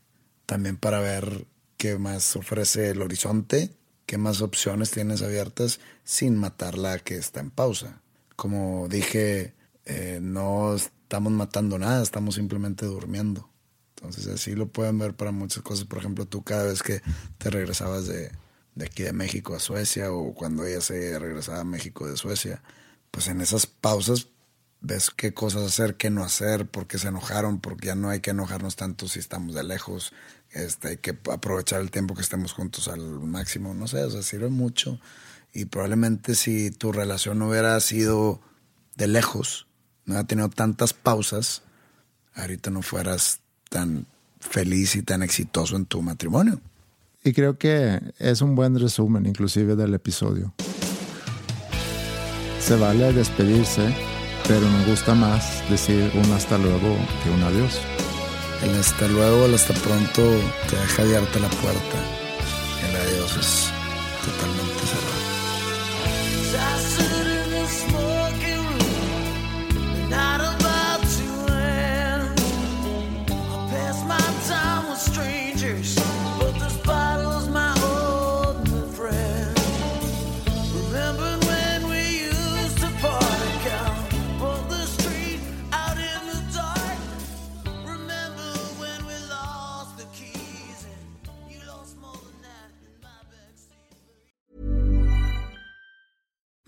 también 0.46 0.76
para 0.76 1.00
ver 1.00 1.46
qué 1.76 1.98
más 1.98 2.36
ofrece 2.36 2.90
el 2.90 3.02
horizonte, 3.02 3.70
qué 4.06 4.18
más 4.18 4.42
opciones 4.42 4.90
tienes 4.90 5.22
abiertas 5.22 5.80
sin 6.04 6.36
matar 6.36 6.78
la 6.78 6.98
que 6.98 7.16
está 7.16 7.40
en 7.40 7.50
pausa. 7.50 8.00
Como 8.36 8.88
dije, 8.88 9.54
eh, 9.86 10.18
no 10.22 10.74
estamos 10.74 11.32
matando 11.32 11.78
nada, 11.78 12.02
estamos 12.02 12.36
simplemente 12.36 12.86
durmiendo. 12.86 13.48
Entonces 13.96 14.26
así 14.26 14.54
lo 14.54 14.68
pueden 14.68 14.98
ver 14.98 15.14
para 15.14 15.32
muchas 15.32 15.62
cosas. 15.62 15.84
Por 15.86 15.98
ejemplo, 15.98 16.26
tú 16.26 16.42
cada 16.42 16.64
vez 16.64 16.82
que 16.82 17.02
te 17.38 17.50
regresabas 17.50 18.06
de, 18.06 18.32
de 18.74 18.84
aquí 18.86 19.02
de 19.02 19.12
México 19.12 19.54
a 19.54 19.60
Suecia 19.60 20.12
o 20.12 20.34
cuando 20.34 20.64
ella 20.66 20.80
se 20.80 21.18
regresaba 21.18 21.60
a 21.60 21.64
México 21.64 22.06
de 22.06 22.16
Suecia, 22.16 22.62
pues 23.10 23.28
en 23.28 23.40
esas 23.40 23.66
pausas 23.66 24.28
ves 24.80 25.10
qué 25.10 25.32
cosas 25.32 25.62
hacer, 25.62 25.96
qué 25.96 26.10
no 26.10 26.22
hacer, 26.22 26.66
por 26.66 26.86
qué 26.86 26.98
se 26.98 27.08
enojaron, 27.08 27.60
porque 27.60 27.86
ya 27.86 27.94
no 27.94 28.10
hay 28.10 28.20
que 28.20 28.30
enojarnos 28.30 28.76
tanto 28.76 29.08
si 29.08 29.18
estamos 29.18 29.54
de 29.54 29.64
lejos, 29.64 30.12
este, 30.50 30.88
hay 30.88 30.96
que 30.98 31.18
aprovechar 31.32 31.80
el 31.80 31.90
tiempo 31.90 32.14
que 32.14 32.20
estemos 32.20 32.52
juntos 32.52 32.88
al 32.88 33.00
máximo, 33.20 33.72
no 33.72 33.88
sé, 33.88 34.04
o 34.04 34.10
sea, 34.10 34.22
sirve 34.22 34.48
mucho 34.48 35.00
y 35.54 35.66
probablemente 35.66 36.34
si 36.34 36.70
tu 36.70 36.92
relación 36.92 37.40
hubiera 37.40 37.80
sido 37.80 38.42
de 38.96 39.06
lejos, 39.06 39.68
no 40.06 40.14
hubiera 40.14 40.26
tenido 40.26 40.48
tantas 40.48 40.92
pausas, 40.92 41.62
ahorita 42.34 42.70
no 42.70 42.82
fueras 42.82 43.40
tan 43.70 44.06
feliz 44.40 44.96
y 44.96 45.02
tan 45.02 45.22
exitoso 45.22 45.76
en 45.76 45.86
tu 45.86 46.02
matrimonio. 46.02 46.60
Y 47.22 47.32
creo 47.32 47.58
que 47.58 48.00
es 48.18 48.42
un 48.42 48.54
buen 48.54 48.78
resumen 48.78 49.24
inclusive 49.26 49.76
del 49.76 49.94
episodio. 49.94 50.52
Se 52.60 52.76
vale 52.76 53.12
despedirse, 53.12 53.94
pero 54.46 54.68
me 54.68 54.84
gusta 54.86 55.14
más 55.14 55.68
decir 55.70 56.10
un 56.14 56.32
hasta 56.32 56.58
luego 56.58 56.96
que 57.22 57.30
un 57.30 57.42
adiós. 57.42 57.80
El 58.62 58.74
hasta 58.76 59.08
luego, 59.08 59.46
el 59.46 59.54
hasta 59.54 59.74
pronto 59.74 60.22
te 60.70 60.76
deja 60.76 61.02
abierta 61.02 61.38
la 61.40 61.50
puerta. 61.50 61.98
El 62.88 62.96
adiós 62.96 63.36
es 63.36 63.70
totalmente 64.24 64.86
cerrado. 64.86 65.03